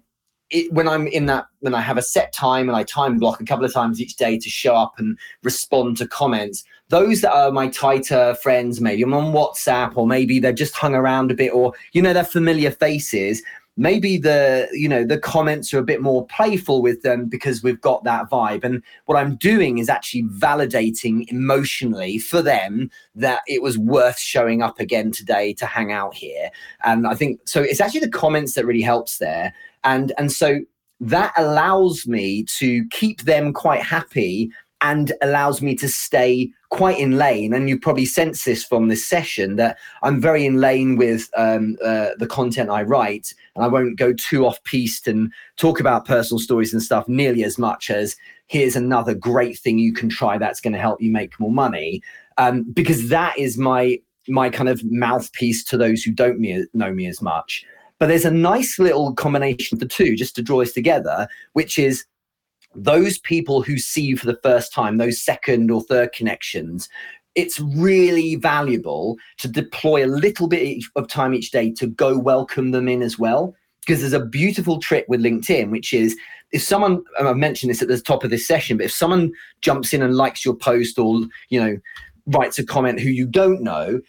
it, 0.51 0.71
when 0.73 0.87
i'm 0.87 1.07
in 1.07 1.25
that 1.25 1.45
when 1.59 1.73
i 1.73 1.81
have 1.81 1.97
a 1.97 2.01
set 2.01 2.31
time 2.33 2.67
and 2.67 2.75
i 2.75 2.83
time 2.83 3.17
block 3.17 3.39
a 3.39 3.45
couple 3.45 3.65
of 3.65 3.73
times 3.73 4.01
each 4.01 4.15
day 4.15 4.37
to 4.37 4.49
show 4.49 4.75
up 4.75 4.93
and 4.97 5.17
respond 5.43 5.97
to 5.97 6.07
comments 6.07 6.63
those 6.89 7.21
that 7.21 7.31
are 7.31 7.51
my 7.51 7.67
tighter 7.67 8.35
friends 8.41 8.81
maybe 8.81 9.03
i'm 9.03 9.13
on 9.13 9.33
whatsapp 9.33 9.95
or 9.95 10.07
maybe 10.07 10.39
they're 10.39 10.51
just 10.51 10.75
hung 10.75 10.95
around 10.95 11.31
a 11.31 11.35
bit 11.35 11.53
or 11.53 11.73
you 11.93 12.01
know 12.01 12.13
they're 12.13 12.23
familiar 12.23 12.71
faces 12.71 13.41
maybe 13.79 14.17
the 14.17 14.67
you 14.73 14.89
know 14.89 15.05
the 15.05 15.17
comments 15.17 15.73
are 15.73 15.79
a 15.79 15.83
bit 15.83 16.01
more 16.01 16.27
playful 16.27 16.81
with 16.81 17.01
them 17.01 17.27
because 17.27 17.63
we've 17.63 17.79
got 17.79 18.03
that 18.03 18.29
vibe. 18.29 18.63
And 18.63 18.83
what 19.05 19.17
i'm 19.17 19.37
doing 19.37 19.77
is 19.77 19.87
actually 19.89 20.23
validating 20.23 21.25
emotionally 21.29 22.19
for 22.19 22.41
them 22.41 22.91
that 23.15 23.39
it 23.47 23.61
was 23.61 23.77
worth 23.77 24.19
showing 24.19 24.61
up 24.61 24.79
again 24.79 25.11
today 25.11 25.53
to 25.53 25.65
hang 25.65 25.91
out 25.91 26.13
here. 26.13 26.51
And 26.83 27.07
i 27.07 27.15
think 27.15 27.39
so 27.45 27.61
it's 27.63 27.81
actually 27.81 28.01
the 28.01 28.09
comments 28.09 28.53
that 28.53 28.65
really 28.65 28.81
helps 28.81 29.17
there 29.17 29.53
and 29.83 30.13
and 30.17 30.31
so 30.31 30.59
that 31.01 31.33
allows 31.37 32.07
me 32.07 32.43
to 32.57 32.85
keep 32.89 33.21
them 33.21 33.53
quite 33.53 33.81
happy 33.81 34.51
and 34.81 35.11
allows 35.21 35.61
me 35.61 35.75
to 35.75 35.89
stay 35.89 36.49
quite 36.69 36.97
in 36.97 37.17
lane. 37.17 37.53
And 37.53 37.67
you 37.67 37.79
probably 37.79 38.05
sense 38.05 38.43
this 38.45 38.63
from 38.63 38.87
this 38.87 39.07
session 39.07 39.55
that 39.57 39.77
I'm 40.03 40.21
very 40.21 40.45
in 40.45 40.61
lane 40.61 40.95
with 40.95 41.29
um, 41.35 41.77
uh, 41.83 42.09
the 42.17 42.27
content 42.27 42.69
I 42.69 42.83
write, 42.83 43.33
and 43.55 43.65
I 43.65 43.67
won't 43.67 43.97
go 43.97 44.13
too 44.13 44.45
off 44.45 44.63
piste 44.63 45.07
and 45.07 45.33
talk 45.57 45.79
about 45.79 46.05
personal 46.05 46.39
stories 46.39 46.73
and 46.73 46.81
stuff 46.81 47.07
nearly 47.07 47.43
as 47.43 47.57
much 47.57 47.89
as 47.89 48.15
here's 48.47 48.75
another 48.75 49.13
great 49.13 49.59
thing 49.59 49.79
you 49.79 49.93
can 49.93 50.09
try 50.09 50.37
that's 50.37 50.61
going 50.61 50.73
to 50.73 50.79
help 50.79 51.01
you 51.01 51.11
make 51.11 51.39
more 51.39 51.51
money. 51.51 52.01
Um, 52.37 52.63
because 52.71 53.09
that 53.09 53.37
is 53.37 53.57
my 53.57 53.99
my 54.27 54.49
kind 54.49 54.69
of 54.69 54.81
mouthpiece 54.83 55.63
to 55.63 55.77
those 55.77 56.03
who 56.03 56.11
don't 56.11 56.39
me, 56.39 56.65
know 56.73 56.93
me 56.93 57.07
as 57.07 57.21
much. 57.21 57.65
But 57.99 58.07
there's 58.07 58.25
a 58.25 58.31
nice 58.31 58.79
little 58.79 59.13
combination 59.13 59.75
of 59.75 59.79
the 59.79 59.87
two 59.87 60.15
just 60.15 60.35
to 60.35 60.41
draw 60.41 60.61
us 60.61 60.71
together, 60.71 61.27
which 61.53 61.77
is 61.77 62.05
those 62.75 63.19
people 63.19 63.61
who 63.61 63.77
see 63.77 64.01
you 64.01 64.17
for 64.17 64.25
the 64.25 64.39
first 64.41 64.73
time, 64.73 64.97
those 64.97 65.21
second 65.21 65.69
or 65.69 65.81
third 65.81 66.13
connections, 66.13 66.87
it's 67.35 67.59
really 67.59 68.35
valuable 68.35 69.17
to 69.37 69.47
deploy 69.47 70.05
a 70.05 70.07
little 70.07 70.47
bit 70.47 70.83
of 70.95 71.07
time 71.07 71.33
each 71.33 71.51
day 71.51 71.71
to 71.71 71.87
go 71.87 72.17
welcome 72.17 72.71
them 72.71 72.87
in 72.87 73.01
as 73.01 73.19
well. 73.19 73.55
Because 73.81 74.01
there's 74.01 74.13
a 74.13 74.25
beautiful 74.25 74.79
trick 74.79 75.05
with 75.07 75.21
LinkedIn, 75.21 75.71
which 75.71 75.93
is 75.93 76.15
if 76.51 76.61
someone, 76.61 77.03
I've 77.19 77.37
mentioned 77.37 77.69
this 77.69 77.81
at 77.81 77.87
the 77.87 77.99
top 77.99 78.23
of 78.23 78.29
this 78.29 78.47
session, 78.47 78.77
but 78.77 78.85
if 78.85 78.91
someone 78.91 79.31
jumps 79.61 79.93
in 79.93 80.01
and 80.01 80.15
likes 80.15 80.45
your 80.45 80.55
post 80.55 80.99
or, 80.99 81.21
you 81.49 81.59
know, 81.59 81.77
writes 82.27 82.59
a 82.59 82.65
comment 82.65 82.99
who 82.99 83.09
you 83.09 83.25
don't 83.25 83.61
know, 83.63 83.99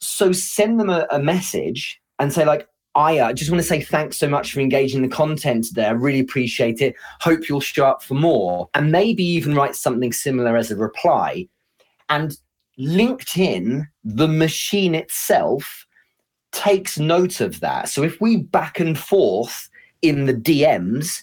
so 0.00 0.32
send 0.32 0.78
them 0.78 0.90
a, 0.90 1.06
a 1.10 1.18
message 1.18 2.00
and 2.18 2.32
say, 2.32 2.44
like, 2.44 2.66
I 2.94 3.18
uh, 3.18 3.32
just 3.32 3.50
want 3.50 3.62
to 3.62 3.68
say 3.68 3.80
thanks 3.80 4.18
so 4.18 4.28
much 4.28 4.52
for 4.52 4.60
engaging 4.60 5.02
the 5.02 5.08
content 5.08 5.64
today. 5.66 5.86
I 5.86 5.90
really 5.90 6.20
appreciate 6.20 6.80
it. 6.80 6.96
Hope 7.20 7.48
you'll 7.48 7.60
show 7.60 7.86
up 7.86 8.02
for 8.02 8.14
more. 8.14 8.68
And 8.74 8.90
maybe 8.90 9.22
even 9.24 9.54
write 9.54 9.76
something 9.76 10.12
similar 10.12 10.56
as 10.56 10.70
a 10.70 10.76
reply. 10.76 11.48
And 12.08 12.36
LinkedIn, 12.78 13.86
the 14.02 14.26
machine 14.26 14.94
itself, 14.94 15.86
takes 16.50 16.98
note 16.98 17.40
of 17.40 17.60
that. 17.60 17.88
So 17.88 18.02
if 18.02 18.20
we 18.20 18.38
back 18.38 18.80
and 18.80 18.98
forth 18.98 19.70
in 20.02 20.26
the 20.26 20.34
DMs, 20.34 21.22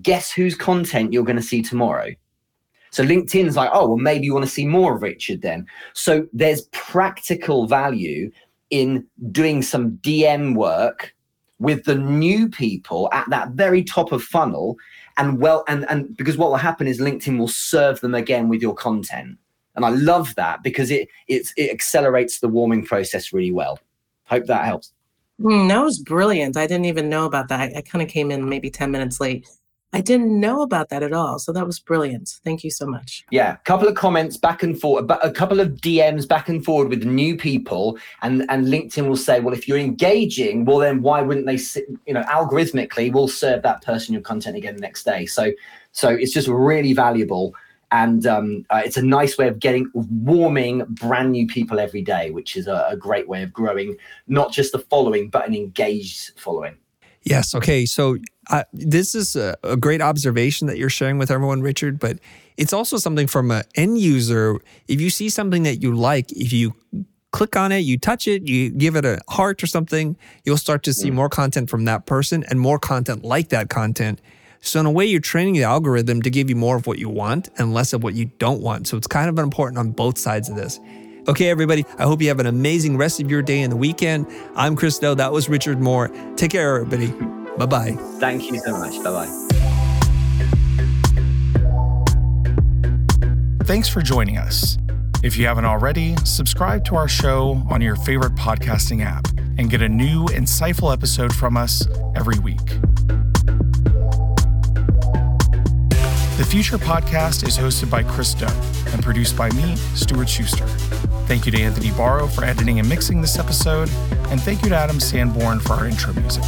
guess 0.00 0.32
whose 0.32 0.54
content 0.54 1.12
you're 1.12 1.24
going 1.24 1.36
to 1.36 1.42
see 1.42 1.60
tomorrow? 1.60 2.10
So 2.90 3.04
LinkedIn's 3.04 3.56
like, 3.56 3.70
oh, 3.72 3.88
well, 3.88 3.96
maybe 3.96 4.24
you 4.24 4.32
want 4.32 4.46
to 4.46 4.50
see 4.50 4.66
more 4.66 4.94
of 4.94 5.02
Richard 5.02 5.42
then. 5.42 5.66
So 5.94 6.26
there's 6.32 6.62
practical 6.72 7.66
value 7.66 8.30
in 8.74 9.06
doing 9.30 9.62
some 9.62 9.92
DM 9.98 10.56
work 10.56 11.14
with 11.60 11.84
the 11.84 11.94
new 11.94 12.48
people 12.48 13.08
at 13.12 13.30
that 13.30 13.50
very 13.50 13.84
top 13.84 14.10
of 14.10 14.20
funnel. 14.20 14.76
And 15.16 15.38
well, 15.40 15.62
and, 15.68 15.88
and 15.88 16.16
because 16.16 16.36
what 16.36 16.50
will 16.50 16.56
happen 16.56 16.88
is 16.88 17.00
LinkedIn 17.00 17.38
will 17.38 17.46
serve 17.46 18.00
them 18.00 18.16
again 18.16 18.48
with 18.48 18.60
your 18.60 18.74
content. 18.74 19.38
And 19.76 19.84
I 19.84 19.90
love 19.90 20.34
that 20.34 20.64
because 20.64 20.90
it 20.90 21.08
it, 21.28 21.46
it 21.56 21.70
accelerates 21.70 22.40
the 22.40 22.48
warming 22.48 22.84
process 22.84 23.32
really 23.32 23.52
well. 23.52 23.78
Hope 24.24 24.46
that 24.46 24.64
helps. 24.64 24.92
Mm, 25.40 25.68
that 25.68 25.80
was 25.80 26.00
brilliant. 26.00 26.56
I 26.56 26.66
didn't 26.66 26.86
even 26.86 27.08
know 27.08 27.26
about 27.26 27.46
that. 27.48 27.60
I, 27.60 27.78
I 27.78 27.80
kind 27.80 28.02
of 28.02 28.08
came 28.08 28.32
in 28.32 28.48
maybe 28.48 28.70
10 28.70 28.90
minutes 28.90 29.20
late. 29.20 29.46
I 29.94 30.00
didn't 30.00 30.40
know 30.40 30.62
about 30.62 30.88
that 30.88 31.04
at 31.04 31.12
all. 31.12 31.38
So 31.38 31.52
that 31.52 31.64
was 31.64 31.78
brilliant. 31.78 32.40
Thank 32.42 32.64
you 32.64 32.70
so 32.72 32.84
much. 32.84 33.24
Yeah, 33.30 33.52
a 33.52 33.58
couple 33.58 33.86
of 33.86 33.94
comments 33.94 34.36
back 34.36 34.64
and 34.64 34.78
forth, 34.78 35.08
a 35.22 35.30
couple 35.30 35.60
of 35.60 35.68
DMs 35.74 36.26
back 36.26 36.48
and 36.48 36.64
forward 36.64 36.88
with 36.88 37.04
new 37.04 37.36
people, 37.36 37.96
and 38.22 38.44
and 38.48 38.66
LinkedIn 38.66 39.06
will 39.06 39.16
say, 39.16 39.38
well, 39.38 39.54
if 39.54 39.68
you're 39.68 39.78
engaging, 39.78 40.64
well, 40.64 40.78
then 40.78 41.00
why 41.00 41.22
wouldn't 41.22 41.46
they, 41.46 41.58
you 42.06 42.12
know, 42.12 42.22
algorithmically, 42.22 43.12
will 43.12 43.28
serve 43.28 43.62
that 43.62 43.82
person 43.82 44.12
your 44.12 44.22
content 44.22 44.56
again 44.56 44.74
the 44.74 44.80
next 44.80 45.04
day. 45.04 45.26
So 45.26 45.52
so 45.92 46.08
it's 46.08 46.32
just 46.32 46.48
really 46.48 46.92
valuable 46.92 47.54
and 47.92 48.26
um, 48.26 48.66
uh, 48.70 48.82
it's 48.84 48.96
a 48.96 49.02
nice 49.02 49.38
way 49.38 49.46
of 49.46 49.60
getting 49.60 49.88
warming 49.94 50.84
brand 50.88 51.30
new 51.30 51.46
people 51.46 51.78
every 51.78 52.02
day 52.02 52.32
which 52.32 52.56
is 52.56 52.66
a, 52.66 52.86
a 52.88 52.96
great 52.96 53.28
way 53.28 53.44
of 53.44 53.52
growing 53.52 53.96
not 54.26 54.50
just 54.50 54.72
the 54.72 54.78
following 54.80 55.28
but 55.28 55.46
an 55.46 55.54
engaged 55.54 56.32
following 56.36 56.76
yes 57.24 57.54
okay 57.54 57.86
so 57.86 58.16
uh, 58.50 58.64
this 58.72 59.14
is 59.14 59.36
a, 59.36 59.56
a, 59.62 59.76
great 59.76 60.02
observation 60.02 60.66
that 60.66 60.76
you're 60.76 60.90
sharing 60.90 61.18
with 61.18 61.30
everyone 61.30 61.62
richard 61.62 61.98
but 61.98 62.18
it's 62.56 62.72
also 62.72 62.96
something 62.96 63.26
from 63.26 63.50
an 63.50 63.62
end 63.74 63.98
user 63.98 64.60
if 64.88 65.00
you 65.00 65.10
see 65.10 65.28
something 65.28 65.62
that 65.62 65.76
you 65.76 65.94
like 65.94 66.30
if 66.32 66.52
you 66.52 66.74
click 67.32 67.56
on 67.56 67.72
it 67.72 67.78
you 67.78 67.98
touch 67.98 68.28
it 68.28 68.46
you 68.46 68.70
give 68.70 68.96
it 68.96 69.04
a 69.04 69.18
heart 69.28 69.62
or 69.62 69.66
something 69.66 70.16
you'll 70.44 70.56
start 70.56 70.82
to 70.82 70.92
see 70.92 71.10
mm. 71.10 71.14
more 71.14 71.28
content 71.28 71.68
from 71.68 71.84
that 71.84 72.06
person 72.06 72.44
and 72.48 72.60
more 72.60 72.78
content 72.78 73.24
like 73.24 73.48
that 73.48 73.68
content 73.68 74.20
so 74.64 74.80
in 74.80 74.86
a 74.86 74.90
way, 74.90 75.04
you're 75.04 75.20
training 75.20 75.54
the 75.54 75.64
algorithm 75.64 76.22
to 76.22 76.30
give 76.30 76.48
you 76.48 76.56
more 76.56 76.76
of 76.76 76.86
what 76.86 76.98
you 76.98 77.10
want 77.10 77.50
and 77.58 77.74
less 77.74 77.92
of 77.92 78.02
what 78.02 78.14
you 78.14 78.30
don't 78.38 78.62
want. 78.62 78.88
So 78.88 78.96
it's 78.96 79.06
kind 79.06 79.28
of 79.28 79.38
important 79.38 79.76
on 79.76 79.90
both 79.90 80.16
sides 80.16 80.48
of 80.48 80.56
this. 80.56 80.80
Okay, 81.26 81.48
everybody, 81.48 81.86
I 81.98 82.02
hope 82.02 82.20
you 82.20 82.28
have 82.28 82.38
an 82.38 82.46
amazing 82.46 82.98
rest 82.98 83.18
of 83.18 83.30
your 83.30 83.40
day 83.40 83.62
and 83.62 83.72
the 83.72 83.76
weekend. 83.76 84.26
I'm 84.56 84.76
Chris 84.76 84.98
Do. 84.98 85.14
That 85.14 85.32
was 85.32 85.48
Richard 85.48 85.80
Moore. 85.80 86.08
Take 86.36 86.50
care, 86.50 86.76
everybody. 86.76 87.12
Bye 87.56 87.66
bye. 87.66 87.92
Thank 88.20 88.50
you 88.50 88.58
so 88.58 88.72
much. 88.72 89.02
Bye 89.02 89.10
bye. 89.10 89.44
Thanks 93.64 93.88
for 93.88 94.02
joining 94.02 94.36
us. 94.36 94.76
If 95.22 95.38
you 95.38 95.46
haven't 95.46 95.64
already, 95.64 96.14
subscribe 96.24 96.84
to 96.86 96.96
our 96.96 97.08
show 97.08 97.62
on 97.70 97.80
your 97.80 97.96
favorite 97.96 98.34
podcasting 98.34 99.02
app 99.02 99.26
and 99.56 99.70
get 99.70 99.80
a 99.80 99.88
new, 99.88 100.26
insightful 100.26 100.92
episode 100.92 101.34
from 101.34 101.56
us 101.56 101.86
every 102.14 102.38
week. 102.40 102.60
The 106.36 106.44
Futur 106.44 106.78
Podcast 106.78 107.46
is 107.46 107.56
hosted 107.56 107.88
by 107.88 108.02
Chris 108.02 108.34
Do 108.34 108.48
and 108.92 109.00
produced 109.04 109.36
by 109.36 109.50
me, 109.50 109.76
Stuart 109.94 110.28
Schuster. 110.28 110.66
Thank 111.28 111.46
you 111.46 111.52
to 111.52 111.60
Anthony 111.62 111.92
Barrow 111.92 112.26
for 112.26 112.42
editing 112.42 112.80
and 112.80 112.88
mixing 112.88 113.20
this 113.20 113.38
episode, 113.38 113.88
and 114.30 114.42
thank 114.42 114.64
you 114.64 114.68
to 114.70 114.74
Adam 114.74 114.98
Sanborn 114.98 115.60
for 115.60 115.74
our 115.74 115.86
intro 115.86 116.12
music. 116.14 116.42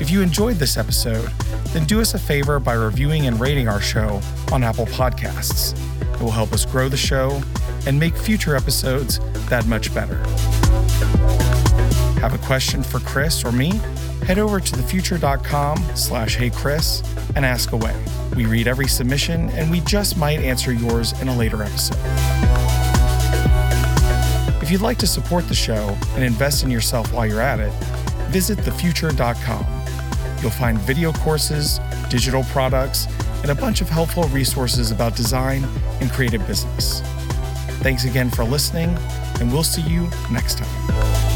If 0.00 0.10
you 0.12 0.22
enjoyed 0.22 0.56
this 0.56 0.76
episode, 0.76 1.28
then 1.72 1.86
do 1.86 2.00
us 2.00 2.14
a 2.14 2.20
favor 2.20 2.60
by 2.60 2.74
reviewing 2.74 3.26
and 3.26 3.40
rating 3.40 3.66
our 3.66 3.80
show 3.80 4.20
on 4.52 4.62
Apple 4.62 4.86
Podcasts. 4.86 5.74
It 6.14 6.20
will 6.20 6.30
help 6.30 6.52
us 6.52 6.64
grow 6.64 6.88
the 6.88 6.96
show 6.96 7.42
and 7.84 7.98
make 7.98 8.16
future 8.16 8.54
episodes 8.54 9.18
that 9.48 9.66
much 9.66 9.92
better. 9.92 10.18
Have 12.20 12.32
a 12.32 12.38
question 12.46 12.84
for 12.84 13.00
Chris 13.00 13.44
or 13.44 13.50
me? 13.50 13.72
Head 14.28 14.38
over 14.38 14.60
to 14.60 14.72
thefutur.com 14.74 15.78
slash 15.96 16.36
hey 16.36 16.50
chris 16.50 17.02
and 17.34 17.46
ask 17.46 17.72
away. 17.72 17.96
We 18.36 18.44
read 18.44 18.68
every 18.68 18.86
submission 18.86 19.48
and 19.52 19.70
we 19.70 19.80
just 19.80 20.18
might 20.18 20.40
answer 20.40 20.70
yours 20.70 21.18
in 21.22 21.28
a 21.28 21.34
later 21.34 21.62
episode. 21.62 21.96
If 24.62 24.70
you'd 24.70 24.82
like 24.82 24.98
to 24.98 25.06
support 25.06 25.48
the 25.48 25.54
show 25.54 25.96
and 26.14 26.22
invest 26.22 26.62
in 26.62 26.70
yourself 26.70 27.10
while 27.10 27.24
you're 27.24 27.40
at 27.40 27.58
it, 27.58 27.72
visit 28.28 28.58
thefutur.com. 28.58 29.64
You'll 30.42 30.50
find 30.50 30.78
video 30.80 31.10
courses, 31.14 31.80
digital 32.10 32.44
products, 32.44 33.06
and 33.40 33.50
a 33.50 33.54
bunch 33.54 33.80
of 33.80 33.88
helpful 33.88 34.24
resources 34.24 34.90
about 34.90 35.16
design 35.16 35.64
and 36.02 36.10
creative 36.10 36.46
business. 36.46 37.00
Thanks 37.80 38.04
again 38.04 38.28
for 38.28 38.44
listening, 38.44 38.94
and 39.40 39.50
we'll 39.50 39.62
see 39.62 39.80
you 39.80 40.06
next 40.30 40.58
time. 40.58 41.27